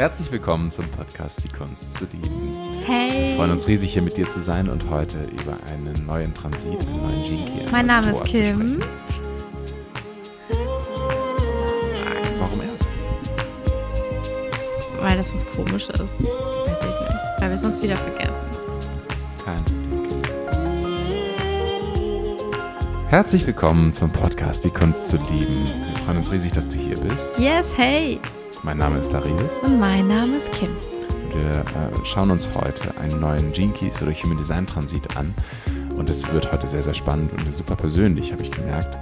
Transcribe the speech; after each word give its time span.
Herzlich 0.00 0.32
willkommen 0.32 0.70
zum 0.70 0.88
Podcast 0.88 1.44
Die 1.44 1.48
Kunst 1.48 1.92
zu 1.92 2.06
lieben. 2.06 2.56
Hey. 2.86 3.32
Wir 3.32 3.36
freuen 3.36 3.50
uns 3.50 3.68
riesig, 3.68 3.92
hier 3.92 4.00
mit 4.00 4.16
dir 4.16 4.26
zu 4.26 4.40
sein 4.40 4.70
und 4.70 4.88
heute 4.88 5.24
über 5.24 5.58
einen 5.70 6.06
neuen 6.06 6.32
Transit, 6.32 6.80
einen 6.80 7.02
neuen 7.02 7.22
Jinky. 7.22 7.66
Mein 7.70 7.84
Name 7.84 8.12
ist 8.12 8.24
Kim. 8.24 8.78
Warum 12.38 12.62
erst? 12.62 12.88
Weil 15.02 15.18
das 15.18 15.34
uns 15.34 15.44
komisch 15.54 15.90
ist. 15.90 16.00
Weiß 16.00 16.78
ich 16.78 16.86
nicht. 16.86 17.20
Weil 17.38 17.48
wir 17.50 17.54
es 17.56 17.64
uns 17.64 17.82
wieder 17.82 17.96
vergessen. 17.98 18.46
Kein 19.44 19.62
Herzlich 23.08 23.46
willkommen 23.46 23.92
zum 23.92 24.10
Podcast 24.10 24.64
Die 24.64 24.70
Kunst 24.70 25.08
zu 25.08 25.18
lieben. 25.18 25.66
Wir 25.66 26.02
freuen 26.06 26.16
uns 26.16 26.32
riesig, 26.32 26.52
dass 26.52 26.68
du 26.68 26.78
hier 26.78 26.98
bist. 26.98 27.38
Yes, 27.38 27.76
hey. 27.76 28.18
Mein 28.62 28.76
Name 28.76 28.98
ist 28.98 29.10
Darius. 29.12 29.56
Und 29.62 29.80
mein 29.80 30.06
Name 30.06 30.36
ist 30.36 30.52
Kim. 30.52 30.68
Und 30.68 31.34
wir 31.34 31.60
äh, 31.60 32.04
schauen 32.04 32.30
uns 32.30 32.46
heute 32.54 32.94
einen 32.98 33.18
neuen 33.18 33.52
Gene 33.52 33.72
Keys 33.72 34.02
oder 34.02 34.12
Human 34.12 34.36
Design 34.36 34.66
Transit 34.66 35.16
an. 35.16 35.34
Und 35.96 36.10
es 36.10 36.30
wird 36.30 36.52
heute 36.52 36.66
sehr, 36.66 36.82
sehr 36.82 36.92
spannend 36.92 37.32
und 37.32 37.56
super 37.56 37.74
persönlich, 37.74 38.32
habe 38.32 38.42
ich 38.42 38.50
gemerkt, 38.50 38.98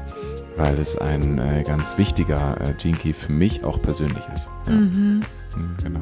weil 0.56 0.78
es 0.78 0.96
ein 0.96 1.38
äh, 1.38 1.64
ganz 1.64 1.98
wichtiger 1.98 2.56
äh, 2.60 2.72
Gene 2.74 2.96
Key 2.96 3.12
für 3.12 3.32
mich 3.32 3.64
auch 3.64 3.82
persönlich 3.82 4.22
ist. 4.32 4.48
Ja. 4.66 4.72
Mhm. 4.74 5.22
Ja, 5.56 5.64
genau. 5.82 6.00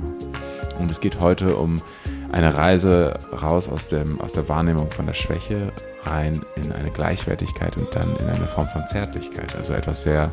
Und 0.79 0.91
es 0.91 1.01
geht 1.01 1.21
heute 1.21 1.57
um 1.57 1.81
eine 2.33 2.55
Reise 2.55 3.19
raus 3.43 3.71
aus, 3.71 3.89
dem, 3.89 4.21
aus 4.21 4.35
der 4.35 4.51
Wahrnehmung 4.51 4.91
von 4.91 5.07
der 5.07 5.15
Schwäche 5.15 5.73
rein 6.05 6.45
in 6.57 6.73
eine 6.73 6.91
Gleichwertigkeit 6.91 7.79
und 7.79 7.89
dann 7.95 8.15
in 8.17 8.27
eine 8.27 8.49
Form 8.49 8.69
von 8.69 8.87
Zärtlichkeit. 8.87 9.57
Also 9.57 9.73
etwas 9.73 10.03
sehr 10.03 10.31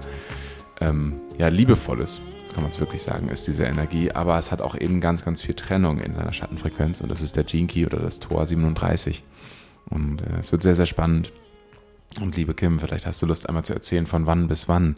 ähm, 0.82 1.22
ja, 1.38 1.48
Liebevolles, 1.48 2.20
kann 2.54 2.64
man 2.64 2.72
es 2.72 2.80
wirklich 2.80 3.02
sagen, 3.02 3.30
ist 3.30 3.48
diese 3.48 3.66
Energie. 3.66 4.12
Aber 4.12 4.38
es 4.38 4.52
hat 4.52 4.62
auch 4.62 4.76
eben 4.76 5.02
ganz, 5.02 5.26
ganz 5.26 5.42
viel 5.42 5.56
Trennung 5.56 6.00
in 6.00 6.14
seiner 6.16 6.34
Schattenfrequenz 6.34 7.02
und 7.02 7.10
das 7.10 7.22
ist 7.22 7.36
der 7.36 7.44
Key 7.44 7.86
oder 7.86 8.00
das 8.00 8.20
Tor 8.20 8.46
37. 8.46 9.24
Und 9.90 10.22
äh, 10.22 10.40
es 10.40 10.52
wird 10.52 10.64
sehr, 10.64 10.76
sehr 10.76 10.86
spannend. 10.86 11.32
Und 12.22 12.36
liebe 12.36 12.54
Kim, 12.54 12.80
vielleicht 12.80 13.06
hast 13.06 13.22
du 13.22 13.26
Lust 13.26 13.50
einmal 13.50 13.66
zu 13.66 13.74
erzählen, 13.74 14.06
von 14.06 14.26
wann 14.28 14.48
bis 14.48 14.68
wann 14.68 14.96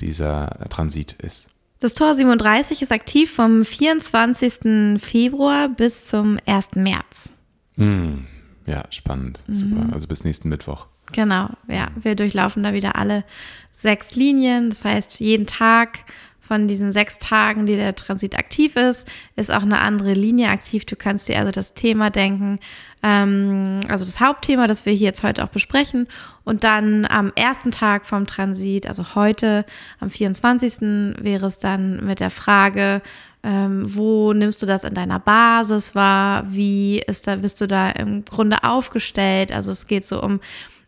dieser 0.00 0.48
Transit 0.70 1.12
ist. 1.14 1.48
Das 1.80 1.94
Tor 1.94 2.14
37 2.14 2.82
ist 2.82 2.92
aktiv 2.92 3.32
vom 3.32 3.64
24. 3.64 5.02
Februar 5.02 5.68
bis 5.68 6.06
zum 6.06 6.38
1. 6.46 6.76
März. 6.76 7.32
Hm, 7.74 8.26
ja, 8.66 8.84
spannend. 8.90 9.40
Super. 9.48 9.88
Also 9.92 10.06
bis 10.06 10.22
nächsten 10.22 10.48
Mittwoch. 10.48 10.86
Genau, 11.10 11.50
ja. 11.66 11.88
Wir 12.00 12.14
durchlaufen 12.14 12.62
da 12.62 12.72
wieder 12.72 12.94
alle 12.94 13.24
sechs 13.72 14.14
Linien. 14.14 14.70
Das 14.70 14.84
heißt, 14.84 15.18
jeden 15.18 15.46
Tag 15.46 16.04
von 16.42 16.66
diesen 16.66 16.90
sechs 16.90 17.18
Tagen, 17.18 17.66
die 17.66 17.76
der 17.76 17.94
Transit 17.94 18.36
aktiv 18.36 18.76
ist, 18.76 19.08
ist 19.36 19.52
auch 19.52 19.62
eine 19.62 19.78
andere 19.78 20.12
Linie 20.12 20.48
aktiv. 20.48 20.84
Du 20.84 20.96
kannst 20.96 21.28
dir 21.28 21.38
also 21.38 21.52
das 21.52 21.72
Thema 21.74 22.10
denken, 22.10 22.58
ähm, 23.02 23.80
also 23.88 24.04
das 24.04 24.20
Hauptthema, 24.20 24.66
das 24.66 24.84
wir 24.84 24.92
hier 24.92 25.06
jetzt 25.06 25.22
heute 25.22 25.44
auch 25.44 25.48
besprechen. 25.48 26.08
Und 26.44 26.64
dann 26.64 27.06
am 27.06 27.32
ersten 27.36 27.70
Tag 27.70 28.04
vom 28.04 28.26
Transit, 28.26 28.86
also 28.86 29.14
heute, 29.14 29.64
am 30.00 30.10
24. 30.10 31.14
wäre 31.22 31.46
es 31.46 31.58
dann 31.58 32.04
mit 32.04 32.18
der 32.20 32.30
Frage, 32.30 33.02
ähm, 33.44 33.82
wo 33.86 34.32
nimmst 34.32 34.62
du 34.62 34.66
das 34.66 34.84
in 34.84 34.94
deiner 34.94 35.20
Basis 35.20 35.94
wahr? 35.94 36.44
Wie 36.48 37.00
ist 37.00 37.26
da, 37.26 37.36
bist 37.36 37.60
du 37.60 37.66
da 37.66 37.90
im 37.90 38.24
Grunde 38.24 38.64
aufgestellt? 38.64 39.52
Also 39.52 39.70
es 39.70 39.86
geht 39.86 40.04
so 40.04 40.22
um 40.22 40.40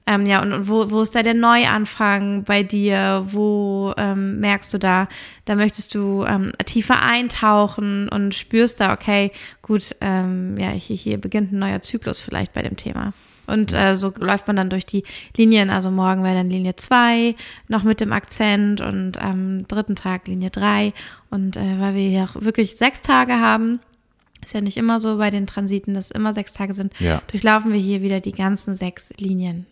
ähm, 0.06 0.27
ja, 0.27 0.42
und, 0.42 0.52
und 0.52 0.69
wo, 0.69 0.91
wo 0.91 1.00
ist 1.02 1.14
da 1.14 1.22
der 1.22 1.34
Neuanfang 1.34 2.44
bei 2.44 2.62
dir? 2.62 3.24
Wo 3.27 3.94
ähm, 3.97 4.38
merkst 4.41 4.72
du 4.74 4.78
da, 4.78 5.08
da 5.47 5.55
möchtest 5.55 5.94
du 5.94 6.24
ähm, 6.24 6.52
tiefer 6.66 7.00
eintauchen 7.02 8.08
und 8.08 8.34
spürst 8.34 8.80
da, 8.80 8.92
okay, 8.92 9.30
gut, 9.62 9.97
ähm, 10.00 10.56
ja, 10.58 10.70
hier, 10.70 10.97
hier 10.97 11.19
beginnt 11.19 11.52
ein 11.52 11.58
neuer 11.58 11.80
Zyklus 11.80 12.20
vielleicht 12.20 12.52
bei 12.52 12.62
dem 12.62 12.77
Thema. 12.77 13.12
Und 13.47 13.75
äh, 13.75 13.94
so 13.94 14.10
läuft 14.19 14.47
man 14.47 14.56
dann 14.56 14.70
durch 14.70 14.87
die 14.87 15.04
Linien. 15.37 15.69
Also 15.69 15.91
morgen 15.91 16.22
wäre 16.25 16.34
dann 16.34 16.48
Linie 16.48 16.76
2 16.76 17.34
noch 17.69 17.82
mit 17.82 18.00
dem 18.00 18.12
Akzent 18.12 18.81
und 18.81 19.19
am 19.19 19.69
dritten 19.69 19.97
Tag 19.97 20.28
Linie 20.28 20.50
3. 20.50 20.92
Und 21.31 21.56
äh, 21.59 21.78
weil 21.81 21.94
wir 21.94 22.09
hier 22.09 22.25
auch 22.25 22.42
wirklich 22.42 22.76
sechs 22.76 23.03
Tage 23.03 23.34
haben, 23.34 23.81
ist 24.42 24.54
ja 24.54 24.60
nicht 24.62 24.76
immer 24.78 24.98
so 25.00 25.19
bei 25.19 25.28
den 25.31 25.47
Transiten, 25.47 25.94
dass 25.94 26.10
immer 26.10 26.32
sechs 26.32 26.53
Tage 26.53 26.72
sind, 26.72 26.98
Ja. 27.00 27.21
durchlaufen 27.31 27.72
wir 27.72 27.81
hier 27.81 28.00
wieder 28.03 28.21
die 28.21 28.32
ganzen 28.32 28.75
sechs 28.75 29.12
Linien. 29.19 29.66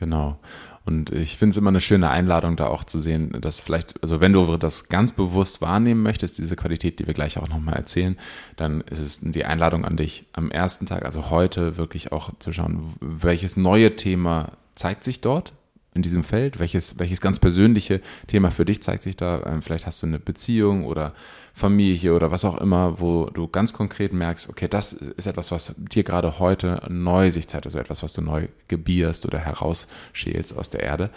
Genau. 0.00 0.40
Und 0.86 1.10
ich 1.10 1.36
finde 1.36 1.50
es 1.50 1.56
immer 1.58 1.68
eine 1.68 1.82
schöne 1.82 2.08
Einladung, 2.08 2.56
da 2.56 2.66
auch 2.66 2.84
zu 2.84 2.98
sehen, 2.98 3.36
dass 3.40 3.60
vielleicht, 3.60 4.02
also 4.02 4.20
wenn 4.20 4.32
du 4.32 4.56
das 4.56 4.88
ganz 4.88 5.12
bewusst 5.12 5.60
wahrnehmen 5.60 6.02
möchtest, 6.02 6.38
diese 6.38 6.56
Qualität, 6.56 6.98
die 6.98 7.06
wir 7.06 7.12
gleich 7.12 7.38
auch 7.38 7.48
nochmal 7.48 7.74
erzählen, 7.74 8.16
dann 8.56 8.80
ist 8.80 8.98
es 8.98 9.20
die 9.20 9.44
Einladung 9.44 9.84
an 9.84 9.98
dich, 9.98 10.24
am 10.32 10.50
ersten 10.50 10.86
Tag, 10.86 11.04
also 11.04 11.28
heute, 11.30 11.76
wirklich 11.76 12.12
auch 12.12 12.30
zu 12.38 12.52
schauen, 12.52 12.94
welches 13.00 13.58
neue 13.58 13.94
Thema 13.94 14.52
zeigt 14.74 15.04
sich 15.04 15.20
dort 15.20 15.52
in 15.92 16.00
diesem 16.00 16.24
Feld, 16.24 16.58
welches, 16.58 16.98
welches 16.98 17.20
ganz 17.20 17.38
persönliche 17.38 18.00
Thema 18.26 18.50
für 18.50 18.64
dich 18.64 18.82
zeigt 18.82 19.02
sich 19.02 19.16
da. 19.16 19.44
Ähm, 19.44 19.60
Vielleicht 19.60 19.86
hast 19.86 20.02
du 20.02 20.06
eine 20.06 20.18
Beziehung 20.18 20.86
oder 20.86 21.12
Familie 21.60 22.14
oder 22.14 22.30
was 22.30 22.44
auch 22.44 22.60
immer, 22.60 23.00
wo 23.00 23.26
du 23.26 23.46
ganz 23.46 23.72
konkret 23.72 24.12
merkst, 24.12 24.48
okay, 24.48 24.66
das 24.68 24.92
ist 24.92 25.26
etwas, 25.26 25.52
was 25.52 25.74
dir 25.76 26.02
gerade 26.02 26.38
heute 26.38 26.82
neu 26.88 27.30
sich 27.30 27.46
zeigt, 27.46 27.66
also 27.66 27.78
etwas, 27.78 28.02
was 28.02 28.12
du 28.12 28.22
neu 28.22 28.48
gebierst 28.66 29.26
oder 29.26 29.38
herausschälst 29.38 30.56
aus 30.56 30.70
der 30.70 30.82
Erde. 30.82 31.10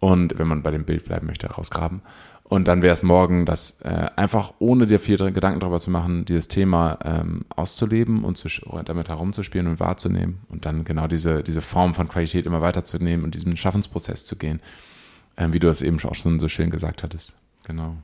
Und 0.00 0.38
wenn 0.38 0.48
man 0.48 0.62
bei 0.62 0.70
dem 0.70 0.84
Bild 0.84 1.04
bleiben 1.04 1.26
möchte, 1.26 1.46
rausgraben. 1.46 2.02
Und 2.44 2.66
dann 2.66 2.82
wäre 2.82 2.92
es 2.92 3.04
morgen, 3.04 3.46
das 3.46 3.80
äh, 3.82 4.08
einfach 4.16 4.54
ohne 4.58 4.86
dir 4.86 4.98
viel 4.98 5.18
Gedanken 5.18 5.60
darüber 5.60 5.78
zu 5.78 5.92
machen, 5.92 6.24
dieses 6.24 6.48
Thema 6.48 6.98
ähm, 7.04 7.44
auszuleben 7.54 8.24
und 8.24 8.36
zu, 8.36 8.48
damit 8.84 9.08
herumzuspielen 9.08 9.68
und 9.68 9.78
wahrzunehmen 9.78 10.40
und 10.48 10.66
dann 10.66 10.82
genau 10.82 11.06
diese, 11.06 11.44
diese 11.44 11.60
Form 11.60 11.94
von 11.94 12.08
Qualität 12.08 12.46
immer 12.46 12.60
weiterzunehmen 12.60 13.24
und 13.24 13.36
diesen 13.36 13.56
Schaffensprozess 13.56 14.24
zu 14.24 14.34
gehen, 14.34 14.60
ähm, 15.36 15.52
wie 15.52 15.60
du 15.60 15.68
das 15.68 15.80
eben 15.80 16.00
auch 16.00 16.16
schon 16.16 16.40
so 16.40 16.48
schön 16.48 16.70
gesagt 16.70 17.04
hattest. 17.04 17.34
Genau. 17.62 17.94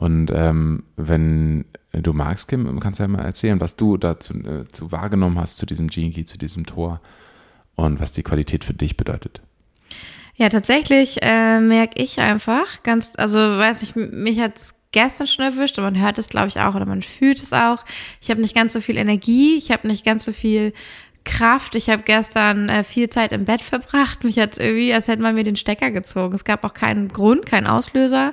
Und 0.00 0.30
ähm, 0.34 0.84
wenn 0.96 1.66
du 1.92 2.14
magst, 2.14 2.48
Kim, 2.48 2.80
kannst 2.80 2.98
du 3.00 3.02
ja 3.02 3.08
mal 3.08 3.22
erzählen, 3.22 3.60
was 3.60 3.76
du 3.76 3.98
dazu 3.98 4.32
äh, 4.32 4.64
zu 4.72 4.90
wahrgenommen 4.92 5.38
hast 5.38 5.58
zu 5.58 5.66
diesem 5.66 5.88
Gene 5.88 6.10
Key, 6.10 6.24
zu 6.24 6.38
diesem 6.38 6.64
Tor 6.64 7.02
und 7.74 8.00
was 8.00 8.10
die 8.12 8.22
Qualität 8.22 8.64
für 8.64 8.72
dich 8.72 8.96
bedeutet. 8.96 9.42
Ja, 10.36 10.48
tatsächlich 10.48 11.18
äh, 11.20 11.60
merke 11.60 12.02
ich 12.02 12.18
einfach 12.18 12.82
ganz, 12.82 13.12
also 13.18 13.38
weiß 13.38 13.82
ich, 13.82 13.94
mich 13.94 14.40
hat's 14.40 14.72
gestern 14.90 15.26
schon 15.26 15.44
erwischt 15.44 15.76
und 15.76 15.84
man 15.84 16.00
hört 16.00 16.16
es, 16.16 16.30
glaube 16.30 16.48
ich, 16.48 16.58
auch 16.60 16.74
oder 16.74 16.86
man 16.86 17.02
fühlt 17.02 17.42
es 17.42 17.52
auch. 17.52 17.84
Ich 18.22 18.30
habe 18.30 18.40
nicht 18.40 18.54
ganz 18.54 18.72
so 18.72 18.80
viel 18.80 18.96
Energie, 18.96 19.58
ich 19.58 19.70
habe 19.70 19.86
nicht 19.86 20.06
ganz 20.06 20.24
so 20.24 20.32
viel 20.32 20.72
Kraft. 21.24 21.74
Ich 21.74 21.90
habe 21.90 22.04
gestern 22.04 22.70
äh, 22.70 22.84
viel 22.84 23.10
Zeit 23.10 23.32
im 23.32 23.44
Bett 23.44 23.60
verbracht. 23.60 24.24
Mich 24.24 24.38
hat's 24.38 24.56
irgendwie, 24.56 24.94
als 24.94 25.08
hätte 25.08 25.22
man 25.22 25.34
mir 25.34 25.44
den 25.44 25.56
Stecker 25.56 25.90
gezogen. 25.90 26.34
Es 26.34 26.44
gab 26.44 26.64
auch 26.64 26.72
keinen 26.72 27.08
Grund, 27.08 27.44
keinen 27.44 27.66
Auslöser. 27.66 28.32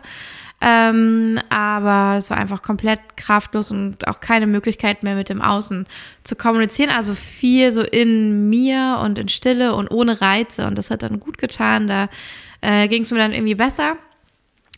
Ähm, 0.59 1.40
aber 1.50 2.18
es 2.18 2.31
war 2.31 2.38
einfach 2.38 2.63
komplett 2.63 3.00
kraftlos 3.16 3.72
und 3.72 4.07
auch 4.07 4.19
keine 4.19 4.47
Möglichkeit 4.47 5.03
mehr 5.03 5.16
mit 5.16 5.29
dem 5.29 5.41
Außen 5.41 5.85
zu 6.23 6.35
kommunizieren. 6.35 6.90
Also 6.90 7.13
viel 7.13 7.72
so 7.72 7.84
in 7.84 8.50
mir 8.50 9.00
und 9.03 9.19
in 9.19 9.29
Stille 9.29 9.75
und 9.75 9.91
ohne 9.91 10.19
Reize. 10.19 10.66
Und 10.66 10.78
das 10.78 10.90
hat 10.90 11.03
dann 11.03 11.19
gut 11.19 11.38
getan. 11.38 11.88
Da 11.88 12.09
äh, 12.62 12.88
ging 12.88 13.03
es 13.03 13.12
mir 13.12 13.19
dann 13.19 13.34
irgendwie 13.34 13.56
besser. 13.56 13.97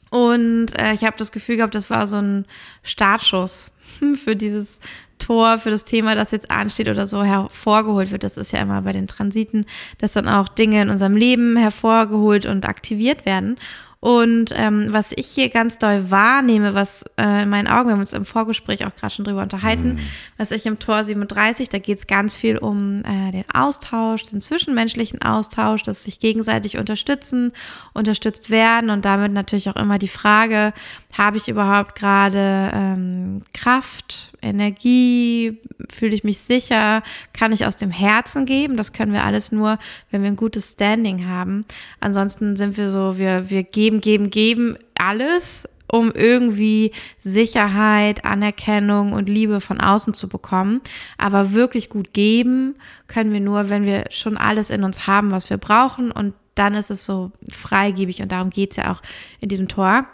Und 0.09 0.77
äh, 0.77 0.93
ich 0.93 1.03
habe 1.03 1.15
das 1.17 1.31
Gefühl 1.31 1.57
gehabt, 1.57 1.75
das 1.75 1.89
war 1.89 2.07
so 2.07 2.17
ein 2.17 2.45
Startschuss 2.83 3.71
für 4.23 4.35
dieses 4.35 4.79
Tor, 5.19 5.57
für 5.57 5.69
das 5.69 5.85
Thema, 5.85 6.15
das 6.15 6.31
jetzt 6.31 6.49
ansteht 6.49 6.89
oder 6.89 7.05
so 7.05 7.23
hervorgeholt 7.23 8.11
wird. 8.11 8.23
Das 8.23 8.37
ist 8.37 8.51
ja 8.51 8.59
immer 8.59 8.81
bei 8.81 8.93
den 8.93 9.07
Transiten, 9.07 9.65
dass 9.99 10.13
dann 10.13 10.27
auch 10.27 10.47
Dinge 10.47 10.81
in 10.81 10.89
unserem 10.89 11.15
Leben 11.15 11.55
hervorgeholt 11.57 12.45
und 12.45 12.67
aktiviert 12.67 13.25
werden. 13.25 13.57
Und 14.01 14.53
ähm, 14.55 14.87
was 14.91 15.11
ich 15.13 15.27
hier 15.27 15.49
ganz 15.49 15.77
doll 15.77 16.09
wahrnehme, 16.09 16.73
was 16.73 17.03
äh, 17.19 17.43
in 17.43 17.49
meinen 17.49 17.67
Augen, 17.67 17.89
wir 17.89 17.93
haben 17.93 17.99
uns 17.99 18.13
im 18.13 18.23
Vorgespräch 18.23 18.85
auch 18.85 18.95
gerade 18.95 19.13
schon 19.13 19.25
drüber 19.25 19.41
unterhalten, 19.41 19.99
was 20.37 20.51
ich 20.51 20.65
im 20.65 20.79
Tor 20.79 21.03
37, 21.03 21.67
da 21.67 21.79
geht 21.79 21.97
es 21.97 22.07
ganz 22.07 22.33
viel 22.33 22.57
um 22.57 23.03
äh, 23.03 23.31
den 23.31 23.43
Austausch, 23.53 24.23
den 24.23 24.39
zwischenmenschlichen 24.39 25.21
Austausch, 25.21 25.83
dass 25.83 26.05
sich 26.05 26.21
gegenseitig 26.21 26.77
unterstützen, 26.77 27.51
unterstützt 27.93 28.49
werden 28.49 28.89
und 28.89 29.03
damit 29.03 29.33
natürlich 29.33 29.69
auch 29.69 29.75
immer 29.75 29.99
die 29.99 30.07
Frage, 30.07 30.71
habe 31.17 31.37
ich 31.37 31.49
überhaupt 31.49 31.95
gerade 31.95 32.71
ähm, 32.73 33.41
Kraft, 33.53 34.31
Energie, 34.41 35.57
fühle 35.89 36.13
ich 36.13 36.23
mich 36.23 36.39
sicher, 36.39 37.03
kann 37.33 37.51
ich 37.51 37.65
aus 37.65 37.75
dem 37.75 37.89
Herzen 37.89 38.45
geben? 38.45 38.77
Das 38.77 38.93
können 38.93 39.11
wir 39.11 39.23
alles 39.23 39.51
nur, 39.51 39.79
wenn 40.11 40.21
wir 40.21 40.29
ein 40.29 40.35
gutes 40.35 40.73
Standing 40.73 41.27
haben. 41.27 41.65
Ansonsten 41.99 42.55
sind 42.55 42.77
wir 42.77 42.89
so, 42.89 43.17
wir, 43.17 43.49
wir 43.49 43.63
geben, 43.63 43.88
geben, 43.97 44.29
geben 44.29 44.77
alles, 44.95 45.67
um 45.91 46.11
irgendwie 46.11 46.91
Sicherheit, 47.17 48.23
Anerkennung 48.23 49.13
und 49.13 49.27
Liebe 49.27 49.59
von 49.59 49.81
außen 49.81 50.13
zu 50.13 50.27
bekommen. 50.29 50.81
Aber 51.17 51.53
wirklich 51.53 51.89
gut 51.89 52.13
geben 52.13 52.75
können 53.07 53.33
wir 53.33 53.39
nur, 53.39 53.69
wenn 53.69 53.85
wir 53.85 54.05
schon 54.11 54.37
alles 54.37 54.69
in 54.69 54.83
uns 54.83 55.07
haben, 55.07 55.31
was 55.31 55.49
wir 55.49 55.57
brauchen. 55.57 56.11
Und 56.11 56.35
dann 56.55 56.75
ist 56.75 56.91
es 56.91 57.05
so 57.05 57.31
freigebig 57.51 58.21
und 58.21 58.31
darum 58.31 58.51
geht's 58.51 58.75
ja 58.75 58.91
auch 58.91 59.01
in 59.39 59.49
diesem 59.49 59.67
Tor. 59.67 60.05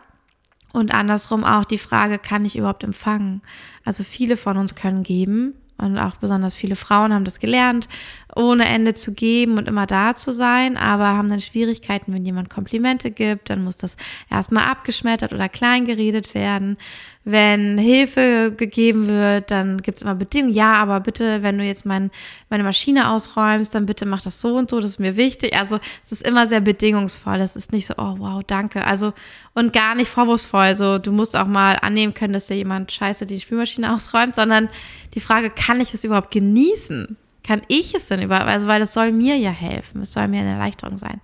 Und 0.71 0.93
andersrum 0.93 1.43
auch 1.43 1.65
die 1.65 1.77
Frage, 1.77 2.19
kann 2.19 2.45
ich 2.45 2.57
überhaupt 2.57 2.83
empfangen? 2.83 3.41
Also 3.83 4.03
viele 4.03 4.37
von 4.37 4.57
uns 4.57 4.75
können 4.75 5.03
geben 5.03 5.55
und 5.77 5.97
auch 5.97 6.17
besonders 6.17 6.55
viele 6.55 6.75
Frauen 6.75 7.13
haben 7.13 7.25
das 7.25 7.39
gelernt, 7.39 7.87
ohne 8.35 8.65
Ende 8.65 8.93
zu 8.93 9.13
geben 9.13 9.57
und 9.57 9.67
immer 9.67 9.87
da 9.87 10.13
zu 10.13 10.31
sein, 10.31 10.75
aber 10.75 11.05
haben 11.05 11.29
dann 11.29 11.39
Schwierigkeiten, 11.39 12.13
wenn 12.13 12.25
jemand 12.25 12.49
Komplimente 12.49 13.09
gibt, 13.09 13.49
dann 13.49 13.63
muss 13.63 13.77
das 13.77 13.95
erstmal 14.29 14.65
abgeschmettert 14.65 15.33
oder 15.33 15.47
klein 15.47 15.85
geredet 15.85 16.33
werden. 16.35 16.77
Wenn 17.23 17.77
Hilfe 17.77 18.53
gegeben 18.55 19.07
wird, 19.07 19.49
dann 19.49 19.81
gibt 19.81 19.97
es 19.97 20.03
immer 20.03 20.13
Bedingungen. 20.13 20.53
Ja, 20.53 20.73
aber 20.73 20.99
bitte, 20.99 21.41
wenn 21.41 21.57
du 21.57 21.63
jetzt 21.63 21.85
mein, 21.85 22.11
meine 22.49 22.63
Maschine 22.63 23.09
ausräumst, 23.09 23.73
dann 23.73 23.87
bitte 23.87 24.05
mach 24.05 24.21
das 24.21 24.41
so 24.41 24.55
und 24.55 24.69
so, 24.69 24.79
das 24.79 24.91
ist 24.91 24.99
mir 24.99 25.17
wichtig. 25.17 25.55
Also 25.57 25.79
es 26.03 26.11
ist 26.11 26.27
immer 26.27 26.45
sehr 26.45 26.61
bedingungsvoll. 26.61 27.39
Es 27.39 27.55
ist 27.55 27.71
nicht 27.71 27.87
so, 27.87 27.95
oh 27.97 28.15
wow, 28.19 28.43
danke. 28.45 28.85
Also 28.85 29.13
und 29.55 29.73
gar 29.73 29.95
nicht 29.95 30.09
vorwurfsvoll. 30.09 30.75
So, 30.75 30.99
du 30.99 31.11
musst 31.11 31.35
auch 31.35 31.47
mal 31.47 31.79
annehmen 31.81 32.13
können, 32.13 32.33
dass 32.33 32.47
dir 32.47 32.57
jemand 32.57 32.91
scheiße 32.91 33.25
die 33.25 33.39
Spülmaschine 33.39 33.93
ausräumt, 33.95 34.35
sondern 34.35 34.69
die 35.15 35.21
Frage, 35.21 35.49
kann 35.49 35.79
ich 35.79 35.93
es 35.93 36.03
überhaupt 36.03 36.29
genießen? 36.29 37.17
Kann 37.45 37.61
ich 37.67 37.93
es 37.93 38.07
denn 38.07 38.21
überhaupt? 38.21 38.47
Also, 38.47 38.67
weil 38.67 38.81
es 38.81 38.93
soll 38.93 39.11
mir 39.11 39.37
ja 39.37 39.51
helfen. 39.51 40.01
Es 40.01 40.13
soll 40.13 40.27
mir 40.27 40.41
eine 40.41 40.53
Erleichterung 40.53 40.97
sein. 40.97 41.21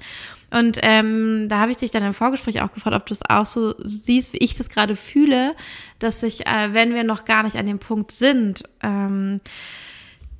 Und 0.51 0.79
ähm, 0.83 1.47
da 1.47 1.59
habe 1.59 1.71
ich 1.71 1.77
dich 1.77 1.91
dann 1.91 2.03
im 2.03 2.13
Vorgespräch 2.13 2.61
auch 2.61 2.73
gefragt, 2.73 2.95
ob 2.95 3.05
du 3.05 3.13
es 3.13 3.27
auch 3.27 3.45
so 3.45 3.73
siehst, 3.83 4.33
wie 4.33 4.39
ich 4.39 4.53
das 4.53 4.69
gerade 4.69 4.95
fühle, 4.95 5.55
dass 5.99 6.21
ich, 6.23 6.45
äh, 6.45 6.73
wenn 6.73 6.93
wir 6.93 7.03
noch 7.03 7.25
gar 7.25 7.43
nicht 7.43 7.55
an 7.55 7.65
dem 7.65 7.79
Punkt 7.79 8.11
sind, 8.11 8.63
ähm, 8.83 9.39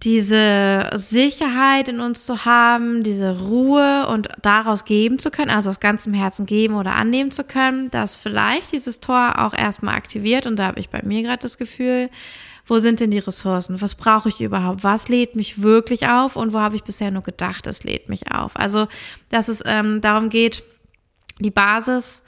diese 0.03 0.89
Sicherheit 0.93 1.87
in 1.87 1.99
uns 1.99 2.25
zu 2.25 2.45
haben, 2.45 3.03
diese 3.03 3.39
Ruhe 3.39 4.07
und 4.07 4.29
daraus 4.41 4.85
geben 4.85 5.19
zu 5.19 5.31
können, 5.31 5.51
also 5.51 5.69
aus 5.69 5.79
ganzem 5.79 6.13
Herzen 6.13 6.45
geben 6.45 6.75
oder 6.75 6.95
annehmen 6.95 7.31
zu 7.31 7.43
können, 7.43 7.89
dass 7.91 8.15
vielleicht 8.15 8.71
dieses 8.71 8.99
Tor 8.99 9.35
auch 9.37 9.53
erstmal 9.53 9.95
aktiviert 9.95 10.45
und 10.45 10.57
da 10.57 10.65
habe 10.67 10.79
ich 10.79 10.89
bei 10.89 11.01
mir 11.03 11.21
gerade 11.21 11.41
das 11.41 11.57
Gefühl, 11.57 12.09
wo 12.71 12.79
sind 12.79 13.01
denn 13.01 13.11
die 13.11 13.19
Ressourcen? 13.19 13.81
Was 13.81 13.95
brauche 13.95 14.29
ich 14.29 14.39
überhaupt? 14.39 14.85
Was 14.85 15.09
lädt 15.09 15.35
mich 15.35 15.61
wirklich 15.61 16.07
auf? 16.07 16.37
Und 16.37 16.53
wo 16.53 16.59
habe 16.59 16.77
ich 16.77 16.85
bisher 16.85 17.11
nur 17.11 17.21
gedacht, 17.21 17.67
es 17.67 17.83
lädt 17.83 18.07
mich 18.07 18.31
auf? 18.31 18.55
Also, 18.55 18.87
dass 19.27 19.49
es 19.49 19.61
ähm, 19.65 19.99
darum 19.99 20.29
geht, 20.29 20.63
die 21.39 21.51
Basis, 21.51 22.23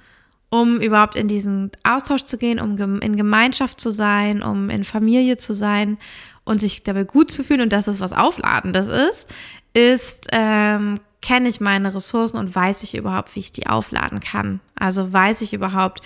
um 0.49 0.81
überhaupt 0.81 1.15
in 1.15 1.29
diesen 1.29 1.71
Austausch 1.83 2.25
zu 2.25 2.37
gehen, 2.37 2.59
um 2.59 2.99
in 2.99 3.15
Gemeinschaft 3.15 3.79
zu 3.79 3.89
sein, 3.89 4.43
um 4.43 4.69
in 4.69 4.83
Familie 4.83 5.37
zu 5.37 5.53
sein 5.53 5.97
und 6.43 6.59
sich 6.59 6.83
dabei 6.83 7.05
gut 7.05 7.31
zu 7.31 7.41
fühlen 7.41 7.61
und 7.61 7.71
dass 7.71 7.87
es 7.87 8.01
was 8.01 8.11
Aufladendes 8.11 8.89
ist, 8.89 9.29
ist, 9.73 10.27
ähm, 10.33 10.99
kenne 11.21 11.47
ich 11.47 11.61
meine 11.61 11.95
Ressourcen 11.95 12.35
und 12.35 12.53
weiß 12.53 12.83
ich 12.83 12.95
überhaupt, 12.97 13.33
wie 13.37 13.39
ich 13.39 13.53
die 13.53 13.67
aufladen 13.67 14.19
kann. 14.19 14.59
Also 14.75 15.13
weiß 15.13 15.39
ich 15.39 15.53
überhaupt, 15.53 16.01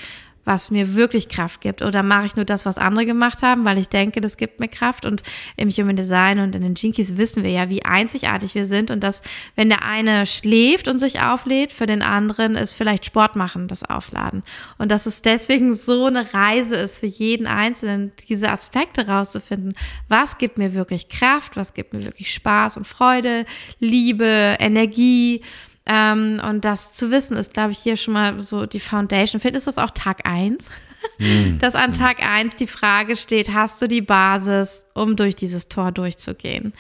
was 0.48 0.72
mir 0.72 0.96
wirklich 0.96 1.28
Kraft 1.28 1.60
gibt? 1.60 1.82
Oder 1.82 2.04
mache 2.04 2.26
ich 2.26 2.38
nur 2.38 2.46
das, 2.46 2.66
was 2.66 2.78
andere 2.78 3.06
gemacht 3.06 3.44
haben, 3.44 3.66
weil 3.66 3.78
ich 3.78 3.90
denke, 3.90 4.22
das 4.22 4.38
gibt 4.38 4.62
mir 4.62 4.70
Kraft? 4.70 5.06
Und 5.06 5.22
im 5.58 5.70
Human 5.70 5.98
Design 5.98 6.40
und 6.40 6.56
in 6.56 6.62
den 6.62 6.74
Jinkies 6.74 7.18
wissen 7.18 7.44
wir 7.44 7.52
ja, 7.52 7.70
wie 7.70 7.84
einzigartig 7.84 8.56
wir 8.56 8.66
sind 8.66 8.90
und 8.90 9.02
dass, 9.02 9.22
wenn 9.58 9.68
der 9.68 9.84
eine 9.84 10.26
schläft 10.26 10.88
und 10.88 11.00
sich 11.00 11.20
auflädt, 11.20 11.74
für 11.74 11.86
den 11.86 12.02
anderen 12.02 12.56
ist 12.56 12.74
vielleicht 12.74 13.04
Sport 13.04 13.36
machen, 13.36 13.68
das 13.68 13.84
Aufladen. 13.84 14.42
Und 14.78 14.90
dass 14.90 15.06
es 15.06 15.22
deswegen 15.22 15.74
so 15.74 16.06
eine 16.06 16.34
Reise 16.34 16.78
ist 16.78 17.00
für 17.00 17.08
jeden 17.08 17.46
Einzelnen, 17.46 18.14
diese 18.30 18.50
Aspekte 18.50 19.06
rauszufinden. 19.08 19.76
Was 20.08 20.38
gibt 20.38 20.58
mir 20.58 20.74
wirklich 20.74 21.10
Kraft? 21.10 21.58
Was 21.58 21.74
gibt 21.74 21.92
mir 21.92 22.06
wirklich 22.06 22.34
Spaß 22.34 22.78
und 22.78 22.88
Freude, 22.88 23.46
Liebe, 23.82 24.56
Energie? 24.60 25.42
Ähm, 25.88 26.42
und 26.48 26.66
das 26.66 26.92
zu 26.94 27.12
wissen 27.12 27.38
ist, 27.38 27.54
glaube 27.54 27.72
ich, 27.72 27.80
hier 27.80 27.96
schon 27.96 28.14
mal 28.14 28.44
so 28.44 28.66
die 28.66 28.80
Foundation. 28.80 29.40
Vielleicht 29.40 29.56
ist 29.56 29.68
das 29.68 29.78
auch 29.78 29.92
Tag 29.92 30.28
eins, 30.28 30.70
mhm. 31.18 31.58
dass 31.60 31.76
an 31.76 31.94
Tag 31.94 32.22
eins 32.22 32.56
die 32.56 32.68
Frage 32.68 33.16
steht, 33.16 33.54
hast 33.54 33.82
du 33.82 33.88
die 33.88 34.02
Basis, 34.02 34.84
um 34.94 35.16
durch 35.16 35.36
dieses 35.36 35.70
Tor 35.70 35.94
durchzugehen? 35.94 36.74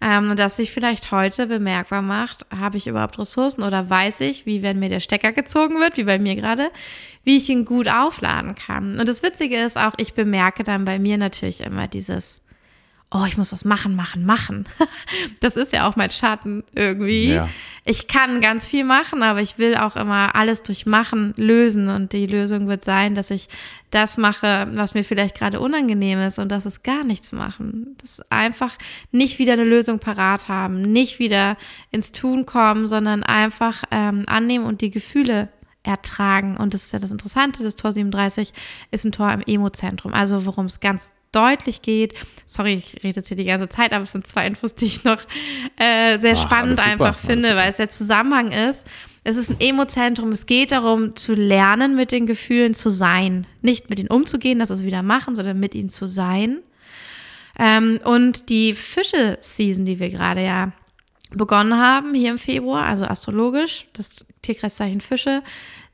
Ähm, 0.00 0.30
und 0.30 0.38
dass 0.38 0.56
sich 0.56 0.70
vielleicht 0.70 1.10
heute 1.10 1.48
bemerkbar 1.48 2.02
macht, 2.02 2.46
habe 2.56 2.76
ich 2.76 2.86
überhaupt 2.86 3.18
Ressourcen 3.18 3.62
oder 3.62 3.90
weiß 3.90 4.20
ich, 4.20 4.46
wie 4.46 4.62
wenn 4.62 4.78
mir 4.78 4.88
der 4.88 5.00
Stecker 5.00 5.32
gezogen 5.32 5.80
wird, 5.80 5.96
wie 5.96 6.04
bei 6.04 6.20
mir 6.20 6.36
gerade, 6.36 6.70
wie 7.24 7.36
ich 7.36 7.48
ihn 7.48 7.64
gut 7.64 7.88
aufladen 7.88 8.54
kann. 8.54 8.98
Und 9.00 9.08
das 9.08 9.24
Witzige 9.24 9.56
ist 9.56 9.76
auch, 9.76 9.94
ich 9.96 10.14
bemerke 10.14 10.62
dann 10.62 10.84
bei 10.84 11.00
mir 11.00 11.18
natürlich 11.18 11.62
immer 11.62 11.88
dieses, 11.88 12.41
oh, 13.14 13.24
ich 13.26 13.36
muss 13.36 13.52
was 13.52 13.64
machen, 13.64 13.94
machen, 13.94 14.24
machen. 14.24 14.64
das 15.40 15.56
ist 15.56 15.72
ja 15.72 15.88
auch 15.88 15.96
mein 15.96 16.10
Schatten 16.10 16.64
irgendwie. 16.74 17.32
Ja. 17.32 17.48
Ich 17.84 18.06
kann 18.08 18.40
ganz 18.40 18.66
viel 18.66 18.84
machen, 18.84 19.22
aber 19.22 19.40
ich 19.40 19.58
will 19.58 19.76
auch 19.76 19.96
immer 19.96 20.34
alles 20.34 20.62
durch 20.62 20.86
Machen 20.86 21.34
lösen. 21.36 21.88
Und 21.88 22.12
die 22.12 22.26
Lösung 22.26 22.68
wird 22.68 22.84
sein, 22.84 23.14
dass 23.14 23.30
ich 23.30 23.48
das 23.90 24.16
mache, 24.16 24.68
was 24.74 24.94
mir 24.94 25.04
vielleicht 25.04 25.36
gerade 25.36 25.60
unangenehm 25.60 26.20
ist 26.20 26.38
und 26.38 26.50
das 26.50 26.64
ist 26.64 26.82
gar 26.82 27.04
nichts 27.04 27.32
machen. 27.32 27.94
Das 28.00 28.18
ist 28.18 28.32
einfach 28.32 28.76
nicht 29.10 29.38
wieder 29.38 29.52
eine 29.52 29.64
Lösung 29.64 29.98
parat 29.98 30.48
haben, 30.48 30.80
nicht 30.80 31.18
wieder 31.18 31.56
ins 31.90 32.12
Tun 32.12 32.46
kommen, 32.46 32.86
sondern 32.86 33.22
einfach 33.22 33.84
ähm, 33.90 34.22
annehmen 34.26 34.64
und 34.64 34.80
die 34.80 34.90
Gefühle 34.90 35.48
ertragen. 35.82 36.56
Und 36.56 36.74
das 36.74 36.84
ist 36.84 36.92
ja 36.92 36.98
das 36.98 37.10
Interessante, 37.10 37.62
das 37.62 37.76
Tor 37.76 37.92
37 37.92 38.52
ist 38.90 39.04
ein 39.04 39.12
Tor 39.12 39.32
im 39.32 39.42
Emo-Zentrum. 39.46 40.14
Also 40.14 40.46
worum 40.46 40.66
es 40.66 40.80
ganz 40.80 41.12
deutlich 41.32 41.82
geht. 41.82 42.14
Sorry, 42.46 42.74
ich 42.74 43.02
rede 43.02 43.16
jetzt 43.16 43.28
hier 43.28 43.36
die 43.36 43.44
ganze 43.44 43.68
Zeit, 43.68 43.92
aber 43.92 44.04
es 44.04 44.12
sind 44.12 44.26
zwei 44.26 44.46
Infos, 44.46 44.74
die 44.74 44.84
ich 44.84 45.04
noch 45.04 45.18
äh, 45.76 46.18
sehr 46.18 46.36
Ach, 46.36 46.46
spannend 46.46 46.78
einfach 46.78 47.18
finde, 47.18 47.56
weil 47.56 47.70
es 47.70 47.78
der 47.78 47.88
Zusammenhang 47.88 48.52
ist. 48.52 48.86
Es 49.24 49.36
ist 49.36 49.50
ein 49.50 49.60
Emozentrum. 49.60 50.30
Es 50.30 50.46
geht 50.46 50.72
darum, 50.72 51.16
zu 51.16 51.34
lernen, 51.34 51.96
mit 51.96 52.12
den 52.12 52.26
Gefühlen 52.26 52.74
zu 52.74 52.90
sein. 52.90 53.46
Nicht 53.62 53.88
mit 53.88 53.98
ihnen 53.98 54.10
umzugehen, 54.10 54.58
das 54.58 54.70
also 54.70 54.84
wieder 54.84 55.02
machen, 55.02 55.34
sondern 55.34 55.58
mit 55.58 55.74
ihnen 55.74 55.90
zu 55.90 56.06
sein. 56.06 56.58
Ähm, 57.58 57.98
und 58.04 58.48
die 58.48 58.74
Fische-Season, 58.74 59.84
die 59.84 60.00
wir 60.00 60.10
gerade 60.10 60.44
ja 60.44 60.72
begonnen 61.30 61.78
haben, 61.78 62.14
hier 62.14 62.30
im 62.30 62.38
Februar, 62.38 62.84
also 62.84 63.04
astrologisch, 63.04 63.86
das 63.92 64.26
Tierkreiszeichen 64.42 65.00
Fische, 65.00 65.42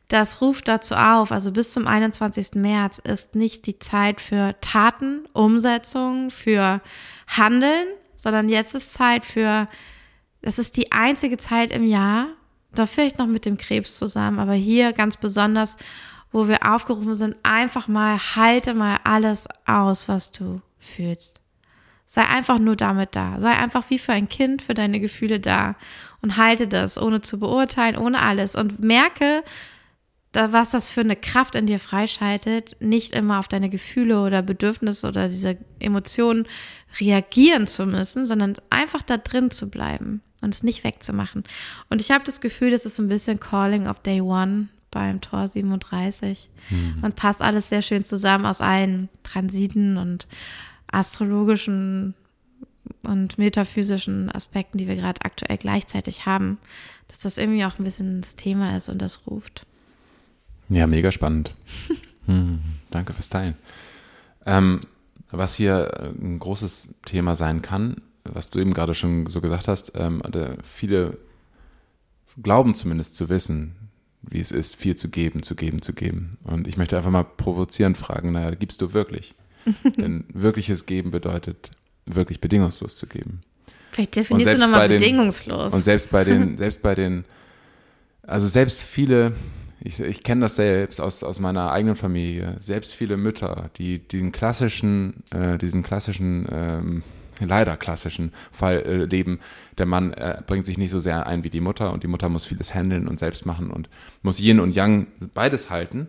das 0.09 0.41
ruft 0.41 0.69
dazu 0.69 0.95
auf, 0.95 1.33
also 1.33 1.53
bis 1.53 1.73
zum 1.73 1.87
21. 1.87 2.55
März 2.55 2.99
ist 2.99 3.35
nicht 3.35 3.67
die 3.67 3.79
Zeit 3.79 4.23
für 4.23 4.56
Taten, 4.62 5.27
Umsetzung, 5.35 6.31
für 6.31 6.81
Handeln, 7.27 7.87
sondern 8.17 8.49
jetzt 8.49 8.75
ist 8.75 8.95
Zeit 8.95 9.27
für, 9.27 9.67
das 10.41 10.59
ist 10.59 10.79
die 10.79 10.93
einzige 10.93 11.37
Zeit 11.37 11.71
im 11.71 11.87
Jahr, 11.87 12.29
da 12.73 12.87
vielleicht 12.87 13.19
noch 13.19 13.27
mit 13.27 13.45
dem 13.45 13.59
Krebs 13.59 13.97
zusammen, 13.97 14.39
aber 14.39 14.55
hier 14.55 14.95
ganz 14.95 15.19
besonders, 15.19 15.77
wo 16.33 16.49
wir 16.49 16.73
aufgerufen 16.73 17.15
sind, 17.15 17.37
einfach 17.43 17.87
mal, 17.87 18.19
halte 18.19 18.73
mal 18.73 18.99
alles 19.05 19.47
aus, 19.67 20.09
was 20.09 20.33
du 20.33 20.62
fühlst. 20.78 21.40
Sei 22.11 22.25
einfach 22.25 22.59
nur 22.59 22.75
damit 22.75 23.15
da. 23.15 23.38
Sei 23.38 23.50
einfach 23.50 23.91
wie 23.91 23.99
für 23.99 24.15
ein 24.15 24.31
Kind 24.31 24.62
für 24.62 24.73
deine 24.73 24.99
Gefühle 24.99 25.41
da 25.41 25.77
und 26.23 26.38
halte 26.38 26.67
das, 26.67 26.97
ohne 26.97 27.21
zu 27.21 27.38
beurteilen, 27.38 27.99
ohne 27.99 28.23
alles. 28.23 28.57
Und 28.57 28.83
merke, 28.83 29.45
da, 30.33 30.55
was 30.55 30.71
das 30.71 30.91
für 30.91 31.03
eine 31.03 31.17
Kraft 31.17 31.55
in 31.55 31.67
dir 31.67 31.79
freischaltet, 31.79 32.77
nicht 32.81 33.12
immer 33.12 33.38
auf 33.38 33.47
deine 33.47 33.69
Gefühle 33.69 34.23
oder 34.23 34.41
Bedürfnisse 34.41 35.07
oder 35.07 35.29
diese 35.29 35.59
Emotionen 35.81 36.47
reagieren 36.99 37.67
zu 37.67 37.85
müssen, 37.85 38.25
sondern 38.25 38.55
einfach 38.71 39.03
da 39.03 39.19
drin 39.19 39.50
zu 39.50 39.69
bleiben 39.69 40.23
und 40.41 40.55
es 40.55 40.62
nicht 40.62 40.85
wegzumachen. 40.85 41.45
Und 41.91 42.00
ich 42.00 42.11
habe 42.11 42.25
das 42.25 42.41
Gefühl, 42.41 42.71
das 42.71 42.87
ist 42.87 42.99
ein 42.99 43.11
bisschen 43.11 43.38
Calling 43.38 43.87
of 43.87 44.00
Day 44.00 44.23
One 44.23 44.69
beim 44.91 45.21
Tor 45.21 45.47
37 45.47 46.49
mhm. 46.71 47.00
und 47.03 47.17
passt 47.17 47.43
alles 47.43 47.69
sehr 47.69 47.83
schön 47.83 48.03
zusammen 48.03 48.47
aus 48.47 48.62
allen 48.62 49.11
Transiten 49.25 49.99
und 49.99 50.27
astrologischen 50.90 52.14
und 53.02 53.38
metaphysischen 53.38 54.30
Aspekten, 54.30 54.78
die 54.78 54.88
wir 54.88 54.97
gerade 54.97 55.23
aktuell 55.23 55.57
gleichzeitig 55.57 56.26
haben, 56.26 56.59
dass 57.09 57.18
das 57.18 57.38
irgendwie 57.38 57.64
auch 57.64 57.78
ein 57.78 57.85
bisschen 57.85 58.21
das 58.21 58.35
Thema 58.35 58.76
ist 58.76 58.88
und 58.88 59.00
das 59.00 59.26
ruft. 59.26 59.66
Ja, 60.68 60.87
mega 60.87 61.11
spannend. 61.12 61.54
hm, 62.26 62.61
danke 62.90 63.12
fürs 63.14 63.28
Teilen. 63.28 63.54
Ähm, 64.47 64.80
was 65.30 65.54
hier 65.54 66.12
ein 66.21 66.38
großes 66.38 66.97
Thema 67.04 67.37
sein 67.37 67.62
kann, 67.62 68.02
was 68.25 68.50
du 68.50 68.59
eben 68.59 68.75
gerade 68.75 68.95
schon 68.95 69.26
so 69.26 69.40
gesagt 69.40 69.68
hast, 69.68 69.92
ähm, 69.95 70.23
viele 70.62 71.18
glauben 72.42 72.75
zumindest 72.75 73.16
zu 73.16 73.28
wissen, 73.28 73.75
wie 74.23 74.40
es 74.40 74.52
ist, 74.52 74.76
viel 74.76 74.97
zu 74.97 75.09
geben, 75.09 75.42
zu 75.42 75.54
geben, 75.54 75.83
zu 75.83 75.92
geben. 75.92 76.37
Und 76.45 76.66
ich 76.66 76.76
möchte 76.76 76.97
einfach 76.97 77.11
mal 77.11 77.25
provozierend 77.25 77.97
fragen, 77.97 78.33
naja, 78.33 78.54
gibst 78.54 78.80
du 78.80 78.92
wirklich? 78.92 79.35
Denn 79.96 80.25
wirkliches 80.32 80.87
Geben 80.87 81.10
bedeutet, 81.10 81.70
wirklich 82.06 82.40
bedingungslos 82.40 82.96
zu 82.96 83.06
geben. 83.06 83.40
Vielleicht 83.92 84.16
definierst 84.16 84.54
du 84.54 84.58
nochmal 84.58 84.88
bedingungslos. 84.88 85.72
Und 85.72 85.84
selbst 85.84 86.10
bei 86.10 86.25
den, 86.25 86.56
selbst 86.58 86.82
bei 86.82 86.94
den, 86.94 87.25
also 88.22 88.48
selbst 88.48 88.82
viele 88.82 89.32
ich, 89.80 90.00
ich 90.00 90.22
kenne 90.22 90.42
das 90.42 90.56
selbst 90.56 91.00
aus, 91.00 91.22
aus 91.22 91.38
meiner 91.38 91.70
eigenen 91.70 91.96
Familie. 91.96 92.56
Selbst 92.60 92.94
viele 92.94 93.16
Mütter, 93.16 93.70
die 93.78 94.00
diesen 94.00 94.32
klassischen, 94.32 95.22
äh, 95.30 95.56
diesen 95.56 95.82
klassischen, 95.82 96.48
ähm, 96.50 97.02
leider 97.40 97.76
klassischen 97.76 98.32
Fall 98.50 98.82
äh, 98.82 99.04
leben. 99.04 99.38
Der 99.78 99.87
Mann 99.87 100.12
äh, 100.14 100.42
bringt 100.44 100.66
sich 100.66 100.78
nicht 100.78 100.90
so 100.90 100.98
sehr 100.98 101.26
ein 101.26 101.44
wie 101.44 101.50
die 101.50 101.60
Mutter 101.60 101.92
und 101.92 102.02
die 102.02 102.08
Mutter 102.08 102.28
muss 102.28 102.44
vieles 102.44 102.75
handeln 102.75 103.06
und 103.06 103.20
selbst 103.20 103.46
machen 103.46 103.70
und 103.70 103.88
muss 104.22 104.40
Yin 104.40 104.58
und 104.58 104.75
Yang 104.75 105.06
beides 105.34 105.70
halten. 105.70 106.08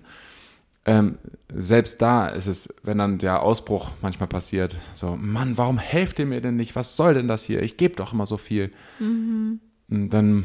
Ähm, 0.90 1.20
selbst 1.54 2.02
da 2.02 2.28
ist 2.28 2.48
es, 2.48 2.74
wenn 2.82 2.98
dann 2.98 3.20
der 3.20 3.44
Ausbruch 3.44 3.92
manchmal 4.02 4.28
passiert, 4.28 4.76
so, 4.96 5.16
Mann, 5.16 5.56
warum 5.56 5.78
helft 5.78 6.18
ihr 6.18 6.26
mir 6.26 6.42
denn 6.42 6.56
nicht? 6.56 6.76
Was 6.76 6.96
soll 6.96 7.14
denn 7.14 7.28
das 7.28 7.44
hier? 7.44 7.62
Ich 7.62 7.78
gebe 7.78 7.96
doch 7.96 8.12
immer 8.12 8.26
so 8.26 8.38
viel. 8.38 8.72
Mhm. 8.98 9.60
Dann 9.88 10.44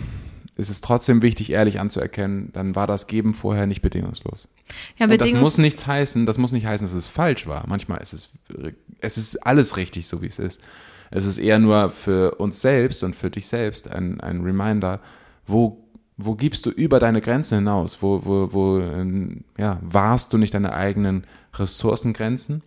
ist 0.57 0.69
es 0.69 0.83
trotzdem 0.83 1.23
wichtig, 1.23 1.51
ehrlich 1.51 1.81
anzuerkennen, 1.81 2.51
dann 2.53 2.77
war 2.77 2.87
das 2.87 3.07
Geben 3.07 3.33
vorher 3.33 3.67
nicht 3.67 3.81
bedingungslos. 3.81 4.49
Ja, 4.99 5.07
bedingungs 5.07 5.31
Und 5.31 5.33
das 5.33 5.41
muss 5.41 5.59
nichts 5.59 5.87
heißen, 5.87 6.27
das 6.27 6.37
muss 6.37 6.53
nicht 6.53 6.67
heißen, 6.67 6.87
dass 6.87 6.95
es 6.95 7.09
falsch 7.09 7.47
war. 7.47 7.65
Manchmal 7.67 8.03
ist 8.03 8.13
es, 8.13 8.29
es 9.01 9.17
ist 9.17 9.37
alles 9.47 9.79
richtig, 9.79 10.07
so 10.07 10.21
wie 10.21 10.27
es 10.27 10.39
ist. 10.39 10.61
Es 11.11 11.25
ist 11.25 11.39
eher 11.39 11.59
nur 11.59 11.89
für 11.89 12.35
uns 12.37 12.61
selbst 12.61 13.03
und 13.03 13.17
für 13.17 13.31
dich 13.31 13.47
selbst 13.47 13.91
ein, 13.91 14.21
ein 14.21 14.43
Reminder, 14.43 15.01
wo 15.47 15.84
wo 16.17 16.35
gibst 16.35 16.67
du 16.67 16.71
über 16.71 17.01
deine 17.01 17.21
Grenzen 17.21 17.59
hinaus? 17.59 18.03
Wo, 18.03 18.25
wo, 18.25 18.53
wo 18.53 18.79
ähm, 18.79 19.45
ja, 19.59 19.79
wahrst 19.83 20.33
du 20.33 20.39
nicht 20.39 20.55
deine 20.55 20.73
eigenen 20.73 21.25
Ressourcengrenzen 21.55 22.63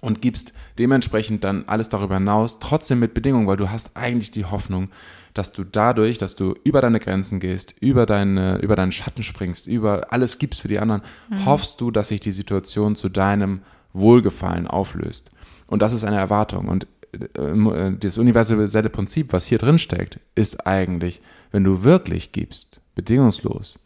und 0.00 0.20
gibst 0.20 0.52
dementsprechend 0.78 1.44
dann 1.44 1.64
alles 1.66 1.88
darüber 1.88 2.16
hinaus, 2.16 2.58
trotzdem 2.58 2.98
mit 2.98 3.14
Bedingungen, 3.14 3.46
weil 3.46 3.56
du 3.56 3.70
hast 3.70 3.96
eigentlich 3.96 4.30
die 4.30 4.44
Hoffnung, 4.44 4.88
dass 5.32 5.52
du 5.52 5.64
dadurch, 5.64 6.18
dass 6.18 6.34
du 6.34 6.54
über 6.64 6.80
deine 6.80 6.98
Grenzen 6.98 7.40
gehst, 7.40 7.74
über 7.80 8.06
deine, 8.06 8.58
über 8.58 8.74
deinen 8.74 8.92
Schatten 8.92 9.22
springst, 9.22 9.66
über 9.66 10.12
alles 10.12 10.38
gibst 10.38 10.60
für 10.60 10.68
die 10.68 10.78
anderen, 10.78 11.02
mhm. 11.28 11.44
hoffst 11.44 11.80
du, 11.80 11.90
dass 11.90 12.08
sich 12.08 12.20
die 12.20 12.32
Situation 12.32 12.96
zu 12.96 13.08
deinem 13.08 13.60
Wohlgefallen 13.92 14.66
auflöst. 14.66 15.30
Und 15.66 15.82
das 15.82 15.92
ist 15.92 16.04
eine 16.04 16.16
Erwartung. 16.16 16.68
Und 16.68 16.86
äh, 17.12 17.42
äh 17.42 17.96
das 17.98 18.18
universelle 18.18 18.90
Prinzip, 18.90 19.32
was 19.32 19.44
hier 19.44 19.58
drin 19.58 19.78
steckt, 19.78 20.20
ist 20.34 20.66
eigentlich, 20.66 21.20
wenn 21.56 21.64
du 21.64 21.84
wirklich 21.84 22.32
gibst, 22.32 22.82
bedingungslos, 22.96 23.78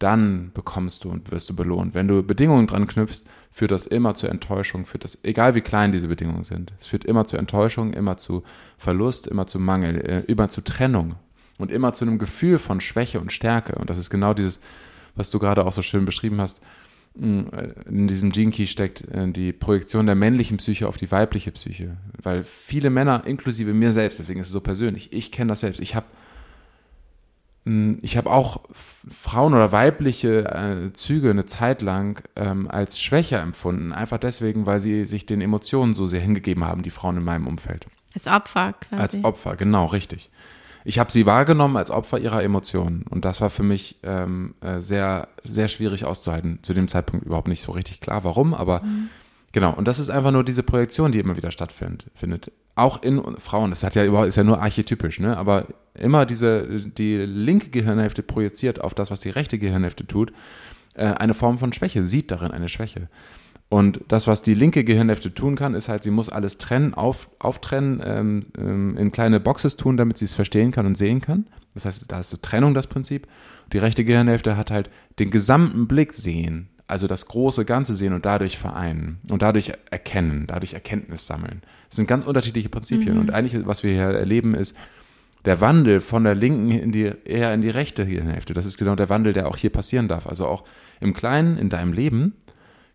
dann 0.00 0.50
bekommst 0.54 1.04
du 1.04 1.08
und 1.08 1.30
wirst 1.30 1.48
du 1.48 1.54
belohnt. 1.54 1.94
Wenn 1.94 2.08
du 2.08 2.24
Bedingungen 2.24 2.66
dran 2.66 2.88
knüpfst, 2.88 3.22
führt 3.52 3.70
das 3.70 3.86
immer 3.86 4.16
zu 4.16 4.26
Enttäuschung, 4.26 4.86
führt 4.86 5.04
das, 5.04 5.22
egal 5.22 5.54
wie 5.54 5.60
klein 5.60 5.92
diese 5.92 6.08
Bedingungen 6.08 6.42
sind, 6.42 6.72
es 6.80 6.86
führt 6.86 7.04
immer 7.04 7.24
zu 7.24 7.36
Enttäuschung, 7.36 7.92
immer 7.92 8.16
zu 8.16 8.42
Verlust, 8.76 9.28
immer 9.28 9.46
zu 9.46 9.60
Mangel, 9.60 9.98
äh, 9.98 10.22
immer 10.22 10.48
zu 10.48 10.62
Trennung 10.62 11.14
und 11.58 11.70
immer 11.70 11.92
zu 11.92 12.04
einem 12.04 12.18
Gefühl 12.18 12.58
von 12.58 12.80
Schwäche 12.80 13.20
und 13.20 13.30
Stärke. 13.30 13.76
Und 13.76 13.88
das 13.88 13.98
ist 13.98 14.10
genau 14.10 14.34
dieses, 14.34 14.58
was 15.14 15.30
du 15.30 15.38
gerade 15.38 15.64
auch 15.64 15.72
so 15.72 15.82
schön 15.82 16.04
beschrieben 16.04 16.40
hast. 16.40 16.60
Mm, 17.14 17.42
in 17.88 18.08
diesem 18.08 18.32
Gene 18.32 18.50
Key 18.50 18.66
steckt 18.66 19.02
äh, 19.12 19.30
die 19.30 19.52
Projektion 19.52 20.06
der 20.06 20.16
männlichen 20.16 20.56
Psyche 20.56 20.88
auf 20.88 20.96
die 20.96 21.12
weibliche 21.12 21.52
Psyche. 21.52 21.98
Weil 22.20 22.42
viele 22.42 22.90
Männer, 22.90 23.22
inklusive 23.24 23.74
mir 23.74 23.92
selbst, 23.92 24.18
deswegen 24.18 24.40
ist 24.40 24.48
es 24.48 24.52
so 24.52 24.60
persönlich, 24.60 25.12
ich 25.12 25.30
kenne 25.30 25.50
das 25.50 25.60
selbst, 25.60 25.80
ich 25.80 25.94
habe 25.94 26.06
ich 27.64 28.16
habe 28.16 28.30
auch 28.30 28.60
Frauen 29.08 29.54
oder 29.54 29.70
weibliche 29.70 30.46
äh, 30.46 30.92
Züge 30.94 31.30
eine 31.30 31.46
Zeit 31.46 31.80
lang 31.80 32.22
ähm, 32.34 32.68
als 32.68 33.00
schwächer 33.00 33.40
empfunden. 33.40 33.92
Einfach 33.92 34.18
deswegen, 34.18 34.66
weil 34.66 34.80
sie 34.80 35.04
sich 35.04 35.26
den 35.26 35.40
Emotionen 35.40 35.94
so 35.94 36.06
sehr 36.06 36.20
hingegeben 36.20 36.64
haben, 36.64 36.82
die 36.82 36.90
Frauen 36.90 37.18
in 37.18 37.24
meinem 37.24 37.46
Umfeld. 37.46 37.86
Als 38.14 38.26
Opfer 38.26 38.74
quasi. 38.74 39.00
Als 39.00 39.24
Opfer, 39.24 39.56
genau, 39.56 39.86
richtig. 39.86 40.30
Ich 40.84 40.98
habe 40.98 41.12
sie 41.12 41.24
wahrgenommen 41.24 41.76
als 41.76 41.92
Opfer 41.92 42.18
ihrer 42.18 42.42
Emotionen. 42.42 43.04
Und 43.08 43.24
das 43.24 43.40
war 43.40 43.50
für 43.50 43.62
mich 43.62 44.00
ähm, 44.02 44.54
äh, 44.60 44.80
sehr, 44.80 45.28
sehr 45.44 45.68
schwierig 45.68 46.04
auszuhalten. 46.04 46.58
Zu 46.62 46.74
dem 46.74 46.88
Zeitpunkt 46.88 47.24
überhaupt 47.24 47.46
nicht 47.46 47.62
so 47.62 47.70
richtig 47.70 48.00
klar, 48.00 48.24
warum, 48.24 48.54
aber 48.54 48.82
mhm. 48.82 49.08
Genau. 49.52 49.72
Und 49.74 49.88
das 49.88 49.98
ist 49.98 50.10
einfach 50.10 50.32
nur 50.32 50.44
diese 50.44 50.62
Projektion, 50.62 51.12
die 51.12 51.18
immer 51.18 51.36
wieder 51.36 51.50
stattfindet. 51.50 52.52
Auch 52.74 53.02
in 53.02 53.20
Frauen. 53.38 53.70
Das 53.70 53.82
hat 53.82 53.94
ja 53.94 54.04
überhaupt, 54.04 54.28
ist 54.28 54.36
ja 54.36 54.44
nur 54.44 54.60
archetypisch, 54.60 55.20
ne? 55.20 55.36
Aber 55.36 55.66
immer 55.94 56.26
diese, 56.26 56.66
die 56.66 57.18
linke 57.18 57.70
Gehirnhälfte 57.70 58.22
projiziert 58.22 58.80
auf 58.80 58.94
das, 58.94 59.10
was 59.10 59.20
die 59.20 59.30
rechte 59.30 59.58
Gehirnhälfte 59.58 60.06
tut, 60.06 60.32
äh, 60.94 61.04
eine 61.04 61.34
Form 61.34 61.58
von 61.58 61.72
Schwäche, 61.72 62.06
sieht 62.06 62.30
darin 62.30 62.50
eine 62.50 62.68
Schwäche. 62.68 63.08
Und 63.72 64.00
das, 64.08 64.26
was 64.26 64.42
die 64.42 64.52
linke 64.52 64.84
Gehirnhälfte 64.84 65.32
tun 65.32 65.56
kann, 65.56 65.72
ist 65.74 65.88
halt, 65.88 66.02
sie 66.02 66.10
muss 66.10 66.28
alles 66.28 66.58
trennen, 66.58 66.92
auf, 66.92 67.30
auftrennen, 67.38 68.02
ähm, 68.04 68.40
ähm, 68.58 68.98
in 68.98 69.12
kleine 69.12 69.40
Boxes 69.40 69.78
tun, 69.78 69.96
damit 69.96 70.18
sie 70.18 70.26
es 70.26 70.34
verstehen 70.34 70.72
kann 70.72 70.84
und 70.84 70.94
sehen 70.94 71.22
kann. 71.22 71.46
Das 71.72 71.86
heißt, 71.86 72.12
da 72.12 72.20
ist 72.20 72.42
Trennung 72.42 72.74
das 72.74 72.86
Prinzip. 72.86 73.26
Die 73.72 73.78
rechte 73.78 74.04
Gehirnhälfte 74.04 74.58
hat 74.58 74.70
halt 74.70 74.90
den 75.18 75.30
gesamten 75.30 75.88
Blick 75.88 76.12
sehen, 76.12 76.68
also 76.92 77.06
das 77.06 77.26
große 77.26 77.64
Ganze 77.64 77.94
sehen 77.94 78.12
und 78.12 78.26
dadurch 78.26 78.58
vereinen 78.58 79.18
und 79.30 79.40
dadurch 79.40 79.72
erkennen, 79.90 80.44
dadurch 80.46 80.74
Erkenntnis 80.74 81.26
sammeln. 81.26 81.62
Das 81.88 81.96
sind 81.96 82.06
ganz 82.06 82.24
unterschiedliche 82.24 82.68
Prinzipien. 82.68 83.14
Mhm. 83.14 83.20
Und 83.20 83.30
eigentlich, 83.32 83.66
was 83.66 83.82
wir 83.82 83.92
hier 83.92 84.02
erleben, 84.02 84.54
ist, 84.54 84.76
der 85.46 85.62
Wandel 85.62 86.02
von 86.02 86.22
der 86.22 86.34
linken 86.34 86.70
in 86.70 86.92
die, 86.92 87.10
eher 87.24 87.52
in 87.54 87.62
die 87.62 87.70
rechte 87.70 88.04
Hirnhälfte. 88.04 88.52
Das 88.52 88.66
ist 88.66 88.76
genau 88.76 88.94
der 88.94 89.08
Wandel, 89.08 89.32
der 89.32 89.48
auch 89.48 89.56
hier 89.56 89.70
passieren 89.70 90.06
darf. 90.06 90.26
Also 90.26 90.46
auch 90.46 90.64
im 91.00 91.14
Kleinen, 91.14 91.56
in 91.56 91.70
deinem 91.70 91.94
Leben, 91.94 92.34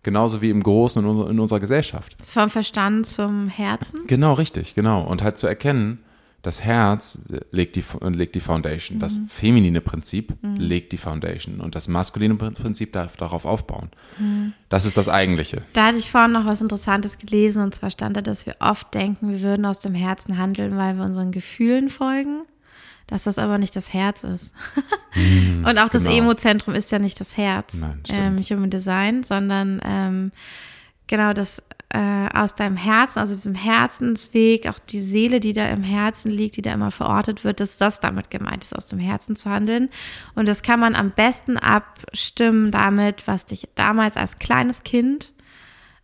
genauso 0.04 0.44
wie 0.44 0.52
im 0.52 0.62
Großen 0.62 1.04
in, 1.04 1.10
unserer, 1.10 1.30
in 1.32 1.40
unserer 1.40 1.60
Gesellschaft. 1.60 2.16
Vom 2.22 2.52
Verstand 2.52 3.08
zum 3.08 3.50
Herzen? 3.50 4.06
Genau, 4.06 4.34
richtig, 4.34 4.76
genau. 4.76 5.02
Und 5.02 5.24
halt 5.24 5.38
zu 5.38 5.48
erkennen, 5.48 6.00
das 6.48 6.64
Herz 6.64 7.20
legt 7.52 7.76
die, 7.76 7.84
legt 8.04 8.34
die 8.34 8.40
Foundation. 8.40 9.00
Mhm. 9.00 9.02
Das 9.02 9.20
feminine 9.28 9.82
Prinzip 9.82 10.34
mhm. 10.42 10.56
legt 10.56 10.94
die 10.94 10.98
Foundation. 10.98 11.60
Und 11.60 11.76
das 11.76 11.90
maskuline 11.90 12.36
Prinzip 12.36 12.94
darf 12.94 13.18
darauf 13.18 13.44
aufbauen. 13.44 13.90
Mhm. 14.18 14.54
Das 14.70 14.86
ist 14.86 14.96
das 14.96 15.10
Eigentliche. 15.10 15.64
Da 15.74 15.88
hatte 15.88 15.98
ich 15.98 16.10
vorhin 16.10 16.32
noch 16.32 16.46
was 16.46 16.62
Interessantes 16.62 17.18
gelesen. 17.18 17.64
Und 17.64 17.76
zwar 17.76 17.90
stand 17.90 18.16
da, 18.16 18.22
dass 18.22 18.46
wir 18.46 18.56
oft 18.62 18.94
denken, 18.94 19.30
wir 19.30 19.42
würden 19.42 19.66
aus 19.66 19.80
dem 19.80 19.94
Herzen 19.94 20.38
handeln, 20.38 20.78
weil 20.78 20.96
wir 20.96 21.04
unseren 21.04 21.34
Gefühlen 21.34 21.90
folgen. 21.90 22.44
Dass 23.08 23.26
das 23.26 23.40
aber 23.40 23.58
nicht 23.58 23.76
das 23.76 23.92
Herz 23.92 24.24
ist. 24.24 24.54
Mhm, 25.16 25.66
und 25.70 25.78
auch 25.80 25.90
das 25.90 26.04
genau. 26.04 26.16
Emo-Zentrum 26.16 26.76
ist 26.76 26.94
ja 26.94 27.00
nicht 27.00 27.20
das 27.20 27.36
Herz 27.36 27.82
Nein, 27.82 28.04
ähm, 28.08 28.38
Human 28.38 28.70
Design, 28.70 29.24
sondern 29.24 29.82
ähm, 29.84 30.32
genau 31.08 31.34
das 31.34 31.62
äh, 31.94 32.28
aus 32.34 32.54
deinem 32.54 32.76
Herzen, 32.76 33.20
also 33.20 33.34
diesem 33.34 33.56
Herzensweg, 33.56 34.68
auch 34.68 34.80
die 34.80 35.00
Seele, 35.00 35.40
die 35.40 35.54
da 35.54 35.68
im 35.70 35.84
Herzen 35.84 36.32
liegt, 36.32 36.58
die 36.58 36.62
da 36.62 36.74
immer 36.74 36.92
verortet 36.92 37.44
wird, 37.44 37.60
dass 37.60 37.78
das 37.78 38.00
damit 38.00 38.30
gemeint 38.30 38.64
ist, 38.64 38.76
aus 38.76 38.88
dem 38.88 39.00
Herzen 39.00 39.36
zu 39.36 39.50
handeln. 39.50 39.90
Und 40.36 40.48
das 40.48 40.64
kann 40.64 40.80
man 40.80 40.96
am 40.96 41.12
besten 41.12 41.58
abstimmen 41.58 42.72
damit, 42.72 43.28
was 43.28 43.46
dich 43.46 43.68
damals 43.76 44.18
als 44.18 44.38
kleines 44.38 44.84
Kind 44.84 45.32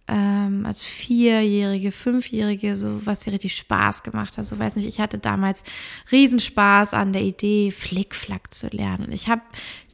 ähm, 0.07 0.65
als 0.65 0.81
Vierjährige, 0.81 1.91
Fünfjährige, 1.91 2.75
so 2.75 3.05
was 3.05 3.21
dir 3.21 3.31
richtig 3.31 3.55
Spaß 3.55 4.03
gemacht 4.03 4.37
hat. 4.37 4.45
So 4.45 4.59
weiß 4.59 4.75
nicht, 4.75 4.87
ich 4.87 4.99
hatte 4.99 5.17
damals 5.17 5.63
Riesenspaß 6.11 6.93
an 6.93 7.13
der 7.13 7.21
Idee, 7.21 7.71
Flickflack 7.71 8.53
zu 8.53 8.67
lernen. 8.67 9.11
Ich 9.11 9.29
habe 9.29 9.41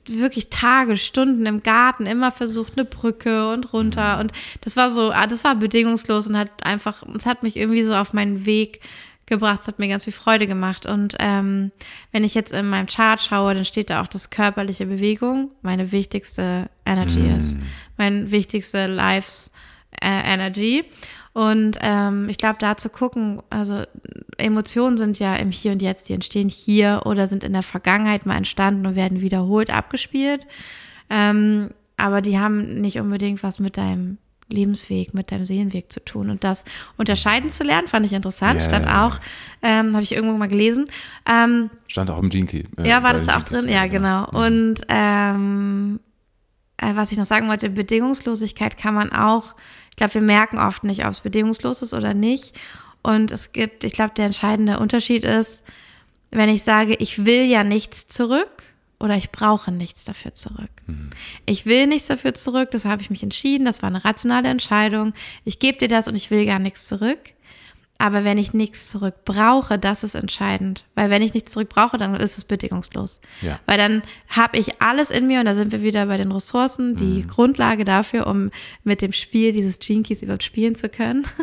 wirklich 0.09 0.49
Tage, 0.49 0.95
Stunden 0.95 1.45
im 1.45 1.61
Garten 1.61 2.05
immer 2.05 2.31
versucht, 2.31 2.73
eine 2.77 2.85
Brücke 2.85 3.51
und 3.51 3.73
runter. 3.73 4.15
Mhm. 4.15 4.21
Und 4.21 4.31
das 4.61 4.75
war 4.75 4.89
so, 4.89 5.11
ah, 5.11 5.27
das 5.27 5.43
war 5.43 5.55
bedingungslos 5.55 6.27
und 6.27 6.37
hat 6.37 6.51
einfach, 6.63 7.03
es 7.15 7.25
hat 7.25 7.43
mich 7.43 7.55
irgendwie 7.55 7.83
so 7.83 7.95
auf 7.95 8.13
meinen 8.13 8.45
Weg 8.45 8.81
gebracht. 9.29 9.61
Es 9.61 9.67
hat 9.67 9.79
mir 9.79 9.87
ganz 9.87 10.03
viel 10.03 10.13
Freude 10.13 10.47
gemacht. 10.47 10.85
Und 10.85 11.15
ähm, 11.19 11.71
wenn 12.11 12.23
ich 12.23 12.33
jetzt 12.33 12.51
in 12.51 12.69
meinem 12.69 12.87
Chart 12.87 13.21
schaue, 13.21 13.53
dann 13.53 13.65
steht 13.65 13.89
da 13.89 14.01
auch, 14.01 14.07
dass 14.07 14.29
körperliche 14.29 14.87
Bewegung 14.87 15.51
meine 15.61 15.91
wichtigste 15.91 16.69
Energy 16.85 17.19
mm. 17.19 17.37
ist. 17.37 17.57
Mein 17.97 18.31
wichtigste 18.31 18.87
Lives 18.87 19.51
äh, 20.01 20.33
Energy. 20.33 20.83
Und 21.33 21.77
ähm, 21.81 22.27
ich 22.29 22.37
glaube, 22.37 22.57
da 22.59 22.75
zu 22.75 22.89
gucken, 22.89 23.41
also 23.49 23.83
Emotionen 24.37 24.97
sind 24.97 25.19
ja 25.19 25.35
im 25.35 25.51
Hier 25.51 25.71
und 25.71 25.81
Jetzt, 25.81 26.09
die 26.09 26.13
entstehen 26.13 26.49
hier 26.49 27.03
oder 27.05 27.27
sind 27.27 27.43
in 27.43 27.53
der 27.53 27.63
Vergangenheit 27.63 28.25
mal 28.25 28.37
entstanden 28.37 28.85
und 28.85 28.95
werden 28.95 29.21
wiederholt 29.21 29.69
abgespielt. 29.69 30.47
Ähm, 31.09 31.69
aber 31.97 32.21
die 32.21 32.39
haben 32.39 32.81
nicht 32.81 32.99
unbedingt 32.99 33.43
was 33.43 33.59
mit 33.59 33.77
deinem 33.77 34.17
Lebensweg, 34.51 35.13
mit 35.13 35.31
deinem 35.31 35.45
Seelenweg 35.45 35.91
zu 35.91 36.03
tun. 36.03 36.29
Und 36.29 36.43
das 36.43 36.63
unterscheiden 36.97 37.49
zu 37.49 37.63
lernen, 37.63 37.87
fand 37.87 38.05
ich 38.05 38.13
interessant. 38.13 38.61
Yeah. 38.61 38.69
Stand 38.69 38.87
auch, 38.87 39.19
ähm, 39.61 39.93
habe 39.93 40.03
ich 40.03 40.13
irgendwo 40.13 40.37
mal 40.37 40.47
gelesen. 40.47 40.85
Ähm, 41.29 41.69
Stand 41.87 42.09
auch 42.09 42.19
im 42.19 42.29
Jinky. 42.29 42.67
Äh, 42.77 42.87
ja, 42.87 43.03
war 43.03 43.13
das 43.13 43.25
da 43.25 43.37
auch 43.37 43.43
drin? 43.43 43.69
Ja, 43.69 43.85
genau. 43.87 44.27
Mhm. 44.31 44.37
Und 44.37 44.81
ähm, 44.89 45.99
äh, 45.99 46.08
was 46.95 47.11
ich 47.11 47.17
noch 47.17 47.25
sagen 47.25 47.47
wollte, 47.47 47.69
Bedingungslosigkeit 47.69 48.77
kann 48.77 48.93
man 48.93 49.11
auch 49.11 49.55
glaube, 49.99 50.15
wir 50.15 50.21
merken 50.21 50.57
oft 50.57 50.83
nicht, 50.83 51.05
ob 51.05 51.11
es 51.11 51.19
bedingungslos 51.19 51.81
ist 51.81 51.93
oder 51.93 52.13
nicht. 52.13 52.57
Und 53.03 53.31
es 53.31 53.51
gibt, 53.51 53.83
ich 53.83 53.93
glaube, 53.93 54.13
der 54.15 54.25
entscheidende 54.25 54.79
Unterschied 54.79 55.23
ist, 55.23 55.63
wenn 56.31 56.49
ich 56.49 56.63
sage, 56.63 56.95
ich 56.95 57.25
will 57.25 57.43
ja 57.43 57.63
nichts 57.63 58.07
zurück 58.07 58.63
oder 58.99 59.15
ich 59.15 59.31
brauche 59.31 59.71
nichts 59.71 60.05
dafür 60.05 60.33
zurück. 60.33 60.69
Mhm. 60.87 61.09
Ich 61.45 61.65
will 61.65 61.87
nichts 61.87 62.07
dafür 62.07 62.33
zurück, 62.33 62.71
das 62.71 62.85
habe 62.85 63.01
ich 63.01 63.09
mich 63.09 63.23
entschieden, 63.23 63.65
das 63.65 63.81
war 63.81 63.87
eine 63.87 64.03
rationale 64.03 64.49
Entscheidung. 64.49 65.13
Ich 65.45 65.59
gebe 65.59 65.77
dir 65.77 65.87
das 65.87 66.07
und 66.07 66.15
ich 66.15 66.31
will 66.31 66.45
gar 66.45 66.59
nichts 66.59 66.87
zurück. 66.87 67.19
Aber 68.01 68.23
wenn 68.23 68.37
ich 68.37 68.53
nichts 68.53 68.87
zurück 68.87 69.25
brauche, 69.25 69.77
das 69.77 70.05
ist 70.05 70.15
entscheidend. 70.15 70.85
Weil 70.95 71.09
wenn 71.09 71.21
ich 71.21 71.33
nichts 71.33 71.51
zurück 71.51 71.67
brauche, 71.67 71.97
dann 71.97 72.15
ist 72.15 72.37
es 72.37 72.45
bedingungslos. 72.45 73.19
Ja. 73.41 73.59
Weil 73.65 73.77
dann 73.77 74.03
habe 74.29 74.57
ich 74.57 74.81
alles 74.81 75.11
in 75.11 75.27
mir 75.27 75.41
und 75.41 75.45
da 75.45 75.53
sind 75.53 75.73
wir 75.73 75.83
wieder 75.83 76.05
bei 76.05 76.15
den 76.15 76.31
Ressourcen, 76.31 76.95
die 76.95 77.23
mhm. 77.23 77.27
Grundlage 77.27 77.83
dafür, 77.83 78.25
um 78.25 78.51
mit 78.85 79.01
dem 79.01 79.11
Spiel 79.11 79.51
dieses 79.51 79.79
Gene 79.79 80.03
Keys 80.03 80.21
überhaupt 80.21 80.43
spielen 80.43 80.75
zu 80.75 80.87
können. 80.87 81.27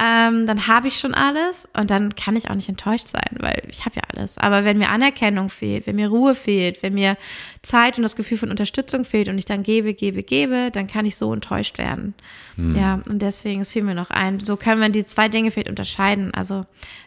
ähm, 0.00 0.46
dann 0.46 0.66
habe 0.66 0.88
ich 0.88 0.98
schon 0.98 1.14
alles 1.14 1.68
und 1.72 1.88
dann 1.88 2.16
kann 2.16 2.34
ich 2.34 2.50
auch 2.50 2.54
nicht 2.56 2.68
enttäuscht 2.68 3.06
sein, 3.06 3.36
weil 3.38 3.62
ich 3.68 3.84
habe 3.84 3.94
ja 3.94 4.02
alles. 4.12 4.38
Aber 4.38 4.64
wenn 4.64 4.78
mir 4.78 4.88
Anerkennung 4.88 5.50
fehlt, 5.50 5.86
wenn 5.86 5.94
mir 5.94 6.08
Ruhe 6.08 6.34
fehlt, 6.34 6.82
wenn 6.82 6.94
mir 6.94 7.16
Zeit 7.62 7.96
und 7.96 8.02
das 8.02 8.16
Gefühl 8.16 8.36
von 8.36 8.50
Unterstützung 8.50 9.04
fehlt 9.04 9.28
und 9.28 9.38
ich 9.38 9.44
dann 9.44 9.62
gebe, 9.62 9.94
gebe, 9.94 10.24
gebe, 10.24 10.70
dann 10.72 10.88
kann 10.88 11.06
ich 11.06 11.14
so 11.14 11.32
enttäuscht 11.32 11.78
werden. 11.78 12.14
Hm. 12.56 12.74
Ja, 12.74 13.00
und 13.08 13.22
deswegen, 13.22 13.60
es 13.60 13.70
fiel 13.70 13.84
mir 13.84 13.94
noch 13.94 14.10
ein, 14.10 14.40
so 14.40 14.56
kann 14.56 14.80
man 14.80 14.90
die 14.90 15.04
zwei 15.04 15.28
Dinge 15.28 15.52
vielleicht 15.52 15.70
unterscheiden. 15.70 16.34
Also 16.34 16.62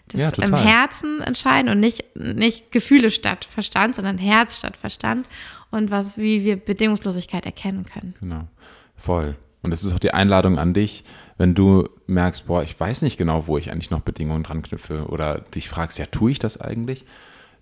das 0.07 0.37
ja, 0.37 0.45
im 0.45 0.55
Herzen 0.55 1.21
entscheiden 1.21 1.69
und 1.69 1.81
nicht, 1.81 2.05
nicht 2.15 2.71
Gefühle 2.71 3.11
statt 3.11 3.45
Verstand, 3.51 3.95
sondern 3.95 4.17
Herz 4.17 4.59
statt 4.59 4.77
Verstand 4.77 5.27
und 5.71 5.91
was, 5.91 6.17
wie 6.17 6.45
wir 6.45 6.55
Bedingungslosigkeit 6.55 7.45
erkennen 7.45 7.85
können. 7.85 8.15
Genau, 8.21 8.47
voll. 8.95 9.35
Und 9.61 9.73
es 9.73 9.83
ist 9.83 9.91
auch 9.91 9.99
die 9.99 10.13
Einladung 10.13 10.57
an 10.57 10.73
dich, 10.73 11.03
wenn 11.37 11.53
du 11.53 11.87
merkst, 12.07 12.47
boah, 12.47 12.63
ich 12.63 12.79
weiß 12.79 13.01
nicht 13.03 13.17
genau, 13.17 13.47
wo 13.47 13.57
ich 13.57 13.71
eigentlich 13.71 13.91
noch 13.91 14.01
Bedingungen 14.01 14.43
dran 14.43 14.63
knüpfe 14.63 15.05
oder 15.07 15.39
dich 15.53 15.69
fragst, 15.69 15.99
ja, 15.99 16.05
tue 16.07 16.31
ich 16.31 16.39
das 16.39 16.59
eigentlich? 16.59 17.05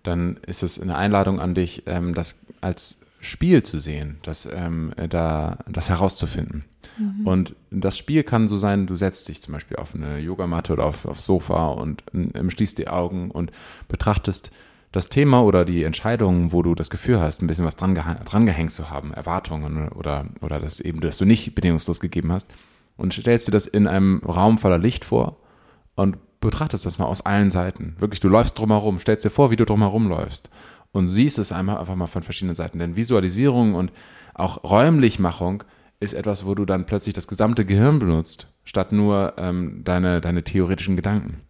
Dann 0.04 0.38
ist 0.46 0.64
es 0.64 0.80
eine 0.80 0.96
Einladung 0.96 1.40
an 1.40 1.56
dich, 1.56 1.84
ähm, 1.86 2.14
das 2.14 2.42
als 2.62 3.00
Spiel 3.20 3.64
zu 3.64 3.80
sehen, 3.80 4.18
das, 4.24 4.48
ähm, 4.52 4.94
da, 5.10 5.60
das 5.68 5.90
herauszufinden. 5.90 6.66
Mhm. 6.98 7.28
Und 7.28 7.56
das 7.72 7.98
Spiel 7.98 8.24
kann 8.24 8.48
so 8.48 8.58
sein, 8.58 8.88
du 8.88 8.96
setzt 8.96 9.28
dich 9.28 9.42
zum 9.42 9.54
Beispiel 9.54 9.78
auf 9.78 9.96
eine 9.96 10.20
Yogamatte 10.20 10.74
oder 10.74 10.86
auf, 10.86 11.06
aufs 11.06 11.26
Sofa 11.26 11.70
und 11.70 12.04
ähm, 12.14 12.50
schließt 12.50 12.78
die 12.78 12.88
Augen 12.88 13.32
und 13.32 13.52
betrachtest 13.88 14.52
das 14.92 15.10
Thema 15.10 15.44
oder 15.44 15.66
die 15.66 15.84
Entscheidung, 15.84 16.54
wo 16.54 16.62
du 16.62 16.76
das 16.76 16.90
Gefühl 16.90 17.20
hast, 17.20 17.42
ein 17.42 17.48
bisschen 17.48 17.66
was 17.66 17.76
dran, 17.76 17.96
dran 17.96 18.46
gehängt 18.46 18.72
zu 18.72 18.90
haben, 18.90 19.12
Erwartungen 19.12 19.90
oder, 19.90 20.26
oder 20.40 20.60
das 20.60 20.80
eben, 20.80 21.02
dass 21.02 21.18
du 21.18 21.26
nicht 21.26 21.56
bedingungslos 21.56 22.00
gegeben 22.00 22.32
hast 22.32 22.48
und 22.98 23.14
stellst 23.14 23.48
dir 23.48 23.52
das 23.52 23.68
in 23.68 23.88
einem 23.88 24.22
Raum 24.26 24.58
voller 24.58 24.78
Licht 24.78 25.06
vor 25.06 25.38
und 25.96 26.18
betrachtest 26.40 26.86
das 26.86 26.98
mal 26.98 27.06
aus 27.06 27.26
allen 27.26 27.52
Seiten. 27.52 27.96
Wirklich, 28.00 28.20
du 28.20 28.30
läufst 28.30 28.58
drumherum, 28.58 29.00
stellst 29.00 29.26
dir 29.26 29.30
vor, 29.30 29.52
wie 29.52 29.56
du 29.56 29.66
drumherum 29.66 30.08
läufst 30.08 30.50
und 30.92 31.08
siehst 31.08 31.40
es 31.40 31.52
einmal 31.52 31.78
einfach 31.78 31.96
mal 31.96 32.08
von 32.08 32.24
verschiedenen 32.24 32.56
Seiten. 32.56 32.80
Denn 32.80 32.96
Visualisierung 32.96 33.76
und 33.76 33.92
auch 34.34 34.64
Räumlichmachung 34.64 35.64
ist 36.00 36.14
etwas, 36.14 36.46
wo 36.46 36.56
du 36.56 36.66
dann 36.66 36.86
plötzlich 36.86 37.14
das 37.14 37.28
gesamte 37.28 37.66
Gehirn 37.66 38.00
benutzt, 38.00 38.48
statt 38.64 38.92
nur 38.92 39.34
ähm, 39.38 39.82
deine, 39.84 40.22
deine 40.22 40.44
theoretischen 40.44 40.96
Gedanken. 40.96 41.42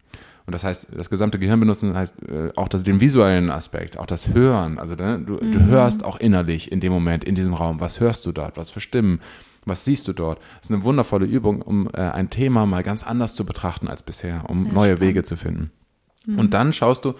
Und 0.45 0.53
das 0.53 0.63
heißt, 0.63 0.89
das 0.95 1.09
gesamte 1.09 1.39
Gehirn 1.39 1.59
benutzen 1.59 1.95
heißt 1.95 2.21
äh, 2.29 2.51
auch 2.55 2.67
das, 2.67 2.83
den 2.83 3.01
visuellen 3.01 3.49
Aspekt, 3.49 3.97
auch 3.97 4.05
das 4.05 4.33
Hören. 4.33 4.77
Also 4.77 4.93
ne, 4.95 5.19
du, 5.19 5.33
mhm. 5.33 5.51
du 5.51 5.65
hörst 5.65 6.05
auch 6.05 6.17
innerlich 6.17 6.71
in 6.71 6.79
dem 6.79 6.91
Moment, 6.91 7.23
in 7.23 7.33
diesem 7.33 7.55
Raum, 7.55 7.79
was 7.79 7.99
hörst 7.99 8.25
du 8.27 8.31
dort, 8.31 8.55
was 8.55 8.69
für 8.69 8.79
Stimmen, 8.79 9.21
was 9.65 9.85
siehst 9.85 10.07
du 10.07 10.13
dort. 10.13 10.39
Das 10.59 10.69
ist 10.69 10.75
eine 10.75 10.83
wundervolle 10.83 11.25
Übung, 11.25 11.61
um 11.61 11.89
äh, 11.93 12.01
ein 12.01 12.29
Thema 12.29 12.65
mal 12.65 12.83
ganz 12.83 13.03
anders 13.03 13.35
zu 13.35 13.45
betrachten 13.45 13.87
als 13.87 14.03
bisher, 14.03 14.49
um 14.49 14.67
ja, 14.67 14.71
neue 14.71 14.87
spannend. 14.95 15.01
Wege 15.01 15.23
zu 15.23 15.35
finden. 15.35 15.71
Mhm. 16.25 16.39
Und 16.39 16.53
dann 16.53 16.73
schaust 16.73 17.05
du 17.05 17.13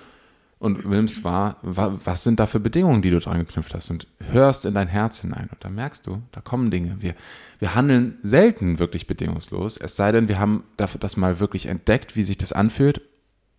und 0.58 0.86
nimmst 0.90 1.24
wahr, 1.24 1.58
was 1.62 2.24
sind 2.24 2.40
da 2.40 2.48
für 2.48 2.60
Bedingungen, 2.60 3.02
die 3.02 3.10
du 3.10 3.20
dran 3.20 3.40
geknüpft 3.40 3.74
hast 3.74 3.90
und 3.90 4.08
hörst 4.32 4.66
in 4.66 4.74
dein 4.74 4.88
Herz 4.88 5.20
hinein. 5.20 5.50
Und 5.52 5.64
dann 5.64 5.75
merkst 5.75 6.08
du, 6.08 6.22
da 6.32 6.42
kommen 6.42 6.72
Dinge. 6.72 6.98
Wir, 7.00 7.14
wir 7.60 7.75
handeln 7.75 8.18
selten 8.24 8.80
wirklich 8.80 9.06
bedingungslos, 9.06 9.78
es 9.78 9.96
sei 9.96 10.12
denn, 10.12 10.28
wir 10.28 10.40
haben 10.40 10.64
das 10.78 11.18
mal 11.18 11.40
wirklich 11.40 11.66
entdeckt, 11.66 12.16
wie 12.16 12.24
sich 12.24 12.38
das 12.38 12.54
anfühlt 12.54 13.02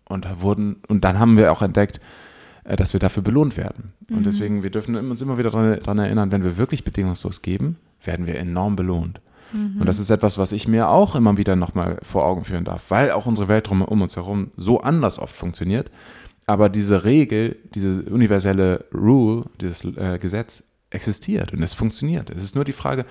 und 0.05 0.25
da 0.25 0.41
wurden, 0.41 0.77
und 0.87 1.03
dann 1.03 1.19
haben 1.19 1.37
wir 1.37 1.51
auch 1.51 1.61
entdeckt, 1.61 2.01
äh, 2.63 2.75
dass 2.75 2.93
wir 2.93 2.99
dafür 2.99 3.23
belohnt 3.23 3.57
werden. 3.57 3.93
Und 4.09 4.21
mhm. 4.21 4.23
deswegen, 4.23 4.63
wir 4.63 4.69
dürfen 4.69 4.95
uns 4.95 5.21
immer 5.21 5.37
wieder 5.37 5.51
daran 5.51 5.99
erinnern, 5.99 6.31
wenn 6.31 6.43
wir 6.43 6.57
wirklich 6.57 6.83
bedingungslos 6.83 7.41
geben, 7.41 7.77
werden 8.03 8.27
wir 8.27 8.35
enorm 8.35 8.75
belohnt. 8.75 9.21
Mhm. 9.53 9.81
Und 9.81 9.85
das 9.87 9.99
ist 9.99 10.09
etwas, 10.09 10.37
was 10.37 10.51
ich 10.51 10.67
mir 10.67 10.89
auch 10.89 11.15
immer 11.15 11.37
wieder 11.37 11.55
nochmal 11.55 11.99
vor 12.01 12.25
Augen 12.25 12.45
führen 12.45 12.65
darf, 12.65 12.85
weil 12.89 13.11
auch 13.11 13.25
unsere 13.25 13.47
Welt 13.47 13.69
drum, 13.69 13.81
um 13.81 14.01
uns 14.01 14.15
herum 14.15 14.51
so 14.57 14.81
anders 14.81 15.19
oft 15.19 15.35
funktioniert. 15.35 15.89
Aber 16.45 16.69
diese 16.69 17.03
Regel, 17.03 17.57
diese 17.75 18.03
universelle 18.03 18.85
Rule, 18.93 19.45
dieses 19.59 19.83
äh, 19.83 20.17
Gesetz 20.19 20.63
existiert 20.89 21.53
und 21.53 21.61
es 21.61 21.73
funktioniert. 21.73 22.29
Es 22.29 22.43
ist 22.43 22.55
nur 22.55 22.63
die 22.63 22.73
Frage, 22.73 23.05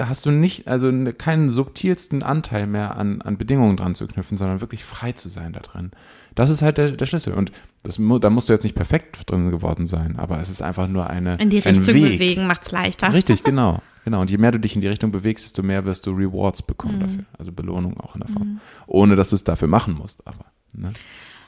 hast 0.00 0.26
du 0.26 0.30
nicht, 0.30 0.68
also 0.68 0.90
ne, 0.90 1.12
keinen 1.12 1.48
subtilsten 1.48 2.22
Anteil 2.22 2.66
mehr 2.66 2.96
an, 2.96 3.22
an 3.22 3.38
Bedingungen 3.38 3.76
dran 3.76 3.94
zu 3.94 4.06
knüpfen, 4.06 4.36
sondern 4.36 4.60
wirklich 4.60 4.84
frei 4.84 5.12
zu 5.12 5.28
sein 5.28 5.52
da 5.52 5.60
drin. 5.60 5.92
Das 6.34 6.50
ist 6.50 6.62
halt 6.62 6.78
der, 6.78 6.92
der 6.92 7.06
Schlüssel. 7.06 7.34
Und 7.34 7.52
das, 7.82 8.00
da 8.20 8.30
musst 8.30 8.48
du 8.48 8.52
jetzt 8.52 8.64
nicht 8.64 8.74
perfekt 8.74 9.30
drin 9.30 9.50
geworden 9.50 9.86
sein, 9.86 10.18
aber 10.18 10.40
es 10.40 10.50
ist 10.50 10.62
einfach 10.62 10.88
nur 10.88 11.08
eine. 11.08 11.36
In 11.36 11.50
die 11.50 11.58
Richtung 11.58 11.84
bewegen 11.84 12.46
macht's 12.46 12.72
leichter. 12.72 13.12
Richtig, 13.12 13.42
genau. 13.44 13.80
Genau. 14.04 14.20
Und 14.20 14.30
je 14.30 14.38
mehr 14.38 14.52
du 14.52 14.60
dich 14.60 14.74
in 14.74 14.80
die 14.80 14.88
Richtung 14.88 15.10
bewegst, 15.10 15.44
desto 15.44 15.62
mehr 15.62 15.84
wirst 15.84 16.06
du 16.06 16.10
Rewards 16.10 16.62
bekommen 16.62 16.96
mhm. 16.96 17.00
dafür. 17.00 17.24
Also 17.38 17.52
Belohnung 17.52 17.98
auch 18.00 18.14
in 18.14 18.20
der 18.20 18.28
Form. 18.28 18.48
Mhm. 18.48 18.60
Ohne 18.86 19.16
dass 19.16 19.30
du 19.30 19.36
es 19.36 19.44
dafür 19.44 19.68
machen 19.68 19.94
musst, 19.94 20.26
aber. 20.26 20.46
Ne? 20.72 20.92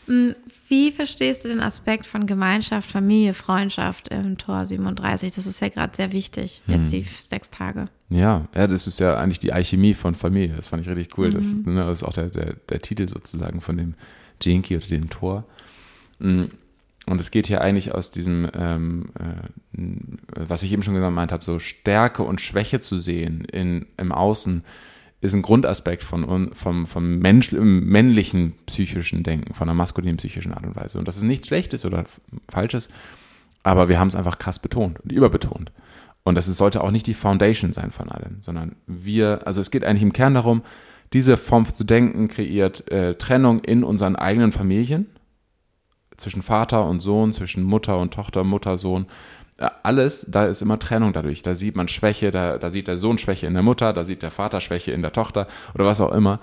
Mm, 0.07 0.35
wie 0.68 0.92
verstehst 0.92 1.44
du 1.44 1.49
den 1.49 1.61
Aspekt 1.61 2.07
von 2.07 2.27
Gemeinschaft, 2.27 2.88
Familie, 2.88 3.35
Freundschaft 3.35 4.09
im 4.09 4.38
Tor 4.38 4.64
37? 4.64 5.33
Das 5.33 5.46
ist 5.46 5.61
ja 5.61 5.68
gerade 5.68 5.94
sehr 5.96 6.12
wichtig, 6.12 6.62
jetzt 6.66 6.92
die 6.92 7.03
sechs 7.03 7.51
Tage. 7.51 7.87
Ja, 8.09 8.46
ja, 8.55 8.66
das 8.66 8.87
ist 8.87 9.01
ja 9.01 9.16
eigentlich 9.16 9.40
die 9.40 9.53
Alchemie 9.53 9.94
von 9.94 10.14
Familie. 10.14 10.55
Das 10.55 10.68
fand 10.68 10.83
ich 10.83 10.88
richtig 10.88 11.18
cool. 11.18 11.29
Mhm. 11.29 11.35
Das, 11.35 11.55
ne, 11.55 11.85
das, 11.85 11.99
ist 11.99 12.05
auch 12.05 12.12
der, 12.12 12.29
der, 12.29 12.55
der 12.55 12.81
Titel 12.81 13.09
sozusagen 13.09 13.61
von 13.61 13.77
dem 13.77 13.94
Jinky 14.40 14.77
oder 14.77 14.87
dem 14.87 15.11
Tor. 15.11 15.44
Mm, 16.18 16.44
und 17.07 17.20
es 17.20 17.31
geht 17.31 17.46
hier 17.46 17.61
eigentlich 17.61 17.94
aus 17.94 18.11
diesem, 18.11 18.51
ähm, 18.55 19.11
äh, 19.18 20.49
was 20.49 20.64
ich 20.64 20.72
eben 20.72 20.83
schon 20.83 20.94
gemeint 20.94 21.33
habe, 21.33 21.44
so 21.44 21.59
Stärke 21.59 22.25
und 22.25 22.40
Schwäche 22.40 22.81
zu 22.81 22.99
sehen 22.99 23.44
in, 23.44 23.87
im 23.96 24.11
Außen 24.11 24.64
ist 25.20 25.35
ein 25.35 25.42
Grundaspekt 25.42 26.03
von, 26.03 26.55
vom, 26.55 26.87
vom 26.87 27.18
Mensch, 27.18 27.53
männlichen 27.53 28.53
psychischen 28.66 29.22
Denken, 29.22 29.55
von 29.55 29.66
der 29.66 29.75
maskulinen 29.75 30.18
psychischen 30.18 30.53
Art 30.53 30.64
und 30.64 30.77
Weise. 30.77 30.99
Und 30.99 31.09
das 31.09 31.16
ist 31.16 31.22
nichts 31.22 31.46
Schlechtes 31.46 31.85
oder 31.85 32.05
Falsches, 32.49 32.90
aber 33.62 33.88
wir 33.88 33.99
haben 33.99 34.09
es 34.09 34.14
einfach 34.14 34.38
krass 34.38 34.59
betont 34.59 35.01
und 35.01 35.12
überbetont. 35.12 35.72
Und 36.22 36.35
das 36.35 36.49
ist, 36.49 36.57
sollte 36.57 36.83
auch 36.83 36.90
nicht 36.90 37.07
die 37.07 37.14
Foundation 37.14 37.72
sein 37.72 37.92
von 37.92 38.11
allem, 38.11 38.38
sondern 38.40 38.77
wir, 38.87 39.46
also 39.46 39.61
es 39.61 39.70
geht 39.70 39.85
eigentlich 39.85 40.03
im 40.03 40.12
Kern 40.12 40.35
darum, 40.35 40.62
diese 41.12 41.37
Form 41.37 41.64
zu 41.64 41.85
denken 41.85 42.29
kreiert 42.29 42.90
äh, 42.90 43.14
Trennung 43.14 43.61
in 43.61 43.85
unseren 43.85 44.16
eigenen 44.16 44.53
Familien, 44.53 45.07
zwischen 46.16 46.42
Vater 46.42 46.87
und 46.87 47.01
Sohn, 47.01 47.33
zwischen 47.33 47.62
Mutter 47.62 47.99
und 47.99 48.14
Tochter, 48.14 48.42
Mutter, 48.42 48.79
Sohn, 48.79 49.07
alles, 49.83 50.27
da 50.29 50.47
ist 50.47 50.61
immer 50.61 50.79
Trennung 50.79 51.12
dadurch. 51.12 51.42
Da 51.42 51.55
sieht 51.55 51.77
man 51.77 51.88
Schwäche, 51.88 52.31
da, 52.31 52.59
da 52.59 52.71
sieht 52.71 52.88
der 52.88 52.99
Sohn 52.99 53.19
Schwäche 53.19 53.47
in 53.47 53.55
der 53.55 53.62
Mutter, 53.62 53.92
da 53.92 54.05
sieht 54.05 54.23
der 54.23 54.31
Vater 54.31 54.61
Schwäche 54.61 54.92
in 54.92 55.03
der 55.03 55.12
Tochter 55.12 55.47
oder 55.75 55.87
was 55.87 56.01
auch 56.01 56.12
immer. 56.12 56.40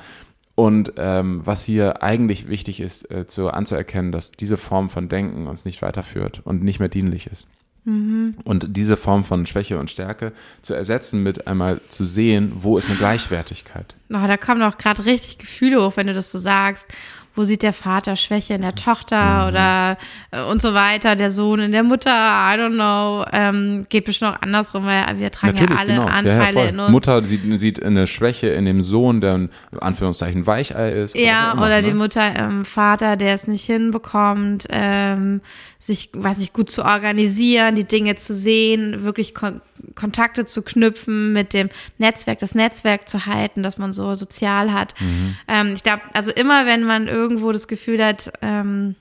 Und 0.55 0.93
ähm, 0.97 1.41
was 1.43 1.63
hier 1.63 2.03
eigentlich 2.03 2.47
wichtig 2.47 2.79
ist, 2.79 3.09
äh, 3.11 3.27
zu, 3.27 3.49
anzuerkennen, 3.49 4.11
dass 4.11 4.31
diese 4.31 4.57
Form 4.57 4.89
von 4.89 5.09
Denken 5.09 5.47
uns 5.47 5.65
nicht 5.65 5.81
weiterführt 5.81 6.41
und 6.43 6.63
nicht 6.63 6.79
mehr 6.79 6.89
dienlich 6.89 7.27
ist. 7.27 7.47
Mhm. 7.85 8.35
Und 8.43 8.77
diese 8.77 8.97
Form 8.97 9.25
von 9.25 9.45
Schwäche 9.45 9.77
und 9.77 9.91
Stärke 9.91 10.31
zu 10.61 10.73
ersetzen 10.73 11.21
mit 11.21 11.47
einmal 11.47 11.81
zu 11.89 12.05
sehen, 12.05 12.53
wo 12.61 12.77
ist 12.77 12.87
eine 12.87 12.97
Gleichwertigkeit. 12.97 13.95
Oh, 14.09 14.27
da 14.27 14.37
kommen 14.37 14.61
auch 14.63 14.77
gerade 14.77 15.05
richtig 15.05 15.39
Gefühle 15.39 15.83
hoch, 15.83 15.97
wenn 15.97 16.07
du 16.07 16.13
das 16.13 16.31
so 16.31 16.39
sagst 16.39 16.87
wo 17.35 17.43
sieht 17.43 17.63
der 17.63 17.73
Vater 17.73 18.15
Schwäche 18.15 18.53
in 18.53 18.61
der 18.61 18.75
Tochter 18.75 19.43
mhm. 19.43 19.47
oder 19.49 19.97
äh, 20.31 20.43
und 20.43 20.61
so 20.61 20.73
weiter, 20.73 21.15
der 21.15 21.31
Sohn 21.31 21.59
in 21.59 21.71
der 21.71 21.83
Mutter, 21.83 22.11
I 22.11 22.59
don't 22.59 22.73
know. 22.73 23.25
Ähm, 23.31 23.85
geht 23.89 24.05
bestimmt 24.05 24.35
auch 24.35 24.41
andersrum, 24.41 24.85
weil 24.85 25.19
wir 25.19 25.31
tragen 25.31 25.53
Natürlich, 25.53 25.73
ja 25.73 25.79
alle 25.79 25.93
genau. 25.93 26.05
Anteile 26.05 26.57
ja, 26.57 26.63
ja, 26.63 26.69
in 26.69 26.79
uns. 26.79 26.91
Mutter 26.91 27.21
sieht, 27.23 27.59
sieht 27.59 27.83
eine 27.83 28.05
Schwäche 28.05 28.49
in 28.49 28.65
dem 28.65 28.83
Sohn, 28.83 29.19
der 29.21 29.35
in 29.35 29.49
Anführungszeichen 29.79 30.45
Weichei 30.45 30.91
ist. 30.91 31.15
Ja, 31.15 31.45
oder, 31.45 31.51
immer, 31.53 31.65
oder 31.65 31.81
die 31.81 31.89
ne? 31.89 31.95
Mutter 31.95 32.35
im 32.35 32.65
Vater, 32.65 33.15
der 33.15 33.33
es 33.33 33.47
nicht 33.47 33.65
hinbekommt, 33.65 34.67
ähm, 34.69 35.41
sich, 35.85 36.09
weiß 36.13 36.37
nicht, 36.37 36.53
gut 36.53 36.71
zu 36.71 36.85
organisieren, 36.85 37.75
die 37.75 37.83
Dinge 37.83 38.15
zu 38.15 38.33
sehen, 38.33 39.03
wirklich 39.03 39.35
kon 39.35 39.61
Kontakte 39.95 40.45
zu 40.45 40.61
knüpfen 40.61 41.33
mit 41.33 41.51
dem 41.51 41.67
Netzwerk, 41.97 42.39
das 42.39 42.55
Netzwerk 42.55 43.09
zu 43.09 43.25
halten, 43.25 43.63
dass 43.63 43.77
man 43.77 43.91
so 43.91 44.15
sozial 44.15 44.71
hat. 44.71 44.93
Mhm. 45.01 45.35
Ähm, 45.47 45.73
ich 45.73 45.83
glaube, 45.83 46.03
also 46.13 46.31
immer 46.31 46.65
wenn 46.65 46.83
man 46.83 47.07
irgendwo 47.09 47.51
das 47.51 47.67
Gefühl 47.67 48.03
hat, 48.03 48.31
ähm, 48.41 48.95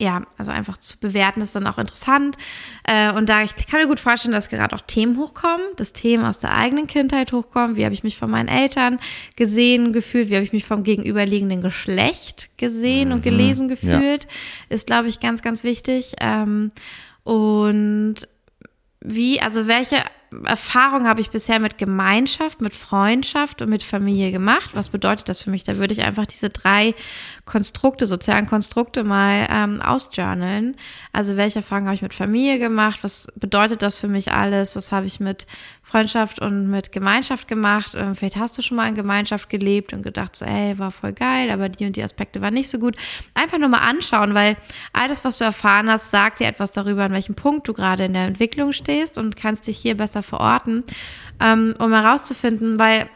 ja, 0.00 0.22
also 0.36 0.52
einfach 0.52 0.78
zu 0.78 0.96
bewerten 0.98 1.40
ist 1.40 1.56
dann 1.56 1.66
auch 1.66 1.78
interessant. 1.78 2.36
Äh, 2.84 3.12
und 3.12 3.28
da 3.28 3.42
ich 3.42 3.54
kann 3.66 3.80
mir 3.80 3.88
gut 3.88 3.98
vorstellen, 3.98 4.32
dass 4.32 4.48
gerade 4.48 4.76
auch 4.76 4.80
Themen 4.80 5.18
hochkommen, 5.18 5.66
dass 5.76 5.92
Themen 5.92 6.24
aus 6.24 6.38
der 6.38 6.54
eigenen 6.54 6.86
Kindheit 6.86 7.32
hochkommen. 7.32 7.74
Wie 7.74 7.84
habe 7.84 7.94
ich 7.94 8.04
mich 8.04 8.16
von 8.16 8.30
meinen 8.30 8.48
Eltern 8.48 9.00
gesehen, 9.34 9.92
gefühlt? 9.92 10.30
Wie 10.30 10.36
habe 10.36 10.44
ich 10.44 10.52
mich 10.52 10.64
vom 10.64 10.84
gegenüberliegenden 10.84 11.62
Geschlecht 11.62 12.56
gesehen 12.58 13.08
mhm. 13.08 13.14
und 13.14 13.20
gelesen 13.22 13.66
gefühlt? 13.66 14.24
Ja. 14.24 14.30
Ist, 14.68 14.86
glaube 14.86 15.08
ich, 15.08 15.18
ganz, 15.18 15.42
ganz 15.42 15.64
wichtig. 15.64 16.14
Ähm, 16.20 16.70
und 17.24 18.28
wie, 19.00 19.40
also 19.40 19.66
welche 19.66 19.96
Erfahrung 20.44 21.06
habe 21.08 21.20
ich 21.20 21.30
bisher 21.30 21.58
mit 21.58 21.78
Gemeinschaft, 21.78 22.60
mit 22.60 22.74
Freundschaft 22.74 23.62
und 23.62 23.70
mit 23.70 23.82
Familie 23.82 24.30
gemacht? 24.30 24.70
Was 24.74 24.90
bedeutet 24.90 25.28
das 25.28 25.42
für 25.42 25.50
mich? 25.50 25.64
Da 25.64 25.78
würde 25.78 25.94
ich 25.94 26.02
einfach 26.02 26.26
diese 26.26 26.50
drei 26.50 26.94
Konstrukte, 27.46 28.06
sozialen 28.06 28.46
Konstrukte 28.46 29.04
mal 29.04 29.48
ähm, 29.50 29.80
ausjournalen. 29.80 30.76
Also 31.12 31.36
welche 31.36 31.60
Erfahrungen 31.60 31.86
habe 31.86 31.94
ich 31.94 32.02
mit 32.02 32.14
Familie 32.14 32.58
gemacht? 32.58 33.00
Was 33.02 33.28
bedeutet 33.36 33.82
das 33.82 33.98
für 33.98 34.08
mich 34.08 34.30
alles? 34.32 34.76
Was 34.76 34.92
habe 34.92 35.06
ich 35.06 35.18
mit 35.18 35.46
Freundschaft 35.90 36.38
und 36.40 36.68
mit 36.68 36.92
Gemeinschaft 36.92 37.48
gemacht. 37.48 37.94
Ähm, 37.94 38.14
vielleicht 38.14 38.36
hast 38.36 38.58
du 38.58 38.62
schon 38.62 38.76
mal 38.76 38.88
in 38.88 38.94
Gemeinschaft 38.94 39.48
gelebt 39.48 39.94
und 39.94 40.02
gedacht, 40.02 40.36
so, 40.36 40.44
ey, 40.44 40.78
war 40.78 40.90
voll 40.90 41.14
geil, 41.14 41.50
aber 41.50 41.70
die 41.70 41.86
und 41.86 41.96
die 41.96 42.02
Aspekte 42.02 42.42
waren 42.42 42.52
nicht 42.52 42.68
so 42.68 42.78
gut. 42.78 42.96
Einfach 43.32 43.58
nur 43.58 43.70
mal 43.70 43.78
anschauen, 43.78 44.34
weil 44.34 44.56
alles, 44.92 45.24
was 45.24 45.38
du 45.38 45.44
erfahren 45.44 45.90
hast, 45.90 46.10
sagt 46.10 46.40
dir 46.40 46.46
etwas 46.46 46.72
darüber, 46.72 47.04
an 47.04 47.12
welchem 47.12 47.34
Punkt 47.34 47.66
du 47.68 47.72
gerade 47.72 48.04
in 48.04 48.12
der 48.12 48.26
Entwicklung 48.26 48.72
stehst 48.72 49.16
und 49.16 49.36
kannst 49.36 49.66
dich 49.66 49.78
hier 49.78 49.96
besser 49.96 50.22
verorten, 50.22 50.84
ähm, 51.40 51.74
um 51.78 51.92
herauszufinden, 51.92 52.78
weil 52.78 53.08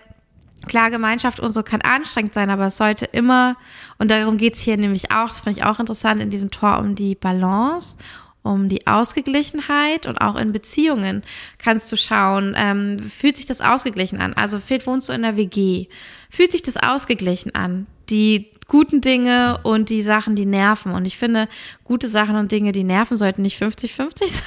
Klar, 0.68 0.90
Gemeinschaft 0.92 1.40
und 1.40 1.52
so 1.52 1.64
kann 1.64 1.80
anstrengend 1.80 2.34
sein, 2.34 2.48
aber 2.48 2.66
es 2.66 2.76
sollte 2.76 3.04
immer, 3.04 3.56
und 3.98 4.12
darum 4.12 4.36
geht's 4.36 4.60
hier 4.60 4.76
nämlich 4.76 5.10
auch, 5.10 5.26
das 5.26 5.40
finde 5.40 5.58
ich 5.58 5.64
auch 5.64 5.80
interessant, 5.80 6.20
in 6.20 6.30
diesem 6.30 6.52
Tor 6.52 6.78
um 6.78 6.94
die 6.94 7.16
Balance 7.16 7.96
um 8.42 8.68
die 8.68 8.86
Ausgeglichenheit 8.86 10.06
und 10.06 10.20
auch 10.20 10.36
in 10.36 10.52
Beziehungen 10.52 11.22
kannst 11.58 11.90
du 11.92 11.96
schauen, 11.96 12.54
ähm, 12.56 12.98
fühlt 12.98 13.36
sich 13.36 13.46
das 13.46 13.60
ausgeglichen 13.60 14.20
an? 14.20 14.34
Also 14.34 14.58
vielleicht 14.58 14.86
wohnst 14.86 15.08
du 15.08 15.12
in 15.12 15.22
der 15.22 15.36
WG. 15.36 15.86
Fühlt 16.30 16.52
sich 16.52 16.62
das 16.62 16.76
ausgeglichen 16.76 17.54
an? 17.54 17.86
Die 18.10 18.50
guten 18.66 19.00
Dinge 19.00 19.60
und 19.62 19.90
die 19.90 20.02
Sachen, 20.02 20.34
die 20.34 20.46
nerven. 20.46 20.92
Und 20.92 21.04
ich 21.04 21.18
finde, 21.18 21.48
gute 21.84 22.08
Sachen 22.08 22.36
und 22.36 22.50
Dinge, 22.50 22.72
die 22.72 22.84
nerven, 22.84 23.16
sollten 23.16 23.42
nicht 23.42 23.62
50-50 23.62 23.86
sein, 24.26 24.44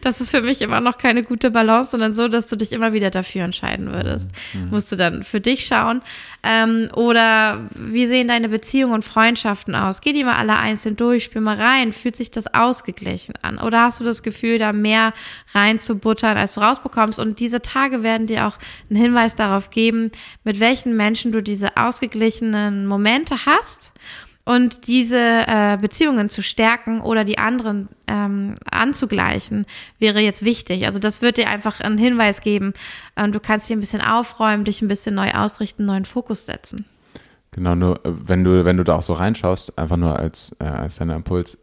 das 0.00 0.20
ist 0.20 0.30
für 0.30 0.42
mich 0.42 0.62
immer 0.62 0.80
noch 0.80 0.98
keine 0.98 1.22
gute 1.22 1.50
Balance, 1.50 1.90
sondern 1.90 2.12
so, 2.12 2.28
dass 2.28 2.46
du 2.46 2.56
dich 2.56 2.72
immer 2.72 2.92
wieder 2.92 3.10
dafür 3.10 3.42
entscheiden 3.42 3.92
würdest. 3.92 4.30
Mhm. 4.54 4.70
Musst 4.70 4.92
du 4.92 4.96
dann 4.96 5.24
für 5.24 5.40
dich 5.40 5.66
schauen. 5.66 6.02
Ähm, 6.42 6.88
oder 6.94 7.68
wie 7.74 8.06
sehen 8.06 8.28
deine 8.28 8.48
Beziehungen 8.48 8.94
und 8.94 9.04
Freundschaften 9.04 9.74
aus? 9.74 10.00
Geh 10.00 10.12
die 10.12 10.24
mal 10.24 10.36
alle 10.36 10.56
einzeln 10.56 10.96
durch, 10.96 11.24
spiel 11.24 11.40
mal 11.40 11.56
rein. 11.56 11.92
Fühlt 11.92 12.16
sich 12.16 12.30
das 12.30 12.52
ausgeglichen 12.52 13.34
an? 13.42 13.58
Oder 13.58 13.82
hast 13.82 14.00
du 14.00 14.04
das 14.04 14.22
Gefühl, 14.22 14.58
da 14.58 14.72
mehr 14.72 15.12
reinzubuttern, 15.54 16.36
als 16.36 16.54
du 16.54 16.60
rausbekommst? 16.60 17.18
Und 17.18 17.40
diese 17.40 17.62
Tage 17.62 18.02
werden 18.02 18.26
dir 18.26 18.46
auch 18.46 18.58
einen 18.90 19.00
Hinweis 19.00 19.34
darauf 19.34 19.70
geben, 19.70 20.10
mit 20.44 20.60
welchen 20.60 20.96
Menschen 20.96 21.32
du 21.32 21.42
diese 21.42 21.76
ausgeglichenen 21.76 22.86
Momente 22.86 23.46
hast 23.46 23.92
und 24.46 24.86
diese 24.86 25.18
äh, 25.18 25.76
Beziehungen 25.78 26.30
zu 26.30 26.40
stärken 26.40 27.00
oder 27.00 27.24
die 27.24 27.36
anderen 27.36 27.88
ähm, 28.06 28.54
anzugleichen, 28.70 29.66
wäre 29.98 30.20
jetzt 30.20 30.44
wichtig. 30.44 30.86
Also 30.86 31.00
das 31.00 31.20
wird 31.20 31.36
dir 31.36 31.48
einfach 31.48 31.80
einen 31.80 31.98
Hinweis 31.98 32.40
geben. 32.40 32.72
Ähm, 33.16 33.32
du 33.32 33.40
kannst 33.40 33.66
hier 33.66 33.76
ein 33.76 33.80
bisschen 33.80 34.00
aufräumen, 34.00 34.64
dich 34.64 34.80
ein 34.80 34.88
bisschen 34.88 35.16
neu 35.16 35.32
ausrichten, 35.32 35.84
neuen 35.84 36.04
Fokus 36.04 36.46
setzen. 36.46 36.84
Genau, 37.50 37.74
nur 37.74 38.06
äh, 38.06 38.12
wenn 38.28 38.44
du, 38.44 38.64
wenn 38.64 38.76
du 38.76 38.84
da 38.84 38.94
auch 38.94 39.02
so 39.02 39.14
reinschaust, 39.14 39.76
einfach 39.76 39.96
nur 39.96 40.16
als, 40.16 40.54
äh, 40.60 40.64
als 40.64 40.96
deiner 40.96 41.16
Impuls, 41.16 41.58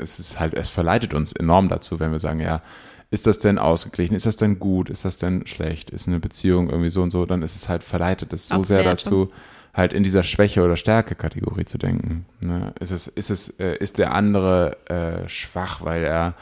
es 0.00 0.18
ist 0.18 0.40
halt, 0.40 0.54
es 0.54 0.70
verleitet 0.70 1.12
uns 1.12 1.32
enorm 1.32 1.68
dazu, 1.68 2.00
wenn 2.00 2.10
wir 2.10 2.20
sagen, 2.20 2.40
ja, 2.40 2.62
ist 3.10 3.26
das 3.26 3.38
denn 3.38 3.58
ausgeglichen? 3.58 4.14
Ist 4.14 4.24
das 4.24 4.36
denn 4.36 4.58
gut? 4.58 4.88
Ist 4.88 5.04
das 5.04 5.18
denn 5.18 5.46
schlecht? 5.46 5.90
Ist 5.90 6.08
eine 6.08 6.20
Beziehung 6.20 6.70
irgendwie 6.70 6.90
so 6.90 7.02
und 7.02 7.10
so? 7.10 7.26
Dann 7.26 7.42
ist 7.42 7.54
es 7.54 7.68
halt 7.68 7.84
verleitet 7.84 8.32
es 8.32 8.48
so 8.48 8.62
sehr 8.62 8.82
dazu, 8.82 9.30
halt 9.74 9.92
in 9.92 10.04
dieser 10.04 10.22
Schwäche- 10.22 10.62
oder 10.62 10.76
Stärke-Kategorie 10.76 11.64
zu 11.64 11.78
denken. 11.78 12.26
Ne? 12.40 12.72
Ist 12.80 12.92
es, 12.92 13.08
ist 13.08 13.30
es, 13.30 13.48
äh, 13.60 13.76
ist 13.76 13.98
der 13.98 14.14
andere 14.14 14.76
äh, 14.88 15.28
schwach, 15.28 15.84
weil 15.84 16.04
er 16.04 16.34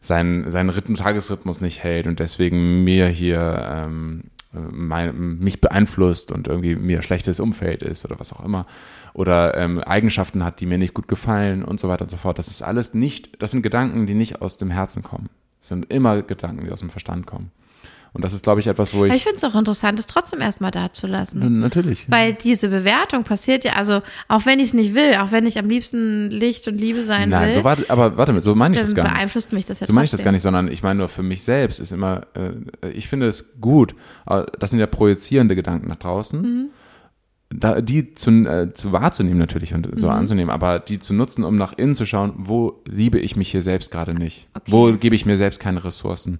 seinen, 0.00 0.50
seinen 0.50 0.70
Rhythmus, 0.70 1.00
Tagesrhythmus 1.00 1.60
nicht 1.60 1.82
hält 1.82 2.06
und 2.06 2.20
deswegen 2.20 2.84
mir 2.84 3.08
hier 3.08 3.66
ähm, 3.68 4.24
mein, 4.52 5.38
mich 5.38 5.60
beeinflusst 5.60 6.30
und 6.32 6.48
irgendwie 6.48 6.76
mir 6.76 7.02
schlechtes 7.02 7.40
Umfeld 7.40 7.82
ist 7.82 8.04
oder 8.04 8.18
was 8.18 8.32
auch 8.32 8.44
immer 8.44 8.66
oder 9.16 9.56
ähm, 9.56 9.80
Eigenschaften 9.80 10.44
hat, 10.44 10.60
die 10.60 10.66
mir 10.66 10.76
nicht 10.76 10.92
gut 10.92 11.08
gefallen 11.08 11.64
und 11.64 11.80
so 11.80 11.88
weiter 11.88 12.02
und 12.02 12.10
so 12.10 12.18
fort. 12.18 12.38
Das 12.38 12.48
ist 12.48 12.62
alles 12.62 12.92
nicht, 12.92 13.42
das 13.42 13.50
sind 13.50 13.62
Gedanken, 13.62 14.06
die 14.06 14.12
nicht 14.12 14.42
aus 14.42 14.58
dem 14.58 14.70
Herzen 14.70 15.02
kommen. 15.02 15.30
Das 15.58 15.68
sind 15.68 15.90
immer 15.90 16.20
Gedanken, 16.20 16.66
die 16.66 16.70
aus 16.70 16.80
dem 16.80 16.90
Verstand 16.90 17.26
kommen. 17.26 17.50
Und 18.16 18.24
das 18.24 18.32
ist, 18.32 18.44
glaube 18.44 18.60
ich, 18.60 18.66
etwas, 18.66 18.94
wo 18.94 19.04
ich. 19.04 19.12
ich 19.12 19.24
finde 19.24 19.36
es 19.36 19.44
auch 19.44 19.54
interessant, 19.54 20.00
es 20.00 20.06
trotzdem 20.06 20.40
erstmal 20.40 20.70
da 20.70 20.90
zu 20.90 21.06
lassen. 21.06 21.42
N 21.42 21.60
natürlich. 21.60 22.10
Weil 22.10 22.32
diese 22.32 22.70
Bewertung 22.70 23.24
passiert 23.24 23.62
ja, 23.62 23.74
also 23.74 24.00
auch 24.26 24.46
wenn 24.46 24.58
ich 24.58 24.68
es 24.68 24.72
nicht 24.72 24.94
will, 24.94 25.16
auch 25.16 25.32
wenn 25.32 25.44
ich 25.44 25.58
am 25.58 25.68
liebsten 25.68 26.30
Licht 26.30 26.66
und 26.66 26.78
Liebe 26.78 27.02
sein 27.02 27.28
Nein, 27.28 27.48
will. 27.48 27.52
so 27.52 27.64
warte, 27.64 27.84
aber 27.90 28.16
warte 28.16 28.32
mal, 28.32 28.40
so 28.40 28.54
meine 28.54 28.74
ich 28.74 28.80
das 28.80 28.94
gar 28.94 29.02
nicht. 29.02 29.12
beeinflusst 29.12 29.52
mich 29.52 29.66
das 29.66 29.80
ja 29.80 29.86
So 29.86 29.92
meine 29.92 30.06
ich 30.06 30.10
das 30.10 30.24
gar 30.24 30.32
nicht, 30.32 30.40
sondern 30.40 30.68
ich 30.68 30.82
meine 30.82 31.00
nur 31.00 31.10
für 31.10 31.22
mich 31.22 31.42
selbst 31.42 31.78
ist 31.78 31.92
immer, 31.92 32.26
äh, 32.32 32.88
ich 32.88 33.06
finde 33.06 33.28
es 33.28 33.60
gut, 33.60 33.94
das 34.24 34.70
sind 34.70 34.78
ja 34.78 34.86
projizierende 34.86 35.54
Gedanken 35.54 35.88
nach 35.88 35.96
draußen. 35.96 36.40
Mhm. 36.40 36.66
Da, 37.50 37.82
die 37.82 38.14
zu, 38.14 38.30
äh, 38.30 38.72
zu 38.72 38.92
wahrzunehmen 38.92 39.38
natürlich 39.38 39.74
und 39.74 39.88
so 40.00 40.06
mhm. 40.06 40.12
anzunehmen, 40.14 40.50
aber 40.50 40.78
die 40.78 40.98
zu 40.98 41.12
nutzen, 41.12 41.44
um 41.44 41.58
nach 41.58 41.74
innen 41.76 41.94
zu 41.94 42.06
schauen, 42.06 42.32
wo 42.38 42.82
liebe 42.86 43.18
ich 43.20 43.36
mich 43.36 43.50
hier 43.50 43.62
selbst 43.62 43.90
gerade 43.90 44.14
nicht? 44.14 44.48
Okay. 44.54 44.72
Wo 44.72 44.92
gebe 44.94 45.14
ich 45.14 45.26
mir 45.26 45.36
selbst 45.36 45.60
keine 45.60 45.84
Ressourcen? 45.84 46.38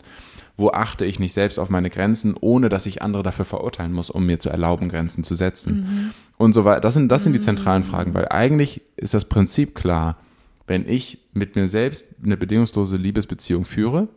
Wo 0.57 0.71
achte 0.71 1.05
ich 1.05 1.19
nicht 1.19 1.33
selbst 1.33 1.59
auf 1.59 1.69
meine 1.69 1.91
Grenzen, 1.91 2.35
ohne 2.41 2.69
dass 2.69 2.87
ich 2.87 3.03
andere 3.03 3.23
dafür 3.23 3.45
verurteilen 3.45 3.93
muss, 3.93 4.11
um 4.11 4.25
mir 4.25 4.39
zu 4.39 4.49
erlauben, 4.49 4.89
Grenzen 4.89 5.23
zu 5.23 5.35
setzen. 5.35 5.75
Mhm. 5.75 6.11
Und 6.39 6.53
so 6.53 6.65
weiter. 6.65 6.81
Das 6.81 6.95
sind, 6.95 7.11
das 7.11 7.25
sind 7.25 7.35
die 7.35 7.41
zentralen 7.41 7.83
mhm. 7.83 7.87
Fragen, 7.87 8.15
weil 8.15 8.29
eigentlich 8.29 8.83
ist 8.97 9.15
das 9.15 9.27
Prinzip 9.27 9.75
klar. 9.75 10.17
Wenn 10.67 10.89
ich 10.89 11.19
mit 11.33 11.57
mir 11.57 11.69
selbst 11.69 12.09
eine 12.25 12.37
bedingungslose 12.37 12.97
Liebesbeziehung 12.97 13.65
führe, 13.65 14.09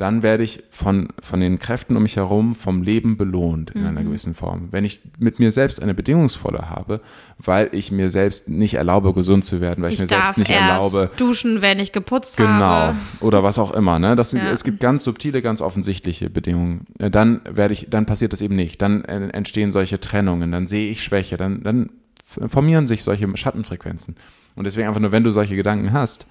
dann 0.00 0.22
werde 0.22 0.42
ich 0.42 0.62
von, 0.70 1.08
von 1.20 1.40
den 1.40 1.58
Kräften 1.58 1.94
um 1.96 2.02
mich 2.04 2.16
herum 2.16 2.54
vom 2.54 2.82
Leben 2.82 3.18
belohnt 3.18 3.70
in 3.70 3.82
mhm. 3.82 3.88
einer 3.88 4.02
gewissen 4.02 4.34
Form. 4.34 4.68
Wenn 4.70 4.84
ich 4.84 5.00
mit 5.18 5.38
mir 5.38 5.52
selbst 5.52 5.82
eine 5.82 5.92
bedingungsvolle 5.92 6.70
habe, 6.70 7.00
weil 7.38 7.68
ich 7.72 7.92
mir 7.92 8.08
selbst 8.08 8.48
nicht 8.48 8.74
erlaube, 8.74 9.12
gesund 9.12 9.44
zu 9.44 9.60
werden, 9.60 9.82
weil 9.82 9.90
ich, 9.90 9.96
ich 9.96 10.00
mir 10.00 10.06
selbst 10.06 10.38
nicht 10.38 10.50
erlaube. 10.50 11.10
duschen, 11.18 11.60
wenn 11.60 11.78
ich 11.78 11.92
geputzt 11.92 12.38
genau, 12.38 12.50
habe. 12.50 12.92
Genau. 12.92 13.26
Oder 13.26 13.42
was 13.42 13.58
auch 13.58 13.72
immer, 13.72 13.98
ne? 13.98 14.16
Das 14.16 14.30
sind, 14.30 14.42
ja. 14.42 14.50
es 14.50 14.64
gibt 14.64 14.80
ganz 14.80 15.04
subtile, 15.04 15.42
ganz 15.42 15.60
offensichtliche 15.60 16.30
Bedingungen. 16.30 16.86
Äh, 16.98 17.10
dann 17.10 17.42
werde 17.44 17.74
ich, 17.74 17.88
dann 17.90 18.06
passiert 18.06 18.32
das 18.32 18.40
eben 18.40 18.56
nicht. 18.56 18.80
Dann 18.80 19.04
äh, 19.04 19.28
entstehen 19.28 19.70
solche 19.70 20.00
Trennungen, 20.00 20.50
dann 20.50 20.66
sehe 20.66 20.90
ich 20.90 21.02
Schwäche, 21.02 21.36
dann, 21.36 21.62
dann 21.62 21.90
formieren 22.24 22.86
sich 22.86 23.02
solche 23.02 23.28
Schattenfrequenzen. 23.36 24.16
Und 24.56 24.64
deswegen 24.64 24.88
einfach 24.88 25.00
nur, 25.00 25.12
wenn 25.12 25.24
du 25.24 25.30
solche 25.30 25.56
Gedanken 25.56 25.92
hast, 25.92 26.26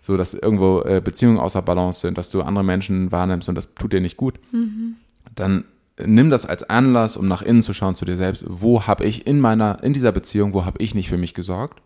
so 0.00 0.16
dass 0.16 0.34
irgendwo 0.34 0.82
äh, 0.82 1.00
Beziehungen 1.04 1.38
außer 1.38 1.62
Balance 1.62 2.00
sind, 2.00 2.18
dass 2.18 2.30
du 2.30 2.42
andere 2.42 2.64
Menschen 2.64 3.12
wahrnimmst 3.12 3.48
und 3.48 3.54
das 3.54 3.74
tut 3.74 3.92
dir 3.92 4.00
nicht 4.00 4.16
gut, 4.16 4.38
mhm. 4.52 4.96
dann 5.34 5.64
nimm 6.04 6.30
das 6.30 6.46
als 6.46 6.62
Anlass, 6.64 7.16
um 7.16 7.26
nach 7.28 7.42
innen 7.42 7.62
zu 7.62 7.72
schauen 7.72 7.94
zu 7.94 8.04
dir 8.04 8.16
selbst, 8.16 8.44
wo 8.48 8.86
habe 8.86 9.04
ich 9.04 9.26
in 9.26 9.40
meiner, 9.40 9.82
in 9.82 9.92
dieser 9.92 10.12
Beziehung, 10.12 10.52
wo 10.52 10.64
habe 10.64 10.80
ich 10.80 10.94
nicht 10.94 11.08
für 11.08 11.18
mich 11.18 11.34
gesorgt? 11.34 11.80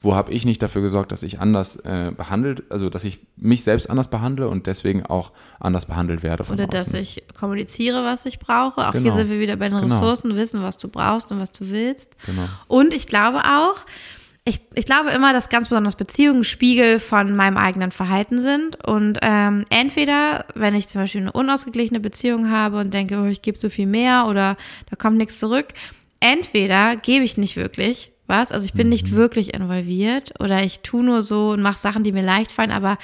Wo 0.00 0.14
habe 0.14 0.30
ich 0.30 0.44
nicht 0.44 0.62
dafür 0.62 0.82
gesorgt, 0.82 1.10
dass 1.10 1.22
ich 1.22 1.40
anders 1.40 1.76
äh, 1.76 2.12
behandelt, 2.14 2.64
also 2.70 2.90
dass 2.90 3.02
ich 3.02 3.18
mich 3.36 3.64
selbst 3.64 3.88
anders 3.88 4.08
behandle 4.08 4.48
und 4.48 4.66
deswegen 4.66 5.06
auch 5.06 5.32
anders 5.58 5.86
behandelt 5.86 6.22
werde 6.22 6.44
von 6.44 6.54
Oder 6.54 6.64
außen. 6.64 6.92
dass 6.92 6.94
ich 6.94 7.24
kommuniziere, 7.38 8.04
was 8.04 8.26
ich 8.26 8.38
brauche. 8.38 8.86
Auch 8.86 8.92
genau. 8.92 9.04
hier 9.04 9.12
sind 9.12 9.30
wir 9.30 9.40
wieder 9.40 9.56
bei 9.56 9.68
den 9.68 9.80
genau. 9.80 9.94
Ressourcen, 9.94 10.36
wissen, 10.36 10.62
was 10.62 10.76
du 10.76 10.88
brauchst 10.88 11.32
und 11.32 11.40
was 11.40 11.50
du 11.50 11.70
willst. 11.70 12.14
Genau. 12.26 12.42
Und 12.68 12.92
ich 12.92 13.06
glaube 13.06 13.38
auch, 13.38 13.76
ich, 14.48 14.60
ich 14.74 14.86
glaube 14.86 15.10
immer, 15.10 15.32
dass 15.32 15.48
ganz 15.48 15.68
besonders 15.68 15.96
Beziehungen 15.96 16.44
Spiegel 16.44 17.00
von 17.00 17.34
meinem 17.34 17.56
eigenen 17.56 17.90
Verhalten 17.90 18.38
sind. 18.38 18.82
Und 18.86 19.18
ähm, 19.22 19.64
entweder, 19.70 20.46
wenn 20.54 20.74
ich 20.76 20.86
zum 20.86 21.02
Beispiel 21.02 21.22
eine 21.22 21.32
unausgeglichene 21.32 21.98
Beziehung 21.98 22.48
habe 22.48 22.78
und 22.78 22.94
denke, 22.94 23.18
oh, 23.18 23.26
ich 23.26 23.42
gebe 23.42 23.58
so 23.58 23.68
viel 23.68 23.86
mehr 23.86 24.26
oder 24.28 24.56
da 24.88 24.94
kommt 24.96 25.16
nichts 25.16 25.40
zurück, 25.40 25.66
entweder 26.20 26.94
gebe 26.94 27.24
ich 27.24 27.36
nicht 27.36 27.56
wirklich 27.56 28.12
was, 28.28 28.50
also 28.50 28.64
ich 28.64 28.72
bin 28.72 28.88
nicht 28.88 29.12
mhm. 29.12 29.16
wirklich 29.16 29.54
involviert 29.54 30.34
oder 30.40 30.62
ich 30.64 30.80
tue 30.80 31.04
nur 31.04 31.22
so 31.22 31.50
und 31.50 31.62
mache 31.62 31.78
Sachen, 31.78 32.02
die 32.02 32.12
mir 32.12 32.24
leicht 32.24 32.50
fallen, 32.50 32.72
aber 32.72 32.98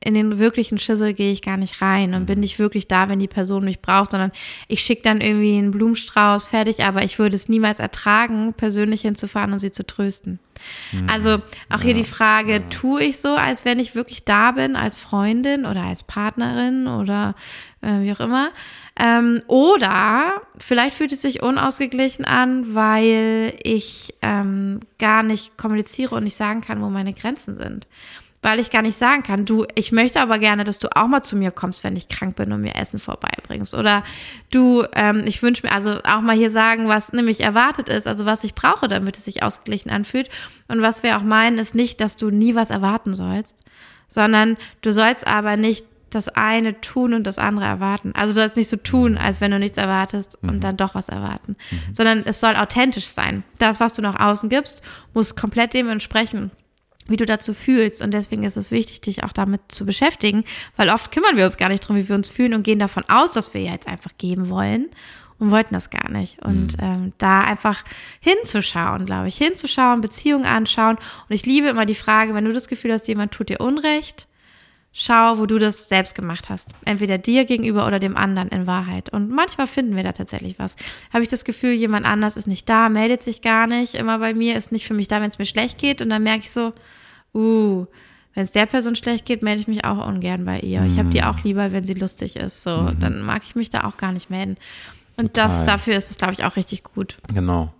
in 0.00 0.14
den 0.14 0.38
wirklichen 0.38 0.78
Schissel 0.78 1.12
gehe 1.12 1.32
ich 1.32 1.42
gar 1.42 1.56
nicht 1.56 1.82
rein 1.82 2.14
und 2.14 2.26
bin 2.26 2.38
mhm. 2.38 2.42
nicht 2.42 2.58
wirklich 2.58 2.86
da, 2.86 3.08
wenn 3.08 3.18
die 3.18 3.28
Person 3.28 3.64
mich 3.64 3.80
braucht, 3.80 4.12
sondern 4.12 4.30
ich 4.68 4.80
schicke 4.80 5.02
dann 5.02 5.20
irgendwie 5.20 5.58
einen 5.58 5.72
Blumenstrauß 5.72 6.46
fertig, 6.46 6.84
aber 6.84 7.02
ich 7.02 7.18
würde 7.18 7.34
es 7.34 7.48
niemals 7.48 7.80
ertragen, 7.80 8.54
persönlich 8.54 9.02
hinzufahren 9.02 9.52
und 9.52 9.58
sie 9.58 9.72
zu 9.72 9.84
trösten. 9.84 10.38
Mhm. 10.92 11.08
Also 11.08 11.34
auch 11.68 11.78
ja, 11.78 11.84
hier 11.84 11.94
die 11.94 12.04
Frage, 12.04 12.52
ja. 12.52 12.58
tue 12.70 13.02
ich 13.02 13.18
so, 13.18 13.34
als 13.34 13.64
wenn 13.64 13.80
ich 13.80 13.94
wirklich 13.96 14.24
da 14.24 14.52
bin, 14.52 14.76
als 14.76 14.98
Freundin 14.98 15.66
oder 15.66 15.82
als 15.82 16.04
Partnerin 16.04 16.86
oder 16.86 17.34
äh, 17.80 18.00
wie 18.00 18.12
auch 18.12 18.20
immer. 18.20 18.50
Ähm, 19.00 19.42
oder 19.48 20.42
vielleicht 20.58 20.96
fühlt 20.96 21.12
es 21.12 21.22
sich 21.22 21.42
unausgeglichen 21.42 22.24
an, 22.24 22.74
weil 22.74 23.54
ich 23.62 24.14
ähm, 24.22 24.80
gar 24.98 25.22
nicht 25.24 25.56
kommuniziere 25.56 26.14
und 26.14 26.24
nicht 26.24 26.36
sagen 26.36 26.60
kann, 26.60 26.82
wo 26.82 26.88
meine 26.88 27.12
Grenzen 27.12 27.54
sind 27.54 27.88
weil 28.42 28.60
ich 28.60 28.70
gar 28.70 28.82
nicht 28.82 28.96
sagen 28.96 29.22
kann, 29.22 29.44
du, 29.44 29.66
ich 29.74 29.90
möchte 29.90 30.20
aber 30.20 30.38
gerne, 30.38 30.64
dass 30.64 30.78
du 30.78 30.88
auch 30.96 31.08
mal 31.08 31.22
zu 31.22 31.36
mir 31.36 31.50
kommst, 31.50 31.82
wenn 31.82 31.96
ich 31.96 32.08
krank 32.08 32.36
bin 32.36 32.52
und 32.52 32.60
mir 32.60 32.76
Essen 32.76 32.98
vorbeibringst. 32.98 33.74
Oder 33.74 34.04
du, 34.50 34.84
ähm, 34.94 35.24
ich 35.26 35.42
wünsche 35.42 35.66
mir 35.66 35.72
also 35.72 35.98
auch 36.04 36.20
mal 36.20 36.36
hier 36.36 36.50
sagen, 36.50 36.88
was 36.88 37.12
nämlich 37.12 37.40
erwartet 37.40 37.88
ist, 37.88 38.06
also 38.06 38.26
was 38.26 38.44
ich 38.44 38.54
brauche, 38.54 38.86
damit 38.86 39.16
es 39.16 39.24
sich 39.24 39.42
ausgeglichen 39.42 39.90
anfühlt. 39.90 40.28
Und 40.68 40.82
was 40.82 41.02
wir 41.02 41.16
auch 41.16 41.22
meinen, 41.22 41.58
ist 41.58 41.74
nicht, 41.74 42.00
dass 42.00 42.16
du 42.16 42.30
nie 42.30 42.54
was 42.54 42.70
erwarten 42.70 43.12
sollst, 43.12 43.64
sondern 44.08 44.56
du 44.82 44.92
sollst 44.92 45.26
aber 45.26 45.56
nicht 45.56 45.84
das 46.10 46.28
eine 46.28 46.80
tun 46.80 47.12
und 47.12 47.26
das 47.26 47.38
andere 47.38 47.66
erwarten. 47.66 48.12
Also 48.14 48.32
du 48.32 48.40
sollst 48.40 48.56
nicht 48.56 48.70
so 48.70 48.76
tun, 48.76 49.18
als 49.18 49.40
wenn 49.40 49.50
du 49.50 49.58
nichts 49.58 49.76
erwartest 49.76 50.38
und 50.42 50.54
mhm. 50.54 50.60
dann 50.60 50.76
doch 50.76 50.94
was 50.94 51.08
erwarten, 51.08 51.56
mhm. 51.70 51.94
sondern 51.94 52.22
es 52.24 52.40
soll 52.40 52.56
authentisch 52.56 53.06
sein. 53.06 53.42
Das, 53.58 53.80
was 53.80 53.92
du 53.92 54.00
nach 54.00 54.18
außen 54.18 54.48
gibst, 54.48 54.82
muss 55.12 55.36
komplett 55.36 55.74
dem 55.74 55.90
entsprechen 55.90 56.50
wie 57.08 57.16
du 57.16 57.26
dazu 57.26 57.52
fühlst. 57.52 58.00
Und 58.02 58.12
deswegen 58.12 58.44
ist 58.44 58.56
es 58.56 58.70
wichtig, 58.70 59.00
dich 59.00 59.24
auch 59.24 59.32
damit 59.32 59.60
zu 59.68 59.84
beschäftigen, 59.84 60.44
weil 60.76 60.90
oft 60.90 61.10
kümmern 61.10 61.36
wir 61.36 61.44
uns 61.44 61.56
gar 61.56 61.68
nicht 61.68 61.80
drum, 61.80 61.96
wie 61.96 62.08
wir 62.08 62.14
uns 62.14 62.30
fühlen 62.30 62.54
und 62.54 62.62
gehen 62.62 62.78
davon 62.78 63.04
aus, 63.08 63.32
dass 63.32 63.54
wir 63.54 63.62
ja 63.62 63.72
jetzt 63.72 63.88
einfach 63.88 64.12
geben 64.18 64.48
wollen 64.48 64.88
und 65.38 65.50
wollten 65.50 65.74
das 65.74 65.90
gar 65.90 66.10
nicht. 66.10 66.42
Und 66.44 66.78
mhm. 66.78 66.84
ähm, 66.84 67.12
da 67.18 67.42
einfach 67.42 67.82
hinzuschauen, 68.20 69.06
glaube 69.06 69.28
ich, 69.28 69.38
hinzuschauen, 69.38 70.00
Beziehungen 70.00 70.46
anschauen. 70.46 70.96
Und 70.96 71.34
ich 71.34 71.46
liebe 71.46 71.68
immer 71.68 71.86
die 71.86 71.94
Frage, 71.94 72.34
wenn 72.34 72.44
du 72.44 72.52
das 72.52 72.68
Gefühl 72.68 72.92
hast, 72.92 73.08
jemand 73.08 73.32
tut 73.32 73.48
dir 73.48 73.60
Unrecht, 73.60 74.28
schau, 74.98 75.38
wo 75.38 75.46
du 75.46 75.58
das 75.58 75.88
selbst 75.88 76.16
gemacht 76.16 76.50
hast. 76.50 76.70
Entweder 76.84 77.18
dir 77.18 77.44
gegenüber 77.44 77.86
oder 77.86 78.00
dem 78.00 78.16
anderen 78.16 78.48
in 78.48 78.66
Wahrheit. 78.66 79.10
Und 79.10 79.30
manchmal 79.30 79.68
finden 79.68 79.94
wir 79.94 80.02
da 80.02 80.12
tatsächlich 80.12 80.58
was. 80.58 80.74
Habe 81.12 81.22
ich 81.22 81.30
das 81.30 81.44
Gefühl, 81.44 81.72
jemand 81.72 82.04
anders 82.04 82.36
ist 82.36 82.48
nicht 82.48 82.68
da, 82.68 82.88
meldet 82.88 83.22
sich 83.22 83.40
gar 83.40 83.68
nicht 83.68 83.94
immer 83.94 84.18
bei 84.18 84.34
mir, 84.34 84.56
ist 84.56 84.72
nicht 84.72 84.86
für 84.86 84.94
mich 84.94 85.06
da, 85.06 85.20
wenn 85.20 85.28
es 85.28 85.38
mir 85.38 85.46
schlecht 85.46 85.78
geht. 85.78 86.02
Und 86.02 86.10
dann 86.10 86.24
merke 86.24 86.40
ich 86.40 86.50
so, 86.50 86.72
uh, 87.32 87.86
wenn 88.34 88.42
es 88.42 88.50
der 88.50 88.66
Person 88.66 88.96
schlecht 88.96 89.24
geht, 89.24 89.42
melde 89.42 89.60
ich 89.60 89.68
mich 89.68 89.84
auch 89.84 90.04
ungern 90.04 90.44
bei 90.44 90.58
ihr. 90.60 90.80
Mhm. 90.80 90.86
Ich 90.88 90.98
habe 90.98 91.10
die 91.10 91.22
auch 91.22 91.44
lieber, 91.44 91.70
wenn 91.70 91.84
sie 91.84 91.94
lustig 91.94 92.34
ist. 92.34 92.64
So, 92.64 92.82
mhm. 92.82 92.98
dann 92.98 93.22
mag 93.22 93.42
ich 93.44 93.54
mich 93.54 93.70
da 93.70 93.84
auch 93.84 93.98
gar 93.98 94.10
nicht 94.10 94.30
melden. 94.30 94.56
Und 95.16 95.34
total. 95.34 95.44
das 95.44 95.64
dafür 95.64 95.96
ist 95.96 96.10
es, 96.10 96.16
glaube 96.16 96.32
ich, 96.32 96.44
auch 96.44 96.56
richtig 96.56 96.82
gut. 96.82 97.18
Genau. 97.32 97.72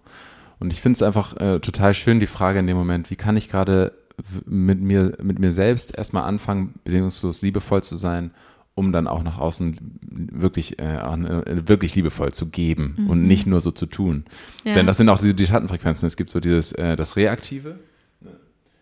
Und 0.60 0.72
ich 0.72 0.80
finde 0.80 0.96
es 0.96 1.02
einfach 1.02 1.36
äh, 1.36 1.58
total 1.58 1.94
schön, 1.94 2.20
die 2.20 2.26
Frage 2.28 2.60
in 2.60 2.68
dem 2.68 2.76
Moment, 2.76 3.10
wie 3.10 3.16
kann 3.16 3.36
ich 3.36 3.48
gerade 3.48 3.97
mit 4.46 4.80
mir, 4.80 5.16
mit 5.22 5.38
mir 5.38 5.52
selbst 5.52 5.96
erstmal 5.96 6.24
anfangen, 6.24 6.74
bedingungslos 6.84 7.42
liebevoll 7.42 7.82
zu 7.82 7.96
sein, 7.96 8.32
um 8.74 8.92
dann 8.92 9.06
auch 9.06 9.22
nach 9.22 9.38
außen 9.38 9.98
wirklich, 10.32 10.78
äh, 10.78 10.98
äh, 10.98 11.68
wirklich 11.68 11.94
liebevoll 11.96 12.32
zu 12.32 12.48
geben 12.48 12.96
mhm. 12.96 13.10
und 13.10 13.26
nicht 13.26 13.46
nur 13.46 13.60
so 13.60 13.70
zu 13.70 13.86
tun. 13.86 14.24
Ja. 14.64 14.74
Denn 14.74 14.86
das 14.86 14.96
sind 14.96 15.08
auch 15.08 15.20
die, 15.20 15.34
die 15.34 15.46
Schattenfrequenzen. 15.46 16.06
Es 16.06 16.16
gibt 16.16 16.30
so 16.30 16.40
dieses, 16.40 16.72
äh, 16.72 16.94
das 16.96 17.16
Reaktive. 17.16 17.78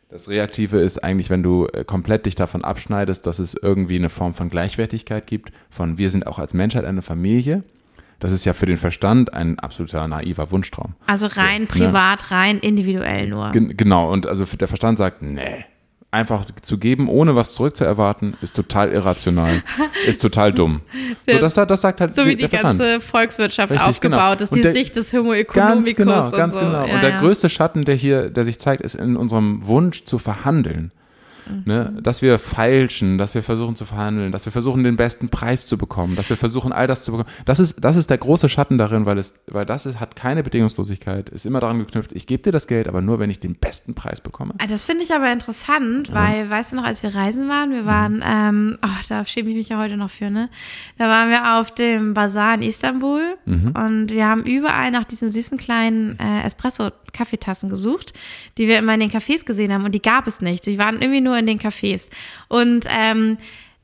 Das 0.08 0.28
Reaktive 0.28 0.78
ist 0.78 1.02
eigentlich, 1.02 1.30
wenn 1.30 1.42
du 1.42 1.66
äh, 1.66 1.84
komplett 1.84 2.26
dich 2.26 2.36
davon 2.36 2.62
abschneidest, 2.62 3.26
dass 3.26 3.38
es 3.38 3.54
irgendwie 3.54 3.96
eine 3.96 4.08
Form 4.08 4.34
von 4.34 4.50
Gleichwertigkeit 4.50 5.26
gibt, 5.26 5.52
von 5.68 5.98
wir 5.98 6.10
sind 6.10 6.26
auch 6.26 6.38
als 6.38 6.54
Menschheit 6.54 6.84
eine 6.84 7.02
Familie 7.02 7.64
das 8.20 8.32
ist 8.32 8.44
ja 8.44 8.52
für 8.52 8.66
den 8.66 8.78
Verstand 8.78 9.34
ein 9.34 9.58
absoluter 9.58 10.06
naiver 10.08 10.50
Wunschtraum. 10.50 10.94
Also 11.06 11.26
rein 11.26 11.66
so, 11.68 11.78
ne? 11.78 11.86
privat, 11.86 12.22
ne? 12.22 12.36
rein 12.36 12.58
individuell 12.58 13.28
nur. 13.28 13.50
Gen 13.52 13.76
genau, 13.76 14.10
und 14.12 14.26
also 14.26 14.44
der 14.44 14.68
Verstand 14.68 14.98
sagt, 14.98 15.22
nee, 15.22 15.64
einfach 16.10 16.44
zu 16.62 16.78
geben, 16.78 17.08
ohne 17.08 17.36
was 17.36 17.54
zurückzuerwarten, 17.54 18.36
ist 18.40 18.56
total 18.56 18.92
irrational, 18.92 19.62
ist 20.06 20.22
total 20.22 20.52
dumm. 20.52 20.80
So, 21.28 21.38
das, 21.38 21.54
das 21.54 21.80
sagt 21.80 22.00
halt 22.00 22.14
so 22.14 22.24
wie 22.24 22.36
die 22.36 22.48
ganze 22.48 23.00
Volkswirtschaft 23.00 23.70
Richtig, 23.70 23.88
aufgebaut 23.88 24.38
genau. 24.38 24.42
ist, 24.42 24.54
die 24.54 24.62
der, 24.62 24.72
Sicht 24.72 24.96
des 24.96 25.12
Homo 25.12 25.34
economicus 25.34 25.96
ganz 25.96 25.96
genau, 25.96 26.30
ganz 26.30 26.54
so. 26.54 26.60
genau. 26.60 26.86
Ja, 26.86 26.94
und 26.94 27.02
der 27.02 27.10
ja. 27.10 27.20
größte 27.20 27.50
Schatten, 27.50 27.84
der 27.84 27.96
hier, 27.96 28.30
der 28.30 28.44
sich 28.44 28.58
zeigt, 28.58 28.82
ist 28.82 28.94
in 28.94 29.16
unserem 29.16 29.66
Wunsch 29.66 30.04
zu 30.04 30.18
verhandeln. 30.18 30.90
Ne? 31.64 31.96
Dass 32.02 32.22
wir 32.22 32.38
feilschen, 32.38 33.18
dass 33.18 33.34
wir 33.34 33.42
versuchen 33.42 33.76
zu 33.76 33.84
verhandeln, 33.84 34.32
dass 34.32 34.44
wir 34.44 34.52
versuchen, 34.52 34.84
den 34.84 34.96
besten 34.96 35.28
Preis 35.28 35.66
zu 35.66 35.78
bekommen, 35.78 36.16
dass 36.16 36.28
wir 36.28 36.36
versuchen, 36.36 36.72
all 36.72 36.86
das 36.86 37.04
zu 37.04 37.12
bekommen. 37.12 37.28
Das 37.44 37.60
ist, 37.60 37.84
das 37.84 37.96
ist 37.96 38.10
der 38.10 38.18
große 38.18 38.48
Schatten 38.48 38.78
darin, 38.78 39.06
weil 39.06 39.18
es, 39.18 39.34
weil 39.46 39.66
das 39.66 39.86
ist, 39.86 40.00
hat 40.00 40.16
keine 40.16 40.42
Bedingungslosigkeit, 40.42 41.28
ist 41.28 41.46
immer 41.46 41.60
daran 41.60 41.78
geknüpft, 41.78 42.12
ich 42.12 42.26
gebe 42.26 42.42
dir 42.42 42.52
das 42.52 42.66
Geld, 42.66 42.88
aber 42.88 43.00
nur, 43.00 43.18
wenn 43.18 43.30
ich 43.30 43.40
den 43.40 43.54
besten 43.54 43.94
Preis 43.94 44.20
bekomme. 44.20 44.54
Ah, 44.58 44.66
das 44.66 44.84
finde 44.84 45.04
ich 45.04 45.14
aber 45.14 45.32
interessant, 45.32 46.12
weil, 46.12 46.44
ja. 46.44 46.50
weißt 46.50 46.72
du 46.72 46.76
noch, 46.76 46.84
als 46.84 47.02
wir 47.02 47.14
reisen 47.14 47.48
waren, 47.48 47.72
wir 47.72 47.86
waren, 47.86 48.16
mhm. 48.16 48.22
ähm, 48.24 48.78
oh, 48.84 49.00
da 49.08 49.24
schäme 49.24 49.50
ich 49.50 49.56
mich 49.56 49.68
ja 49.68 49.78
heute 49.78 49.96
noch 49.96 50.10
für, 50.10 50.30
ne? 50.30 50.48
Da 50.98 51.08
waren 51.08 51.30
wir 51.30 51.58
auf 51.58 51.70
dem 51.70 52.14
Bazar 52.14 52.54
in 52.54 52.62
Istanbul 52.62 53.36
mhm. 53.44 53.72
und 53.76 54.10
wir 54.10 54.26
haben 54.26 54.44
überall 54.44 54.90
nach 54.90 55.04
diesen 55.04 55.30
süßen 55.30 55.58
kleinen 55.58 56.18
äh, 56.18 56.42
Espresso-Kaffeetassen 57.16 57.68
gesucht, 57.68 58.12
die 58.58 58.68
wir 58.68 58.78
immer 58.78 58.94
in 58.94 59.00
den 59.00 59.10
Cafés 59.10 59.44
gesehen 59.44 59.72
haben 59.72 59.84
und 59.84 59.94
die 59.94 60.02
gab 60.02 60.26
es 60.26 60.40
nicht. 60.40 60.66
Die 60.66 60.78
waren 60.78 61.00
irgendwie 61.00 61.20
nur 61.20 61.36
nur 61.36 61.38
in 61.38 61.46
den 61.46 61.58
Cafés. 61.58 62.08
Und 62.48 62.86
ähm, 62.88 63.36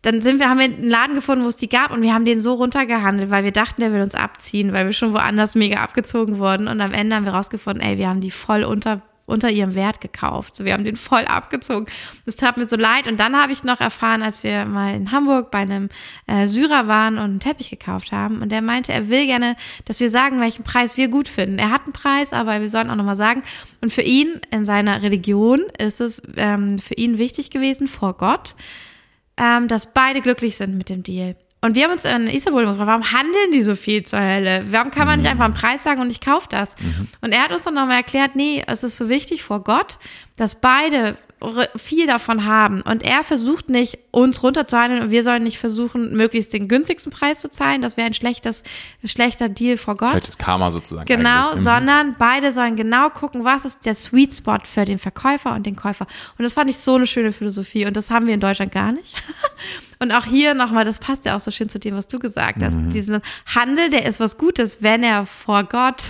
dann 0.02 0.20
sind 0.20 0.40
wir, 0.40 0.48
haben 0.48 0.58
wir 0.58 0.64
einen 0.64 0.88
Laden 0.88 1.14
gefunden, 1.14 1.44
wo 1.44 1.48
es 1.48 1.56
die 1.56 1.68
gab 1.68 1.92
und 1.92 2.02
wir 2.02 2.12
haben 2.12 2.24
den 2.24 2.40
so 2.40 2.54
runtergehandelt, 2.54 3.30
weil 3.30 3.44
wir 3.44 3.52
dachten, 3.52 3.80
der 3.80 3.92
will 3.92 4.00
uns 4.00 4.14
abziehen, 4.14 4.72
weil 4.72 4.86
wir 4.86 4.92
schon 4.92 5.12
woanders 5.12 5.54
mega 5.54 5.80
abgezogen 5.80 6.38
wurden. 6.38 6.66
Und 6.66 6.80
am 6.80 6.92
Ende 6.92 7.14
haben 7.14 7.24
wir 7.24 7.34
rausgefunden, 7.34 7.82
ey, 7.82 7.98
wir 7.98 8.08
haben 8.08 8.20
die 8.20 8.32
voll 8.32 8.64
unter 8.64 9.02
unter 9.32 9.50
ihrem 9.50 9.74
Wert 9.74 10.00
gekauft. 10.00 10.54
So, 10.54 10.64
wir 10.64 10.74
haben 10.74 10.84
den 10.84 10.96
voll 10.96 11.24
abgezogen. 11.24 11.86
Das 12.26 12.36
tat 12.36 12.56
mir 12.56 12.66
so 12.66 12.76
leid. 12.76 13.08
Und 13.08 13.18
dann 13.18 13.36
habe 13.36 13.52
ich 13.52 13.64
noch 13.64 13.80
erfahren, 13.80 14.22
als 14.22 14.44
wir 14.44 14.66
mal 14.66 14.94
in 14.94 15.10
Hamburg 15.10 15.50
bei 15.50 15.58
einem 15.58 15.88
äh, 16.26 16.46
Syrer 16.46 16.86
waren 16.86 17.14
und 17.14 17.24
einen 17.24 17.40
Teppich 17.40 17.70
gekauft 17.70 18.12
haben. 18.12 18.42
Und 18.42 18.52
der 18.52 18.62
meinte, 18.62 18.92
er 18.92 19.08
will 19.08 19.26
gerne, 19.26 19.56
dass 19.86 20.00
wir 20.00 20.10
sagen, 20.10 20.40
welchen 20.40 20.64
Preis 20.64 20.96
wir 20.96 21.08
gut 21.08 21.28
finden. 21.28 21.58
Er 21.58 21.70
hat 21.70 21.84
einen 21.84 21.92
Preis, 21.92 22.32
aber 22.32 22.60
wir 22.60 22.68
sollen 22.68 22.90
auch 22.90 22.96
nochmal 22.96 23.16
sagen. 23.16 23.42
Und 23.80 23.90
für 23.92 24.02
ihn 24.02 24.40
in 24.50 24.64
seiner 24.64 25.02
Religion 25.02 25.62
ist 25.78 26.00
es 26.00 26.22
ähm, 26.36 26.78
für 26.78 26.94
ihn 26.94 27.18
wichtig 27.18 27.50
gewesen, 27.50 27.88
vor 27.88 28.14
Gott, 28.16 28.54
ähm, 29.36 29.66
dass 29.66 29.94
beide 29.94 30.20
glücklich 30.20 30.56
sind 30.56 30.76
mit 30.76 30.88
dem 30.90 31.02
Deal. 31.02 31.36
Und 31.64 31.76
wir 31.76 31.84
haben 31.84 31.92
uns 31.92 32.04
in 32.04 32.26
Istanbul 32.26 32.66
gefragt, 32.66 32.88
warum 32.88 33.12
handeln 33.12 33.52
die 33.52 33.62
so 33.62 33.76
viel 33.76 34.02
zur 34.02 34.20
Hölle? 34.20 34.64
Warum 34.72 34.90
kann 34.90 35.06
man 35.06 35.20
nicht 35.20 35.30
einfach 35.30 35.44
einen 35.44 35.54
Preis 35.54 35.84
sagen 35.84 36.00
und 36.00 36.10
ich 36.10 36.20
kaufe 36.20 36.48
das? 36.50 36.74
Mhm. 36.80 37.08
Und 37.20 37.32
er 37.32 37.44
hat 37.44 37.52
uns 37.52 37.62
dann 37.62 37.74
nochmal 37.74 37.98
erklärt, 37.98 38.34
nee, 38.34 38.64
es 38.66 38.82
ist 38.82 38.96
so 38.96 39.08
wichtig 39.08 39.44
vor 39.44 39.62
Gott, 39.62 39.98
dass 40.36 40.56
beide 40.56 41.16
viel 41.76 42.06
davon 42.06 42.46
haben. 42.46 42.82
Und 42.82 43.02
er 43.02 43.24
versucht 43.24 43.68
nicht, 43.68 43.98
uns 44.10 44.42
runterzuhandeln 44.42 45.02
und 45.02 45.10
wir 45.10 45.22
sollen 45.22 45.42
nicht 45.42 45.58
versuchen, 45.58 46.16
möglichst 46.16 46.52
den 46.52 46.68
günstigsten 46.68 47.12
Preis 47.12 47.40
zu 47.40 47.48
zahlen. 47.48 47.82
Das 47.82 47.96
wäre 47.96 48.06
ein 48.06 48.14
schlechtes, 48.14 48.62
schlechter 49.04 49.48
Deal 49.48 49.76
vor 49.76 49.96
Gott. 49.96 50.10
Schlechtes 50.10 50.38
Karma 50.38 50.70
sozusagen. 50.70 51.06
Genau, 51.06 51.48
eigentlich. 51.48 51.60
Mhm. 51.60 51.64
sondern 51.64 52.16
beide 52.18 52.52
sollen 52.52 52.76
genau 52.76 53.10
gucken, 53.10 53.44
was 53.44 53.64
ist 53.64 53.84
der 53.86 53.94
Sweet 53.94 54.34
Spot 54.34 54.58
für 54.64 54.84
den 54.84 54.98
Verkäufer 54.98 55.54
und 55.54 55.66
den 55.66 55.76
Käufer. 55.76 56.06
Und 56.38 56.44
das 56.44 56.52
fand 56.52 56.70
ich 56.70 56.76
so 56.76 56.94
eine 56.94 57.06
schöne 57.06 57.32
Philosophie 57.32 57.86
und 57.86 57.96
das 57.96 58.10
haben 58.10 58.26
wir 58.26 58.34
in 58.34 58.40
Deutschland 58.40 58.72
gar 58.72 58.92
nicht. 58.92 59.14
Und 60.02 60.10
auch 60.10 60.24
hier 60.24 60.54
nochmal, 60.54 60.84
das 60.84 60.98
passt 60.98 61.26
ja 61.26 61.36
auch 61.36 61.40
so 61.40 61.52
schön 61.52 61.68
zu 61.68 61.78
dem, 61.78 61.94
was 61.94 62.08
du 62.08 62.18
gesagt 62.18 62.60
hast. 62.60 62.76
Mhm. 62.76 62.90
Diesen 62.90 63.20
Handel, 63.46 63.88
der 63.88 64.04
ist 64.04 64.18
was 64.18 64.36
Gutes, 64.36 64.78
wenn 64.80 65.04
er 65.04 65.26
vor 65.26 65.62
Gott 65.62 66.08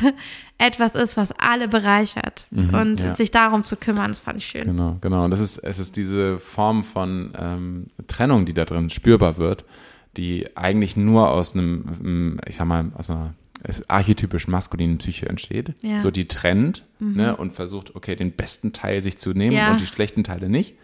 etwas 0.62 0.94
ist, 0.94 1.16
was 1.16 1.32
alle 1.32 1.66
bereichert. 1.66 2.46
Mhm, 2.50 2.74
und 2.74 3.00
ja. 3.00 3.14
sich 3.14 3.30
darum 3.32 3.64
zu 3.64 3.76
kümmern, 3.76 4.08
das 4.08 4.20
fand 4.20 4.38
ich 4.38 4.46
schön. 4.46 4.64
Genau, 4.64 4.96
genau. 5.00 5.24
Und 5.24 5.32
das 5.32 5.40
ist, 5.40 5.58
es 5.58 5.78
ist 5.78 5.96
diese 5.96 6.38
Form 6.38 6.84
von 6.84 7.32
ähm, 7.36 7.86
Trennung, 8.06 8.46
die 8.46 8.54
da 8.54 8.64
drin 8.64 8.88
spürbar 8.88 9.38
wird, 9.38 9.64
die 10.16 10.56
eigentlich 10.56 10.96
nur 10.96 11.30
aus 11.30 11.54
einem, 11.54 12.38
ich 12.46 12.56
sag 12.56 12.66
mal, 12.66 12.92
aus 12.94 13.10
einer 13.10 13.34
archetypisch 13.88 14.48
maskulinen 14.48 14.98
Psyche 14.98 15.28
entsteht. 15.28 15.74
Ja. 15.82 16.00
So 16.00 16.10
die 16.10 16.26
trennt 16.28 16.84
mhm. 16.98 17.16
ne, 17.16 17.36
und 17.36 17.52
versucht, 17.52 17.94
okay, 17.94 18.16
den 18.16 18.32
besten 18.32 18.72
Teil 18.72 19.02
sich 19.02 19.18
zu 19.18 19.30
nehmen 19.30 19.56
ja. 19.56 19.72
und 19.72 19.80
die 19.80 19.86
schlechten 19.86 20.24
Teile 20.24 20.48
nicht. 20.48 20.74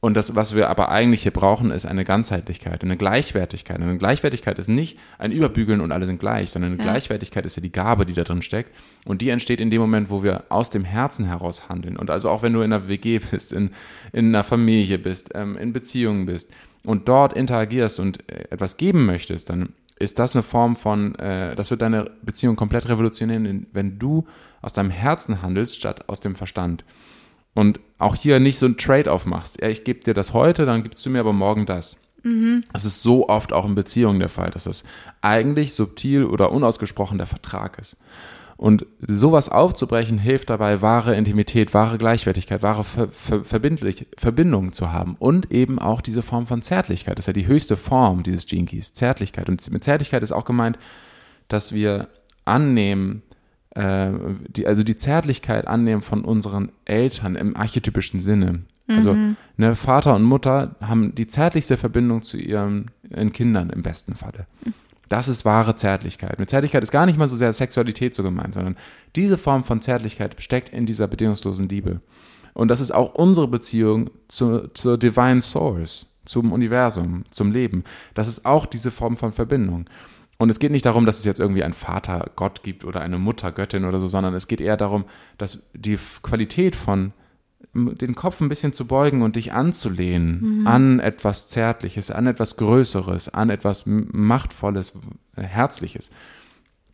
Und 0.00 0.14
das, 0.14 0.34
was 0.34 0.54
wir 0.54 0.70
aber 0.70 0.88
eigentlich 0.88 1.22
hier 1.24 1.32
brauchen, 1.32 1.70
ist 1.70 1.84
eine 1.84 2.04
Ganzheitlichkeit, 2.04 2.82
eine 2.82 2.96
Gleichwertigkeit. 2.96 3.76
Und 3.76 3.82
eine 3.82 3.98
Gleichwertigkeit 3.98 4.58
ist 4.58 4.68
nicht 4.68 4.98
ein 5.18 5.30
Überbügeln 5.30 5.82
und 5.82 5.92
alle 5.92 6.06
sind 6.06 6.18
gleich, 6.18 6.50
sondern 6.50 6.72
eine 6.72 6.82
ja. 6.82 6.90
Gleichwertigkeit 6.90 7.44
ist 7.44 7.56
ja 7.56 7.62
die 7.62 7.70
Gabe, 7.70 8.06
die 8.06 8.14
da 8.14 8.24
drin 8.24 8.40
steckt. 8.40 8.70
Und 9.04 9.20
die 9.20 9.28
entsteht 9.28 9.60
in 9.60 9.70
dem 9.70 9.82
Moment, 9.82 10.08
wo 10.08 10.22
wir 10.22 10.44
aus 10.48 10.70
dem 10.70 10.84
Herzen 10.84 11.26
heraus 11.26 11.68
handeln. 11.68 11.98
Und 11.98 12.10
also 12.10 12.30
auch 12.30 12.42
wenn 12.42 12.54
du 12.54 12.62
in 12.62 12.72
einer 12.72 12.88
WG 12.88 13.18
bist, 13.30 13.52
in, 13.52 13.72
in 14.12 14.28
einer 14.28 14.42
Familie 14.42 14.98
bist, 14.98 15.32
ähm, 15.34 15.58
in 15.58 15.74
Beziehungen 15.74 16.24
bist 16.24 16.50
und 16.82 17.06
dort 17.06 17.34
interagierst 17.34 18.00
und 18.00 18.20
äh, 18.30 18.44
etwas 18.50 18.78
geben 18.78 19.04
möchtest, 19.04 19.50
dann 19.50 19.74
ist 19.98 20.18
das 20.18 20.34
eine 20.34 20.42
Form 20.42 20.76
von, 20.76 21.14
äh, 21.16 21.54
das 21.54 21.70
wird 21.70 21.82
deine 21.82 22.10
Beziehung 22.22 22.56
komplett 22.56 22.88
revolutionieren, 22.88 23.66
wenn 23.74 23.98
du 23.98 24.26
aus 24.62 24.72
deinem 24.72 24.90
Herzen 24.90 25.42
handelst, 25.42 25.76
statt 25.76 26.08
aus 26.08 26.20
dem 26.20 26.34
Verstand. 26.34 26.84
Und 27.54 27.80
auch 27.98 28.14
hier 28.14 28.40
nicht 28.40 28.58
so 28.58 28.66
ein 28.66 28.76
Trade-off 28.76 29.26
machst. 29.26 29.60
Ja, 29.60 29.68
ich 29.68 29.84
gebe 29.84 30.00
dir 30.00 30.14
das 30.14 30.32
heute, 30.32 30.66
dann 30.66 30.82
gibst 30.82 31.04
du 31.04 31.10
mir 31.10 31.20
aber 31.20 31.32
morgen 31.32 31.66
das. 31.66 31.98
Mhm. 32.22 32.64
Das 32.72 32.84
ist 32.84 33.02
so 33.02 33.28
oft 33.28 33.52
auch 33.52 33.66
in 33.66 33.74
Beziehungen 33.74 34.20
der 34.20 34.28
Fall, 34.28 34.50
dass 34.50 34.64
das 34.64 34.84
eigentlich 35.20 35.74
subtil 35.74 36.24
oder 36.24 36.52
unausgesprochen 36.52 37.18
der 37.18 37.26
Vertrag 37.26 37.78
ist. 37.78 37.96
Und 38.56 38.84
sowas 39.08 39.48
aufzubrechen 39.48 40.18
hilft 40.18 40.50
dabei, 40.50 40.82
wahre 40.82 41.14
Intimität, 41.14 41.72
wahre 41.72 41.96
Gleichwertigkeit, 41.96 42.60
wahre 42.60 42.84
Ver 42.84 43.08
Ver 43.08 43.42
Verbindlich 43.42 44.06
Verbindung 44.18 44.74
zu 44.74 44.92
haben 44.92 45.16
und 45.18 45.50
eben 45.50 45.78
auch 45.78 46.02
diese 46.02 46.22
Form 46.22 46.46
von 46.46 46.60
Zärtlichkeit. 46.60 47.16
Das 47.16 47.22
ist 47.22 47.26
ja 47.28 47.32
die 47.32 47.46
höchste 47.46 47.78
Form 47.78 48.22
dieses 48.22 48.46
Keys, 48.46 48.92
Zärtlichkeit. 48.92 49.48
Und 49.48 49.70
mit 49.70 49.82
Zärtlichkeit 49.82 50.22
ist 50.22 50.32
auch 50.32 50.44
gemeint, 50.44 50.78
dass 51.48 51.72
wir 51.72 52.08
annehmen, 52.44 53.22
äh, 53.80 54.12
die, 54.48 54.66
also 54.66 54.82
die 54.82 54.96
Zärtlichkeit 54.96 55.66
annehmen 55.66 56.02
von 56.02 56.24
unseren 56.24 56.70
Eltern 56.84 57.36
im 57.36 57.56
archetypischen 57.56 58.20
Sinne. 58.20 58.60
Also 58.88 59.14
mhm. 59.14 59.36
ne, 59.56 59.74
Vater 59.74 60.14
und 60.16 60.24
Mutter 60.24 60.74
haben 60.80 61.14
die 61.14 61.26
zärtlichste 61.26 61.76
Verbindung 61.76 62.22
zu 62.22 62.36
ihren, 62.36 62.90
ihren 63.08 63.32
Kindern 63.32 63.70
im 63.70 63.82
besten 63.82 64.14
Falle. 64.14 64.46
Das 65.08 65.28
ist 65.28 65.44
wahre 65.44 65.76
Zärtlichkeit. 65.76 66.38
Mit 66.38 66.50
Zärtlichkeit 66.50 66.82
ist 66.82 66.90
gar 66.90 67.06
nicht 67.06 67.18
mal 67.18 67.28
so 67.28 67.36
sehr 67.36 67.52
Sexualität 67.52 68.14
so 68.14 68.22
gemeint, 68.22 68.54
sondern 68.54 68.76
diese 69.16 69.38
Form 69.38 69.64
von 69.64 69.80
Zärtlichkeit 69.80 70.36
steckt 70.42 70.70
in 70.70 70.86
dieser 70.86 71.06
bedingungslosen 71.06 71.68
Liebe. 71.68 72.00
Und 72.52 72.68
das 72.68 72.80
ist 72.80 72.92
auch 72.92 73.14
unsere 73.14 73.48
Beziehung 73.48 74.10
zu, 74.28 74.68
zur 74.74 74.98
Divine 74.98 75.40
Source, 75.40 76.06
zum 76.24 76.52
Universum, 76.52 77.24
zum 77.30 77.52
Leben. 77.52 77.84
Das 78.14 78.28
ist 78.28 78.44
auch 78.44 78.66
diese 78.66 78.90
Form 78.90 79.16
von 79.16 79.32
Verbindung. 79.32 79.86
Und 80.40 80.48
es 80.48 80.58
geht 80.58 80.72
nicht 80.72 80.86
darum, 80.86 81.04
dass 81.04 81.18
es 81.18 81.26
jetzt 81.26 81.38
irgendwie 81.38 81.62
einen 81.62 81.74
Vater 81.74 82.30
Gott 82.34 82.62
gibt 82.62 82.86
oder 82.86 83.02
eine 83.02 83.18
Mutter 83.18 83.52
Göttin 83.52 83.84
oder 83.84 84.00
so, 84.00 84.08
sondern 84.08 84.32
es 84.32 84.48
geht 84.48 84.62
eher 84.62 84.78
darum, 84.78 85.04
dass 85.36 85.64
die 85.74 85.98
Qualität 86.22 86.74
von 86.74 87.12
den 87.74 88.14
Kopf 88.14 88.40
ein 88.40 88.48
bisschen 88.48 88.72
zu 88.72 88.86
beugen 88.86 89.20
und 89.20 89.36
dich 89.36 89.52
anzulehnen 89.52 90.60
mhm. 90.60 90.66
an 90.66 90.98
etwas 90.98 91.48
Zärtliches, 91.48 92.10
an 92.10 92.26
etwas 92.26 92.56
Größeres, 92.56 93.28
an 93.28 93.50
etwas 93.50 93.84
Machtvolles, 93.84 94.98
Herzliches. 95.36 96.10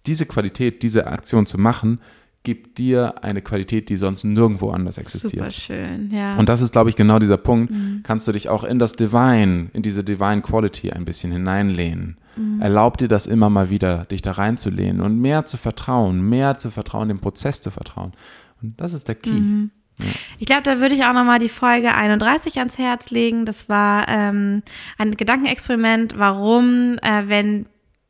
Diese 0.07 0.27
Qualität, 0.27 0.83
diese 0.83 1.07
Aktion 1.07 1.47
zu 1.47 1.57
machen, 1.57 2.01
gibt 2.47 2.79
dir 2.79 3.25
eine 3.25 3.43
Qualität, 3.43 3.89
die 3.89 3.97
sonst 3.97 4.23
nirgendwo 4.23 4.71
anders 4.71 4.99
existiert. 4.99 5.33
Super 5.33 5.51
schön, 5.51 6.11
ja. 6.13 6.37
Und 6.37 6.49
das 6.49 6.61
ist, 6.61 6.71
glaube 6.71 6.91
ich, 6.91 6.95
genau 6.95 7.19
dieser 7.19 7.39
Punkt. 7.39 7.73
Mhm. 7.73 8.03
Kannst 8.05 8.29
du 8.29 8.33
dich 8.33 8.49
auch 8.49 8.63
in 8.63 8.79
das 8.79 8.93
Divine, 8.93 9.69
in 9.73 9.83
diese 9.83 10.05
Divine 10.05 10.43
Quality 10.43 10.93
ein 10.93 11.05
bisschen 11.05 11.33
hineinlehnen. 11.33 12.19
Mhm. 12.37 12.61
Erlaub 12.61 12.99
dir 12.99 13.09
das 13.09 13.27
immer 13.27 13.51
mal 13.51 13.69
wieder, 13.69 14.05
dich 14.05 14.23
da 14.23 14.31
reinzulehnen 14.31 15.01
und 15.01 15.21
mehr 15.21 15.45
zu 15.45 15.57
vertrauen, 15.57 16.21
mehr 16.21 16.57
zu 16.57 16.71
vertrauen, 16.71 17.09
dem 17.09 17.19
Prozess 17.19 17.61
zu 17.61 17.73
vertrauen. 17.73 18.13
Und 18.63 18.81
das 18.81 18.95
ist 18.95 19.09
der 19.09 19.17
Key. 19.17 19.31
Mhm. 19.31 19.73
Ich 20.39 20.47
glaube, 20.47 20.63
da 20.63 20.79
würde 20.79 20.95
ich 20.95 21.05
auch 21.05 21.15
nochmal 21.15 21.41
die 21.41 21.49
Folge 21.49 21.97
31 21.97 22.59
ans 22.59 22.79
Herz 22.79 23.11
legen. 23.11 23.45
Das 23.45 23.69
war 23.69 24.07
ähm, 24.09 24.63
ein 24.99 25.17
Gedankenexperiment, 25.17 26.17
warum, 26.17 26.97
äh, 27.03 27.25
wenn 27.27 27.67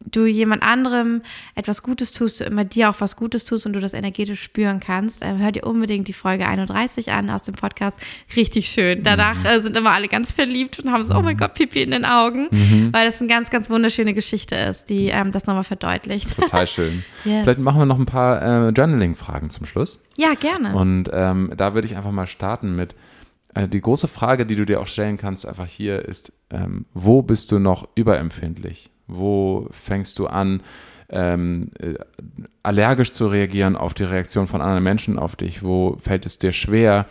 du 0.07 0.27
jemand 0.27 0.62
anderem 0.62 1.23
etwas 1.55 1.83
Gutes 1.83 2.12
tust, 2.12 2.40
du 2.40 2.45
immer 2.45 2.64
dir 2.64 2.90
auch 2.90 3.01
was 3.01 3.16
Gutes 3.16 3.45
tust 3.45 3.66
und 3.66 3.73
du 3.73 3.81
das 3.81 3.95
energetisch 3.95 4.42
spüren 4.42 4.81
kannst, 4.81 5.23
äh, 5.23 5.37
hör 5.37 5.53
dir 5.53 5.64
unbedingt 5.64 6.09
die 6.09 6.12
Folge 6.12 6.47
31 6.47 7.12
an 7.12 7.31
aus 7.31 7.42
dem 7.42 7.55
Podcast. 7.55 7.99
Richtig 8.35 8.69
schön. 8.69 9.03
Danach 9.03 9.38
mhm. 9.38 9.47
äh, 9.47 9.61
sind 9.61 9.77
immer 9.77 9.92
alle 9.92 10.09
ganz 10.09 10.33
verliebt 10.33 10.79
und 10.79 10.90
haben 10.90 11.05
so, 11.05 11.14
oh 11.14 11.23
mein 11.23 11.35
mhm. 11.35 11.40
Gott, 11.40 11.55
Pipi 11.55 11.83
in 11.83 11.90
den 11.90 12.05
Augen, 12.05 12.49
mhm. 12.51 12.92
weil 12.92 13.05
das 13.05 13.21
eine 13.21 13.29
ganz, 13.29 13.51
ganz 13.51 13.71
wunderschöne 13.71 14.14
Geschichte 14.14 14.55
ist, 14.55 14.88
die 14.88 15.09
ähm, 15.09 15.33
das 15.33 15.47
nochmal 15.47 15.64
verdeutlicht. 15.64 16.35
Total 16.35 16.66
schön. 16.66 17.05
yes. 17.25 17.42
Vielleicht 17.42 17.61
machen 17.61 17.79
wir 17.79 17.87
noch 17.87 17.99
ein 17.99 18.07
paar 18.07 18.69
äh, 18.69 18.71
Journaling-Fragen 18.71 19.51
zum 19.51 19.66
Schluss. 19.66 20.01
Ja, 20.16 20.35
gerne. 20.35 20.75
Und 20.75 21.11
ähm, 21.12 21.53
da 21.57 21.75
würde 21.75 21.87
ich 21.87 21.97
einfach 21.97 22.12
mal 22.12 22.27
starten 22.27 22.75
mit, 22.75 22.95
äh, 23.57 23.69
die 23.69 23.81
große 23.81 24.09
Frage, 24.09 24.47
die 24.47 24.55
du 24.55 24.64
dir 24.64 24.81
auch 24.81 24.87
stellen 24.87 25.16
kannst, 25.16 25.47
einfach 25.47 25.66
hier 25.66 26.05
ist, 26.05 26.33
ähm, 26.51 26.87
wo 26.95 27.23
bist 27.23 27.51
du 27.53 27.59
noch 27.59 27.88
überempfindlich? 27.95 28.90
Wo 29.07 29.69
fängst 29.71 30.19
du 30.19 30.27
an, 30.27 30.62
ähm, 31.09 31.71
äh, 31.79 31.95
allergisch 32.62 33.12
zu 33.12 33.29
reagieren 33.29 33.77
auf 33.77 33.95
die 33.95 34.05
Reaktion 34.05 34.47
von 34.47 34.61
anderen 34.61 34.83
Menschen 34.83 35.19
auf 35.19 35.37
dich? 35.37 35.62
Wo 35.62 35.97
fällt 36.01 36.27
es 36.27 36.38
dir 36.38 36.53
schwer, 36.53 37.07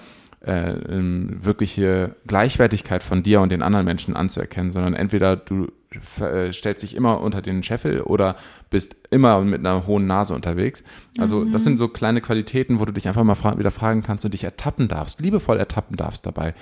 äh, 0.46 0.76
wirkliche 0.84 2.16
Gleichwertigkeit 2.28 3.02
von 3.02 3.24
dir 3.24 3.42
und 3.42 3.50
den 3.50 3.64
anderen 3.64 3.86
Menschen 3.86 4.16
anzuerkennen, 4.16 4.72
sondern 4.72 4.94
entweder 4.94 5.36
du 5.36 5.72
äh, 6.20 6.52
stellst 6.54 6.84
dich 6.84 6.96
immer 6.96 7.22
unter 7.22 7.42
den 7.42 7.64
Scheffel 7.64 8.02
oder 8.02 8.36
bist 8.70 8.96
immer 9.10 9.42
mit 9.42 9.62
einer 9.62 9.88
hohen 9.88 10.06
Nase 10.06 10.36
unterwegs. 10.36 10.84
Also 11.18 11.40
mhm. 11.40 11.52
das 11.52 11.64
sind 11.64 11.78
so 11.78 11.88
kleine 11.88 12.22
Qualitäten, 12.22 12.80
wo 12.80 12.86
du 12.86 12.94
dich 12.94 13.08
einfach 13.08 13.24
mal 13.24 13.36
fra 13.36 13.58
wieder 13.58 13.72
fragen 13.72 14.04
kannst 14.04 14.26
und 14.26 14.34
dich 14.34 14.44
ertappen 14.44 14.88
darfst, 14.88 15.20
liebevoll 15.22 15.58
ertappen 15.58 15.96
darfst 15.96 16.26
dabei 16.26 16.54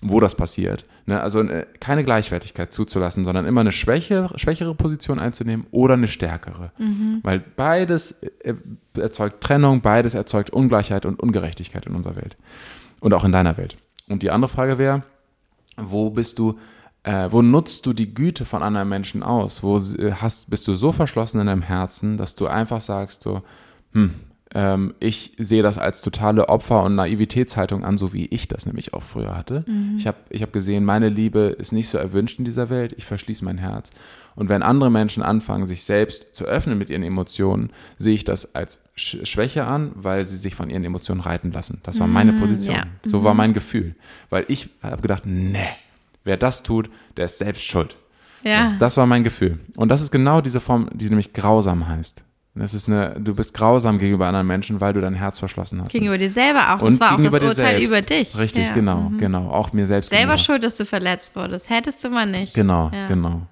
wo 0.00 0.20
das 0.20 0.36
passiert. 0.36 0.84
Ne? 1.06 1.20
Also 1.20 1.40
äh, 1.42 1.66
keine 1.80 2.04
Gleichwertigkeit 2.04 2.72
zuzulassen, 2.72 3.24
sondern 3.24 3.46
immer 3.46 3.62
eine 3.62 3.72
schwäche, 3.72 4.28
schwächere 4.36 4.74
Position 4.74 5.18
einzunehmen 5.18 5.66
oder 5.70 5.94
eine 5.94 6.08
stärkere. 6.08 6.72
Mhm. 6.78 7.20
Weil 7.22 7.40
beides 7.40 8.12
äh, 8.42 8.54
erzeugt 8.94 9.42
Trennung, 9.42 9.80
beides 9.80 10.14
erzeugt 10.14 10.50
Ungleichheit 10.50 11.04
und 11.04 11.20
Ungerechtigkeit 11.20 11.86
in 11.86 11.96
unserer 11.96 12.16
Welt 12.16 12.36
und 13.00 13.12
auch 13.12 13.24
in 13.24 13.32
deiner 13.32 13.56
Welt. 13.56 13.76
Und 14.08 14.22
die 14.22 14.30
andere 14.30 14.50
Frage 14.50 14.78
wäre, 14.78 15.02
wo 15.76 16.10
bist 16.10 16.38
du, 16.38 16.58
äh, 17.02 17.28
wo 17.30 17.42
nutzt 17.42 17.86
du 17.86 17.92
die 17.92 18.14
Güte 18.14 18.44
von 18.44 18.62
anderen 18.62 18.88
Menschen 18.88 19.22
aus? 19.22 19.62
Wo 19.62 19.78
äh, 19.78 20.12
hast, 20.12 20.48
bist 20.48 20.66
du 20.68 20.74
so 20.74 20.92
verschlossen 20.92 21.40
in 21.40 21.48
deinem 21.48 21.62
Herzen, 21.62 22.16
dass 22.16 22.36
du 22.36 22.46
einfach 22.46 22.80
sagst 22.80 23.22
so, 23.22 23.42
hm, 23.92 24.14
ähm, 24.54 24.94
ich 24.98 25.32
sehe 25.38 25.62
das 25.62 25.78
als 25.78 26.00
totale 26.00 26.48
Opfer- 26.48 26.82
und 26.82 26.94
Naivitätshaltung 26.94 27.84
an, 27.84 27.98
so 27.98 28.12
wie 28.12 28.26
ich 28.26 28.48
das 28.48 28.66
nämlich 28.66 28.94
auch 28.94 29.02
früher 29.02 29.36
hatte. 29.36 29.64
Mhm. 29.66 29.96
Ich 29.98 30.06
habe 30.06 30.18
ich 30.30 30.42
hab 30.42 30.52
gesehen, 30.52 30.84
meine 30.84 31.08
Liebe 31.08 31.56
ist 31.58 31.72
nicht 31.72 31.88
so 31.88 31.98
erwünscht 31.98 32.38
in 32.38 32.44
dieser 32.44 32.70
Welt, 32.70 32.94
ich 32.96 33.04
verschließe 33.04 33.44
mein 33.44 33.58
Herz. 33.58 33.90
Und 34.34 34.48
wenn 34.48 34.62
andere 34.62 34.90
Menschen 34.90 35.22
anfangen, 35.22 35.66
sich 35.66 35.82
selbst 35.82 36.34
zu 36.34 36.44
öffnen 36.44 36.78
mit 36.78 36.90
ihren 36.90 37.02
Emotionen, 37.02 37.70
sehe 37.98 38.14
ich 38.14 38.24
das 38.24 38.54
als 38.54 38.80
Schwäche 38.94 39.64
an, 39.64 39.90
weil 39.96 40.24
sie 40.24 40.36
sich 40.36 40.54
von 40.54 40.70
ihren 40.70 40.84
Emotionen 40.84 41.20
reiten 41.20 41.50
lassen. 41.50 41.80
Das 41.82 41.98
war 41.98 42.06
meine 42.06 42.32
mhm, 42.32 42.40
Position. 42.40 42.76
Ja. 42.76 42.84
So 43.02 43.24
war 43.24 43.34
mhm. 43.34 43.38
mein 43.38 43.52
Gefühl. 43.54 43.96
Weil 44.30 44.44
ich 44.46 44.70
habe 44.80 45.02
gedacht, 45.02 45.24
nee, 45.26 45.66
wer 46.22 46.36
das 46.36 46.62
tut, 46.62 46.88
der 47.16 47.24
ist 47.24 47.38
selbst 47.38 47.64
schuld. 47.64 47.96
Ja. 48.44 48.72
So, 48.74 48.78
das 48.78 48.96
war 48.96 49.06
mein 49.06 49.24
Gefühl. 49.24 49.58
Und 49.74 49.88
das 49.88 50.02
ist 50.02 50.12
genau 50.12 50.40
diese 50.40 50.60
Form, 50.60 50.88
die 50.92 51.08
nämlich 51.08 51.32
grausam 51.32 51.88
heißt. 51.88 52.22
Das 52.58 52.74
ist 52.74 52.88
eine, 52.88 53.14
du 53.18 53.34
bist 53.34 53.54
grausam 53.54 53.98
gegenüber 53.98 54.26
anderen 54.26 54.46
Menschen, 54.46 54.80
weil 54.80 54.92
du 54.92 55.00
dein 55.00 55.14
Herz 55.14 55.38
verschlossen 55.38 55.82
hast. 55.82 55.92
Gegenüber 55.92 56.18
dir 56.18 56.30
selber 56.30 56.74
auch. 56.74 56.78
Das 56.78 56.88
und 56.88 57.00
war 57.00 57.14
auch 57.14 57.20
das 57.20 57.40
Urteil 57.40 57.82
über 57.82 58.02
dich. 58.02 58.36
Richtig, 58.36 58.68
ja. 58.68 58.74
genau, 58.74 59.10
mhm. 59.10 59.18
genau. 59.18 59.50
Auch 59.50 59.72
mir 59.72 59.86
selbst. 59.86 60.10
Selber 60.10 60.34
gegenüber. 60.34 60.44
schuld, 60.44 60.64
dass 60.64 60.76
du 60.76 60.84
verletzt 60.84 61.36
wurdest. 61.36 61.70
Hättest 61.70 62.02
du 62.04 62.10
mal 62.10 62.26
nicht. 62.26 62.54
Genau, 62.54 62.90
ja. 62.92 63.06
genau. 63.06 63.42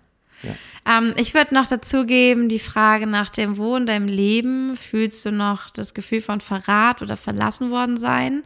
Ja. 0.43 0.99
Ähm, 0.99 1.15
ich 1.17 1.35
würde 1.35 1.55
noch 1.55 1.67
dazu 1.67 2.05
geben, 2.05 2.49
die 2.49 2.59
Frage 2.59 3.07
nach 3.07 3.31
dem 3.31 3.59
Wo 3.59 3.77
in 3.77 3.87
deinem 3.87 4.09
Leben. 4.09 4.77
Fühlst 4.77 5.25
du 5.25 5.33
noch 5.33 5.71
das 5.71 5.95
Gefühl 5.95 6.21
von 6.21 6.41
Verrat 6.41 7.03
oder 7.03 7.17
verlassen 7.17 7.71
worden 7.71 7.97
sein? 7.97 8.43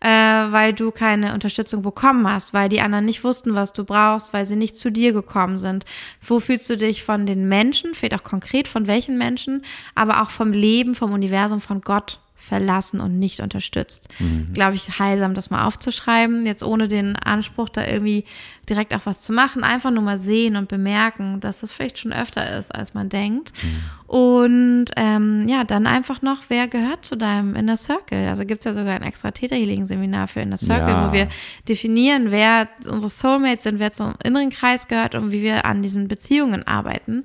Äh, 0.00 0.08
weil 0.08 0.72
du 0.72 0.90
keine 0.90 1.34
Unterstützung 1.34 1.82
bekommen 1.82 2.28
hast, 2.28 2.54
weil 2.54 2.68
die 2.68 2.80
anderen 2.80 3.04
nicht 3.04 3.24
wussten, 3.24 3.54
was 3.54 3.72
du 3.72 3.84
brauchst, 3.84 4.32
weil 4.32 4.44
sie 4.44 4.56
nicht 4.56 4.76
zu 4.76 4.90
dir 4.90 5.12
gekommen 5.12 5.58
sind. 5.58 5.84
Wo 6.22 6.40
fühlst 6.40 6.68
du 6.70 6.76
dich 6.76 7.02
von 7.02 7.26
den 7.26 7.48
Menschen, 7.48 7.94
vielleicht 7.94 8.14
auch 8.14 8.24
konkret 8.24 8.68
von 8.68 8.86
welchen 8.86 9.18
Menschen, 9.18 9.62
aber 9.94 10.22
auch 10.22 10.30
vom 10.30 10.52
Leben, 10.52 10.94
vom 10.94 11.12
Universum, 11.12 11.60
von 11.60 11.80
Gott 11.80 12.20
verlassen 12.38 13.00
und 13.00 13.18
nicht 13.18 13.40
unterstützt. 13.40 14.08
Mhm. 14.20 14.54
Glaube 14.54 14.76
ich, 14.76 14.98
heilsam, 14.98 15.34
das 15.34 15.50
mal 15.50 15.66
aufzuschreiben, 15.66 16.46
jetzt 16.46 16.62
ohne 16.62 16.88
den 16.88 17.16
Anspruch, 17.16 17.68
da 17.68 17.84
irgendwie 17.84 18.24
direkt 18.68 18.94
auch 18.94 19.04
was 19.04 19.22
zu 19.22 19.32
machen, 19.32 19.64
einfach 19.64 19.90
nur 19.90 20.02
mal 20.02 20.18
sehen 20.18 20.56
und 20.56 20.68
bemerken, 20.68 21.40
dass 21.40 21.60
das 21.60 21.72
vielleicht 21.72 21.98
schon 21.98 22.12
öfter 22.12 22.56
ist, 22.56 22.74
als 22.74 22.94
man 22.94 23.08
denkt. 23.08 23.52
Mhm. 23.62 24.10
Und 24.10 24.86
ähm, 24.96 25.46
ja, 25.48 25.64
dann 25.64 25.86
einfach 25.86 26.22
noch, 26.22 26.44
wer 26.48 26.68
gehört 26.68 27.04
zu 27.04 27.16
deinem 27.16 27.56
Inner 27.56 27.76
Circle? 27.76 28.28
Also 28.28 28.44
gibt 28.44 28.60
es 28.60 28.64
ja 28.64 28.72
sogar 28.72 28.94
ein 28.94 29.02
extra 29.02 29.30
Täterhealing-Seminar 29.30 30.28
für 30.28 30.40
Inner 30.40 30.56
Circle, 30.56 30.88
ja. 30.88 31.08
wo 31.08 31.12
wir 31.12 31.28
definieren, 31.68 32.30
wer 32.30 32.68
unsere 32.88 33.10
Soulmates 33.10 33.64
sind, 33.64 33.78
wer 33.78 33.92
zum 33.92 34.14
inneren 34.22 34.50
Kreis 34.50 34.88
gehört 34.88 35.14
und 35.14 35.32
wie 35.32 35.42
wir 35.42 35.66
an 35.66 35.82
diesen 35.82 36.08
Beziehungen 36.08 36.66
arbeiten 36.66 37.24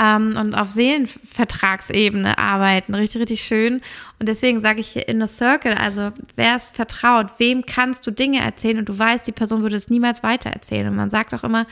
ähm, 0.00 0.36
und 0.38 0.54
auf 0.54 0.70
Seelenvertragsebene 0.70 2.38
arbeiten. 2.38 2.94
Richtig, 2.94 3.20
richtig 3.20 3.42
schön. 3.42 3.82
Und 4.18 4.28
deswegen 4.28 4.60
sage 4.60 4.80
ich 4.80 4.88
hier 4.88 5.06
Inner 5.08 5.26
Circle, 5.26 5.74
also 5.74 6.12
wer 6.36 6.56
ist 6.56 6.74
vertraut, 6.74 7.38
wem 7.38 7.66
kannst 7.66 8.06
du 8.06 8.10
Dinge 8.10 8.40
erzählen 8.40 8.78
und 8.78 8.88
du 8.88 8.98
weißt, 8.98 9.26
die 9.26 9.32
Person 9.32 9.62
würde 9.62 9.76
es 9.76 9.90
niemals 9.90 10.22
weitererzählen. 10.22 10.88
Und 10.88 10.96
man 10.96 11.10
sagt 11.10 11.34
auch 11.34 11.44
immer, 11.44 11.66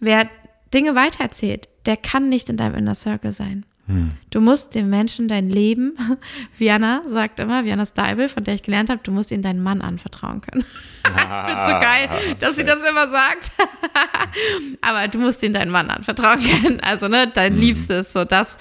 wer 0.00 0.28
Dinge 0.74 0.94
weitererzählt, 0.94 1.68
der 1.86 1.96
kann 1.96 2.28
nicht 2.28 2.48
in 2.50 2.56
deinem 2.56 2.74
Inner 2.74 2.94
Circle 2.94 3.32
sein. 3.32 3.64
Hm. 3.88 4.10
Du 4.30 4.42
musst 4.42 4.74
dem 4.74 4.90
Menschen 4.90 5.28
dein 5.28 5.48
Leben, 5.48 5.96
Viana 6.58 7.02
sagt 7.06 7.40
immer, 7.40 7.64
Viana 7.64 7.86
Steibel, 7.86 8.28
von 8.28 8.44
der 8.44 8.54
ich 8.54 8.62
gelernt 8.62 8.90
habe, 8.90 9.00
du 9.02 9.10
musst 9.10 9.32
ihn 9.32 9.40
deinen 9.40 9.62
Mann 9.62 9.80
anvertrauen 9.80 10.42
können. 10.42 10.62
ich 11.04 11.10
finde 11.10 11.66
so 11.66 11.72
geil, 11.72 12.36
dass 12.38 12.56
sie 12.56 12.64
das 12.64 12.86
immer 12.88 13.08
sagt. 13.08 13.50
Aber 14.82 15.08
du 15.08 15.18
musst 15.18 15.42
ihn 15.42 15.54
deinen 15.54 15.70
Mann 15.70 15.88
anvertrauen 15.88 16.38
können. 16.38 16.80
Also, 16.80 17.08
ne, 17.08 17.30
dein 17.32 17.54
mhm. 17.54 17.60
Liebstes, 17.60 18.12
so 18.12 18.24
das, 18.24 18.58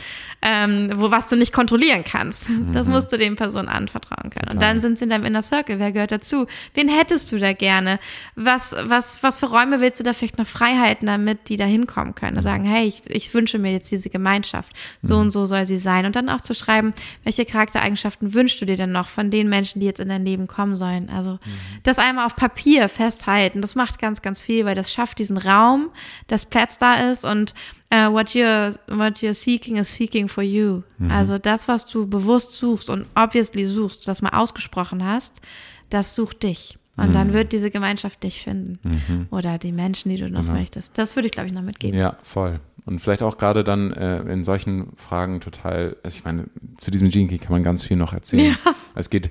ähm, 0.50 0.90
wo 0.96 1.12
was 1.12 1.28
du 1.28 1.36
nicht 1.36 1.52
kontrollieren 1.52 2.06
kannst. 2.06 2.50
Mhm. 2.50 2.72
Das 2.72 2.88
musst 2.88 3.12
du 3.12 3.18
den 3.18 3.36
Personen 3.36 3.68
anvertrauen 3.68 4.30
können. 4.30 4.46
Total. 4.46 4.54
Und 4.54 4.62
dann 4.62 4.80
sind 4.80 4.98
sie 4.98 5.04
in 5.04 5.10
deinem 5.10 5.26
Inner 5.26 5.42
Circle. 5.42 5.78
Wer 5.78 5.92
gehört 5.92 6.14
dazu? 6.14 6.48
Wen 6.74 6.88
hättest 6.88 7.34
du 7.34 7.38
da 7.38 7.52
gerne? 7.52 8.00
Was, 8.36 8.74
was, 8.82 9.22
was 9.24 9.38
für 9.38 9.48
Räume 9.48 9.82
willst 9.82 10.00
du 10.00 10.06
da 10.06 10.14
vielleicht 10.14 10.38
noch 10.38 10.48
freihalten, 10.48 11.06
damit 11.08 11.50
die 11.50 11.58
da 11.58 11.66
hinkommen 11.66 12.16
können? 12.16 12.42
Sagen, 12.42 12.64
hey, 12.64 12.88
ich, 12.88 13.10
ich 13.10 13.34
wünsche 13.34 13.60
mir 13.60 13.74
jetzt 13.74 13.92
diese 13.92 14.10
Gemeinschaft. 14.10 14.72
So 15.02 15.16
mhm. 15.16 15.22
und 15.24 15.32
so 15.32 15.46
soll 15.46 15.66
sie 15.66 15.78
sein. 15.78 16.06
Und 16.06 16.16
dann 16.16 16.30
auch 16.30 16.40
zu 16.40 16.54
schreiben, 16.54 16.94
welche 17.26 17.44
Charaktereigenschaften 17.44 18.34
wünschst 18.34 18.62
du 18.62 18.66
dir 18.66 18.78
denn 18.78 18.94
noch 18.94 19.10
von 19.10 19.30
den 19.30 19.50
Menschen, 19.50 19.82
die 19.82 19.86
jetzt 19.86 20.00
in 20.00 20.08
dein 20.08 20.24
Leben 20.24 20.48
kommen 20.48 20.78
sollen? 20.78 21.10
Also, 21.10 21.32
mhm. 21.32 21.40
das 21.84 22.00
einmal 22.00 22.26
auf 22.26 22.38
Papier 22.38 22.88
festhalten, 22.88 23.60
das 23.60 23.76
macht 23.76 24.00
ganz, 24.00 24.22
ganz 24.22 24.42
viel, 24.42 24.64
weil 24.64 24.76
das 24.76 24.94
schafft 24.94 25.20
diesen 25.20 25.38
Raum, 25.38 25.90
dass 26.28 26.46
Platz 26.46 26.78
da 26.78 27.10
ist 27.10 27.26
und 27.26 27.54
uh, 27.94 28.12
what 28.12 28.34
you're 28.34 28.74
what 28.88 29.22
you're 29.22 29.34
seeking 29.34 29.78
is 29.78 29.94
seeking 29.94 30.28
for 30.28 30.44
you. 30.44 30.84
Mhm. 30.98 31.12
Also 31.12 31.38
das, 31.38 31.68
was 31.68 31.86
du 31.86 32.08
bewusst 32.08 32.54
suchst 32.54 32.90
und 32.90 33.06
obviously 33.16 33.66
suchst, 33.66 34.08
das 34.08 34.22
mal 34.22 34.32
ausgesprochen 34.32 35.06
hast, 35.06 35.42
das 35.90 36.16
sucht 36.16 36.44
dich. 36.44 36.78
Und 36.98 37.10
mhm. 37.10 37.14
dann 37.14 37.34
wird 37.34 37.54
diese 37.54 37.70
Gemeinschaft 37.70 38.24
dich 38.24 38.42
finden. 38.42 38.80
Mhm. 38.84 39.28
Oder 39.30 39.60
die 39.60 39.72
Menschen, 39.72 40.10
die 40.10 40.18
du 40.18 40.30
noch 40.30 40.42
genau. 40.42 40.54
möchtest. 40.54 40.98
Das 40.98 41.16
würde 41.16 41.28
ich, 41.28 41.32
glaube 41.32 41.48
ich, 41.48 41.54
noch 41.54 41.62
mitgeben. 41.62 41.98
Ja, 41.98 42.18
voll. 42.24 42.60
Und 42.86 43.00
vielleicht 43.00 43.22
auch 43.22 43.38
gerade 43.38 43.64
dann 43.64 43.92
äh, 43.92 44.22
in 44.22 44.44
solchen 44.44 44.94
Fragen 44.96 45.40
total, 45.40 45.98
also 46.04 46.18
ich 46.18 46.24
meine, 46.24 46.46
zu 46.78 46.90
diesem 46.90 47.10
Gene 47.10 47.28
Key 47.28 47.38
kann 47.38 47.52
man 47.52 47.62
ganz 47.62 47.84
viel 47.84 47.98
noch 47.98 48.14
erzählen. 48.14 48.56
Ja. 48.66 48.74
Es 48.96 49.10
geht 49.12 49.30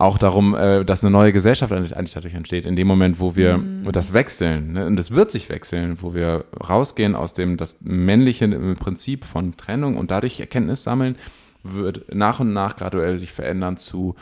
auch 0.00 0.16
darum, 0.16 0.54
äh, 0.54 0.84
dass 0.84 1.02
eine 1.02 1.10
neue 1.10 1.32
Gesellschaft 1.32 1.72
eigentlich 1.72 2.12
dadurch 2.14 2.34
entsteht. 2.34 2.66
In 2.66 2.76
dem 2.76 2.86
Moment, 2.86 3.18
wo 3.18 3.34
wir 3.34 3.58
mhm. 3.58 3.90
das 3.90 4.12
wechseln, 4.12 4.72
ne? 4.74 4.86
und 4.86 4.96
das 4.96 5.10
wird 5.10 5.30
sich 5.30 5.48
wechseln, 5.48 5.98
wo 6.00 6.14
wir 6.14 6.44
rausgehen 6.68 7.16
aus 7.16 7.34
dem 7.34 7.56
das 7.56 7.78
männliche 7.82 8.48
Prinzip 8.76 9.24
von 9.24 9.56
Trennung 9.56 9.96
und 9.96 10.10
dadurch 10.10 10.38
Erkenntnis 10.38 10.84
sammeln, 10.84 11.16
wird 11.64 12.14
nach 12.14 12.38
und 12.38 12.52
nach 12.52 12.76
graduell 12.76 13.18
sich 13.18 13.32
verändern 13.32 13.76
zu 13.76 14.14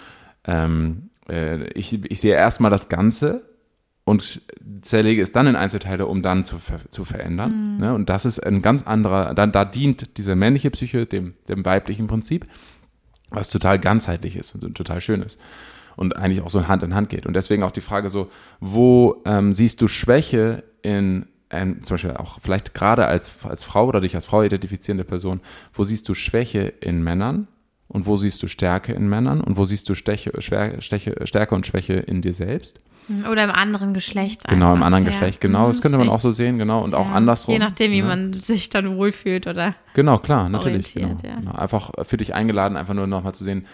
ähm, 0.47 1.11
äh, 1.29 1.69
ich, 1.73 2.05
ich 2.11 2.21
sehe 2.21 2.35
erstmal 2.35 2.71
das 2.71 2.89
Ganze 2.89 3.43
und 4.05 4.41
zerlege 4.83 5.21
es 5.21 5.33
dann 5.33 5.49
in 5.49 5.57
Einzelteile, 5.57 6.07
um 6.07 6.23
dann 6.23 6.45
zu, 6.45 6.57
zu 6.89 7.05
verändern. 7.05 7.75
Mhm. 7.75 7.81
Ne? 7.81 7.95
Und 7.95 8.09
das 8.09 8.25
ist 8.25 8.39
ein 8.39 8.63
ganz 8.63 8.85
anderer, 8.85 9.35
dann, 9.35 9.53
da 9.53 9.65
dient 9.65 10.17
diese 10.17 10.37
männliche 10.37 10.71
Psyche 10.71 11.07
dem, 11.07 11.35
dem 11.49 11.65
weiblichen 11.65 12.07
Prinzip, 12.07 12.47
was 13.37 13.49
total 13.49 13.79
ganzheitlich 13.79 14.37
ist 14.37 14.55
und 14.55 14.75
total 14.75 15.01
schön 15.01 15.23
ist. 15.23 15.39
Und 15.95 16.17
eigentlich 16.17 16.43
auch 16.43 16.51
so 16.51 16.67
Hand 16.67 16.83
in 16.83 16.95
Hand 16.95 17.09
geht. 17.09 17.27
Und 17.27 17.35
deswegen 17.35 17.63
auch 17.63 17.71
die 17.71 17.81
Frage 17.81 18.11
so, 18.11 18.31
wo 18.61 19.23
ähm, 19.25 19.55
siehst 19.55 19.81
du 19.81 19.89
Schwäche 19.89 20.65
in 20.83 21.27
ähm, 21.51 21.83
zum 21.83 21.95
Beispiel 21.95 22.13
auch 22.13 22.41
vielleicht 22.43 22.75
gerade 22.75 23.07
als, 23.07 23.45
als 23.45 23.63
Frau 23.63 23.87
oder 23.87 24.01
dich 24.01 24.15
als 24.15 24.27
Frau 24.27 24.43
identifizierende 24.43 25.05
Person, 25.05 25.41
wo 25.73 25.85
siehst 25.85 26.09
du 26.09 26.15
Schwäche 26.15 26.73
in 26.81 27.03
Männern 27.03 27.47
und 27.89 28.07
wo 28.07 28.17
siehst 28.17 28.43
du 28.43 28.49
Stärke 28.49 28.93
in 28.93 29.09
Männern 29.09 29.41
und 29.41 29.57
wo 29.57 29.65
siehst 29.65 29.89
du 29.89 29.95
Steche, 29.95 30.33
Stärke 30.41 31.55
und 31.55 31.67
Schwäche 31.67 31.95
in 31.95 32.21
dir 32.21 32.35
selbst? 32.35 32.81
Oder 33.31 33.45
im 33.45 33.51
anderen 33.51 33.95
Geschlecht. 33.95 34.49
Genau, 34.49 34.75
im 34.75 34.83
anderen 34.83 35.05
ja. 35.05 35.11
Geschlecht, 35.11 35.41
genau. 35.41 35.69
Das, 35.69 35.77
das 35.77 35.83
könnte 35.83 35.99
man 35.99 36.09
auch 36.09 36.21
so 36.21 36.33
sehen, 36.33 36.59
genau. 36.59 36.83
Und 36.83 36.95
auch 36.95 37.09
ja. 37.09 37.15
andersrum. 37.15 37.53
Je 37.53 37.59
nachdem, 37.59 37.93
wie 37.93 37.99
ja. 37.99 38.05
man 38.05 38.33
sich 38.33 38.69
dann 38.69 38.97
wohlfühlt 38.97 39.47
oder. 39.47 39.75
Genau, 39.95 40.19
klar, 40.19 40.49
natürlich. 40.49 40.95
Genau. 40.95 41.17
genau. 41.23 41.53
Einfach 41.53 41.91
für 42.03 42.17
dich 42.17 42.35
eingeladen, 42.35 42.77
einfach 42.77 42.95
nur 42.95 43.07
nochmal 43.07 43.35
zu 43.35 43.45
sehen, 43.45 43.67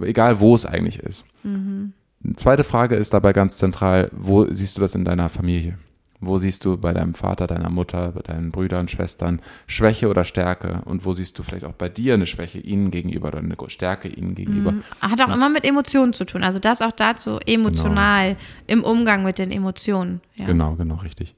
egal 0.00 0.40
wo 0.40 0.54
es 0.54 0.66
eigentlich 0.66 0.98
ist. 0.98 1.24
Mhm. 1.44 1.92
Zweite 2.36 2.64
Frage 2.64 2.96
ist 2.96 3.14
dabei 3.14 3.32
ganz 3.32 3.56
zentral, 3.56 4.10
wo 4.12 4.46
siehst 4.52 4.76
du 4.76 4.80
das 4.80 4.94
in 4.94 5.04
deiner 5.04 5.28
Familie? 5.28 5.78
Wo 6.22 6.38
siehst 6.38 6.64
du 6.66 6.76
bei 6.76 6.92
deinem 6.92 7.14
Vater, 7.14 7.46
deiner 7.46 7.70
Mutter, 7.70 8.12
bei 8.12 8.20
deinen 8.20 8.50
Brüdern, 8.50 8.88
Schwestern 8.88 9.40
Schwäche 9.66 10.08
oder 10.08 10.24
Stärke? 10.24 10.82
Und 10.84 11.04
wo 11.06 11.14
siehst 11.14 11.38
du 11.38 11.42
vielleicht 11.42 11.64
auch 11.64 11.72
bei 11.72 11.88
dir 11.88 12.14
eine 12.14 12.26
Schwäche 12.26 12.58
ihnen 12.58 12.90
gegenüber 12.90 13.28
oder 13.28 13.38
eine 13.38 13.56
Stärke 13.68 14.08
ihnen 14.08 14.34
gegenüber? 14.34 14.72
Mhm. 14.72 14.82
Hat 15.00 15.20
auch 15.22 15.28
ja. 15.28 15.34
immer 15.34 15.48
mit 15.48 15.64
Emotionen 15.64 16.12
zu 16.12 16.24
tun. 16.24 16.42
Also 16.42 16.58
das 16.58 16.82
auch 16.82 16.92
dazu 16.92 17.38
emotional 17.46 18.34
genau. 18.34 18.40
im 18.66 18.84
Umgang 18.84 19.22
mit 19.22 19.38
den 19.38 19.50
Emotionen. 19.50 20.20
Ja. 20.38 20.44
Genau, 20.44 20.74
genau, 20.74 20.96
richtig. 20.96 21.34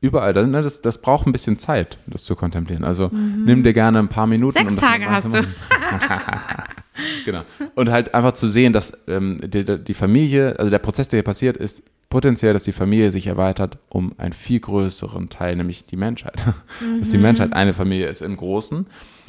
Überall, 0.00 0.34
das, 0.34 0.46
ne, 0.46 0.60
das, 0.60 0.82
das 0.82 1.00
braucht 1.00 1.26
ein 1.26 1.32
bisschen 1.32 1.58
Zeit, 1.58 1.96
das 2.06 2.24
zu 2.24 2.36
kontemplieren. 2.36 2.84
Also 2.84 3.08
mhm. 3.08 3.44
nimm 3.46 3.62
dir 3.62 3.72
gerne 3.72 4.00
ein 4.00 4.08
paar 4.08 4.26
Minuten. 4.26 4.58
Sechs 4.58 4.74
um 4.74 4.80
Tage 4.80 5.06
hast 5.06 5.32
du. 5.32 5.40
genau. 7.24 7.42
Und 7.74 7.90
halt 7.90 8.14
einfach 8.14 8.32
zu 8.32 8.48
sehen, 8.48 8.72
dass 8.72 9.04
ähm, 9.08 9.40
die, 9.42 9.64
die 9.82 9.94
Familie, 9.94 10.58
also 10.58 10.70
der 10.70 10.80
Prozess, 10.80 11.08
der 11.08 11.18
hier 11.18 11.24
passiert, 11.24 11.56
ist 11.56 11.84
potenziell, 12.08 12.52
dass 12.52 12.62
die 12.62 12.72
Familie 12.72 13.10
sich 13.10 13.26
erweitert 13.26 13.78
um 13.88 14.12
einen 14.18 14.32
viel 14.32 14.60
größeren 14.60 15.28
Teil, 15.28 15.56
nämlich 15.56 15.86
die 15.86 15.96
Menschheit. 15.96 16.40
Mhm. 16.80 16.98
Dass 17.00 17.10
die 17.10 17.18
Menschheit 17.18 17.52
eine 17.52 17.74
Familie 17.74 18.08
ist 18.08 18.22
im 18.22 18.36
Großen. 18.36 18.86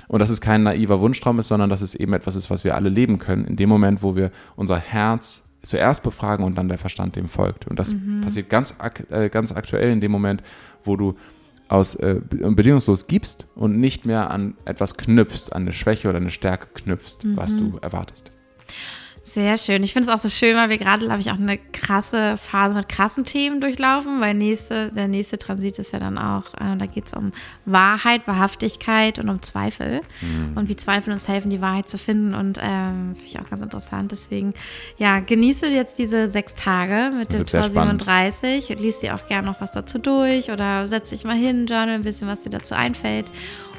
Und 0.07 0.19
dass 0.19 0.29
es 0.29 0.39
kein 0.39 0.61
naiver 0.61 0.99
Wunschtraum 0.99 1.39
ist, 1.39 1.47
sondern 1.47 1.67
dass 1.67 1.81
es 1.81 1.95
eben 1.95 2.13
etwas 2.13 2.35
ist, 2.35 2.51
was 2.51 2.63
wir 2.63 2.75
alle 2.75 2.89
leben 2.89 3.17
können, 3.17 3.43
in 3.43 3.55
dem 3.55 3.69
Moment, 3.69 4.03
wo 4.03 4.15
wir 4.15 4.31
unser 4.55 4.77
Herz 4.77 5.49
zuerst 5.63 6.03
befragen 6.03 6.45
und 6.45 6.55
dann 6.59 6.69
der 6.69 6.77
Verstand 6.77 7.15
dem 7.15 7.27
folgt. 7.27 7.65
Und 7.67 7.79
das 7.79 7.93
mhm. 7.93 8.21
passiert 8.21 8.49
ganz, 8.49 8.75
äh, 9.09 9.29
ganz 9.29 9.51
aktuell 9.51 9.91
in 9.91 10.01
dem 10.01 10.11
Moment, 10.11 10.43
wo 10.83 10.95
du 10.95 11.15
aus 11.67 11.95
äh, 11.95 12.21
bedingungslos 12.29 13.07
gibst 13.07 13.47
und 13.55 13.79
nicht 13.79 14.05
mehr 14.05 14.29
an 14.29 14.55
etwas 14.65 14.97
knüpfst, 14.97 15.51
an 15.51 15.63
eine 15.63 15.73
Schwäche 15.73 16.07
oder 16.07 16.17
eine 16.17 16.29
Stärke 16.29 16.67
knüpfst, 16.73 17.23
mhm. 17.23 17.37
was 17.37 17.57
du 17.57 17.79
erwartest. 17.81 18.31
Sehr 19.35 19.57
schön. 19.57 19.83
Ich 19.83 19.91
finde 19.91 20.07
es 20.07 20.15
auch 20.15 20.19
so 20.19 20.29
schön, 20.29 20.55
weil 20.55 20.69
wir 20.69 20.77
gerade, 20.77 21.05
glaube 21.05 21.19
ich, 21.19 21.29
auch 21.29 21.37
eine 21.37 21.57
krasse 21.57 22.37
Phase 22.37 22.73
mit 22.73 22.87
krassen 22.87 23.25
Themen 23.25 23.59
durchlaufen, 23.59 24.21
weil 24.21 24.33
nächste, 24.33 24.93
der 24.93 25.09
nächste 25.09 25.37
Transit 25.37 25.77
ist 25.77 25.91
ja 25.91 25.99
dann 25.99 26.17
auch, 26.17 26.53
äh, 26.53 26.77
da 26.77 26.85
geht 26.85 27.07
es 27.07 27.13
um 27.13 27.33
Wahrheit, 27.65 28.27
Wahrhaftigkeit 28.27 29.19
und 29.19 29.27
um 29.27 29.41
Zweifel 29.41 29.99
mhm. 30.21 30.55
und 30.55 30.69
wie 30.69 30.77
Zweifel 30.77 31.11
uns 31.11 31.27
helfen, 31.27 31.49
die 31.49 31.59
Wahrheit 31.59 31.89
zu 31.89 31.97
finden 31.97 32.33
und 32.33 32.59
ähm, 32.61 33.13
finde 33.15 33.25
ich 33.25 33.37
auch 33.37 33.49
ganz 33.49 33.61
interessant. 33.61 34.13
Deswegen, 34.13 34.53
ja, 34.97 35.19
genieße 35.19 35.67
jetzt 35.67 35.99
diese 35.99 36.29
sechs 36.29 36.55
Tage 36.55 37.11
mit 37.13 37.33
dem 37.33 37.45
Tor 37.45 37.63
37. 37.63 38.69
Lies 38.79 38.99
dir 38.99 39.15
auch 39.15 39.27
gerne 39.27 39.47
noch 39.47 39.59
was 39.59 39.73
dazu 39.73 39.97
durch 39.97 40.49
oder 40.49 40.87
setz 40.87 41.09
dich 41.09 41.25
mal 41.25 41.35
hin, 41.35 41.65
journal 41.67 41.89
ein 41.89 42.03
bisschen, 42.03 42.29
was 42.29 42.43
dir 42.43 42.51
dazu 42.51 42.73
einfällt. 42.73 43.25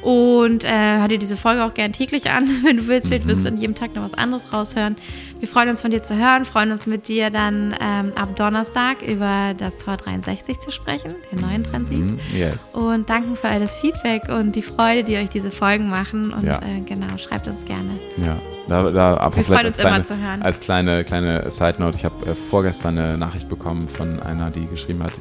Und 0.03 0.64
äh, 0.64 0.99
hör 0.99 1.09
dir 1.09 1.18
diese 1.18 1.36
Folge 1.36 1.64
auch 1.64 1.74
gern 1.74 1.92
täglich 1.92 2.30
an, 2.30 2.44
wenn 2.62 2.78
du 2.78 2.86
willst. 2.86 3.11
Wirst 3.11 3.44
du 3.44 3.49
an 3.49 3.59
jedem 3.59 3.74
Tag 3.74 3.94
noch 3.94 4.05
was 4.05 4.14
anderes 4.14 4.53
raushören. 4.53 4.97
Wir 5.38 5.49
freuen 5.49 5.68
uns 5.68 5.82
von 5.82 5.90
dir 5.90 6.03
zu 6.03 6.16
hören, 6.16 6.44
freuen 6.44 6.70
uns 6.70 6.86
mit 6.86 7.09
dir 7.09 7.30
dann 7.30 7.74
ähm, 7.80 8.12
ab 8.14 8.34
Donnerstag 8.36 9.03
über 9.03 9.53
das 9.57 9.76
Tor 9.76 9.97
63 9.97 10.59
zu 10.59 10.70
sprechen, 10.70 11.14
den 11.30 11.40
neuen 11.40 11.62
Transit. 11.62 11.99
Mm, 11.99 12.18
yes. 12.34 12.74
Und 12.74 13.11
danken 13.11 13.36
für 13.36 13.49
all 13.49 13.61
das 13.61 13.76
Feedback 13.78 14.28
und 14.28 14.57
die 14.57 14.62
Freude, 14.62 15.05
die 15.05 15.16
euch 15.16 15.28
diese 15.28 15.51
Folgen 15.51 15.88
machen. 15.88 16.32
Und 16.32 16.44
ja. 16.44 16.59
äh, 16.62 16.80
genau, 16.80 17.18
schreibt 17.18 17.47
uns 17.49 17.64
gerne. 17.64 17.90
Ja, 18.16 18.38
da, 18.66 18.90
da 18.90 19.16
aber 19.18 19.36
Wir 19.36 19.44
freuen 19.44 19.66
uns 19.66 19.76
kleine, 19.76 19.97
immer 19.97 20.05
zu 20.05 20.16
hören. 20.16 20.42
Als 20.42 20.61
kleine, 20.61 21.05
kleine 21.05 21.51
Side 21.51 21.76
Note, 21.78 21.97
ich 21.97 22.05
habe 22.05 22.26
äh, 22.26 22.34
vorgestern 22.34 22.97
eine 22.99 23.18
Nachricht 23.18 23.49
bekommen 23.49 23.88
von 23.88 24.20
einer, 24.20 24.51
die 24.51 24.66
geschrieben 24.66 25.03
hat, 25.03 25.12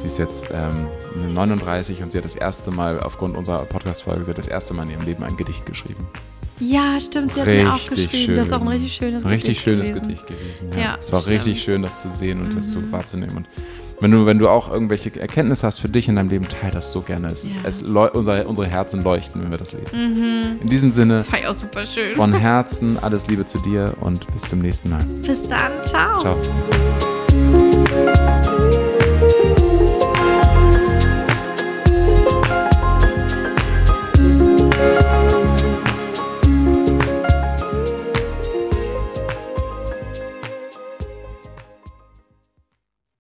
Sie 0.00 0.06
ist 0.06 0.18
jetzt 0.18 0.46
ähm, 0.52 0.86
39 1.34 2.02
und 2.02 2.12
sie 2.12 2.18
hat 2.18 2.24
das 2.24 2.36
erste 2.36 2.70
Mal, 2.70 3.00
aufgrund 3.00 3.36
unserer 3.36 3.64
Podcast-Folge, 3.64 4.24
sie 4.24 4.30
hat 4.30 4.38
das 4.38 4.48
erste 4.48 4.74
Mal 4.74 4.84
in 4.84 4.90
ihrem 4.90 5.04
Leben 5.04 5.24
ein 5.24 5.36
Gedicht 5.36 5.66
geschrieben. 5.66 6.06
Ja, 6.58 6.98
stimmt, 7.00 7.32
sie 7.32 7.40
hat 7.40 7.48
richtig 7.48 7.64
mir 7.64 7.74
auch 7.74 7.88
geschrieben. 7.88 8.24
Schön. 8.24 8.36
Das 8.36 8.46
ist 8.48 8.52
auch 8.52 8.62
ein 8.62 8.68
richtig 8.68 8.94
schönes 8.94 9.24
ein 9.24 9.30
richtig 9.30 9.48
Gedicht 9.48 9.64
schönes 9.64 9.88
gewesen. 9.88 10.08
Gedicht 10.08 10.26
gewesen. 10.26 10.70
Ja. 10.72 10.78
ja 10.78 10.98
es 11.00 11.12
war 11.12 11.20
stimmt. 11.20 11.36
richtig 11.36 11.62
schön, 11.62 11.82
das 11.82 12.02
zu 12.02 12.10
sehen 12.10 12.40
und 12.40 12.50
mhm. 12.50 12.56
das 12.56 12.70
so 12.70 12.80
wahrzunehmen. 12.90 13.36
Und 13.36 13.46
wenn 14.00 14.10
du, 14.10 14.26
wenn 14.26 14.38
du 14.38 14.48
auch 14.48 14.70
irgendwelche 14.70 15.18
Erkenntnisse 15.18 15.66
hast 15.66 15.78
für 15.78 15.88
dich 15.88 16.08
in 16.08 16.16
deinem 16.16 16.28
Leben, 16.28 16.46
teile 16.48 16.72
das 16.72 16.92
so 16.92 17.00
gerne. 17.00 17.28
Es, 17.28 17.44
ja. 17.44 17.50
es 17.64 17.82
unser, 17.82 18.46
unsere 18.46 18.66
Herzen 18.66 19.02
leuchten, 19.02 19.42
wenn 19.42 19.50
wir 19.50 19.58
das 19.58 19.72
lesen. 19.72 20.14
Mhm. 20.14 20.60
In 20.62 20.68
diesem 20.68 20.90
Sinne, 20.90 21.18
das 21.18 21.32
war 21.32 21.40
ja 21.40 21.50
auch 21.50 21.54
super 21.54 21.86
schön. 21.86 22.14
von 22.14 22.32
Herzen 22.38 22.98
alles 23.02 23.26
Liebe 23.26 23.44
zu 23.44 23.58
dir 23.58 23.94
und 24.00 24.26
bis 24.32 24.42
zum 24.42 24.60
nächsten 24.60 24.90
Mal. 24.90 25.04
Bis 25.22 25.46
dann, 25.46 25.72
ciao. 25.82 26.20
Ciao. 26.20 26.36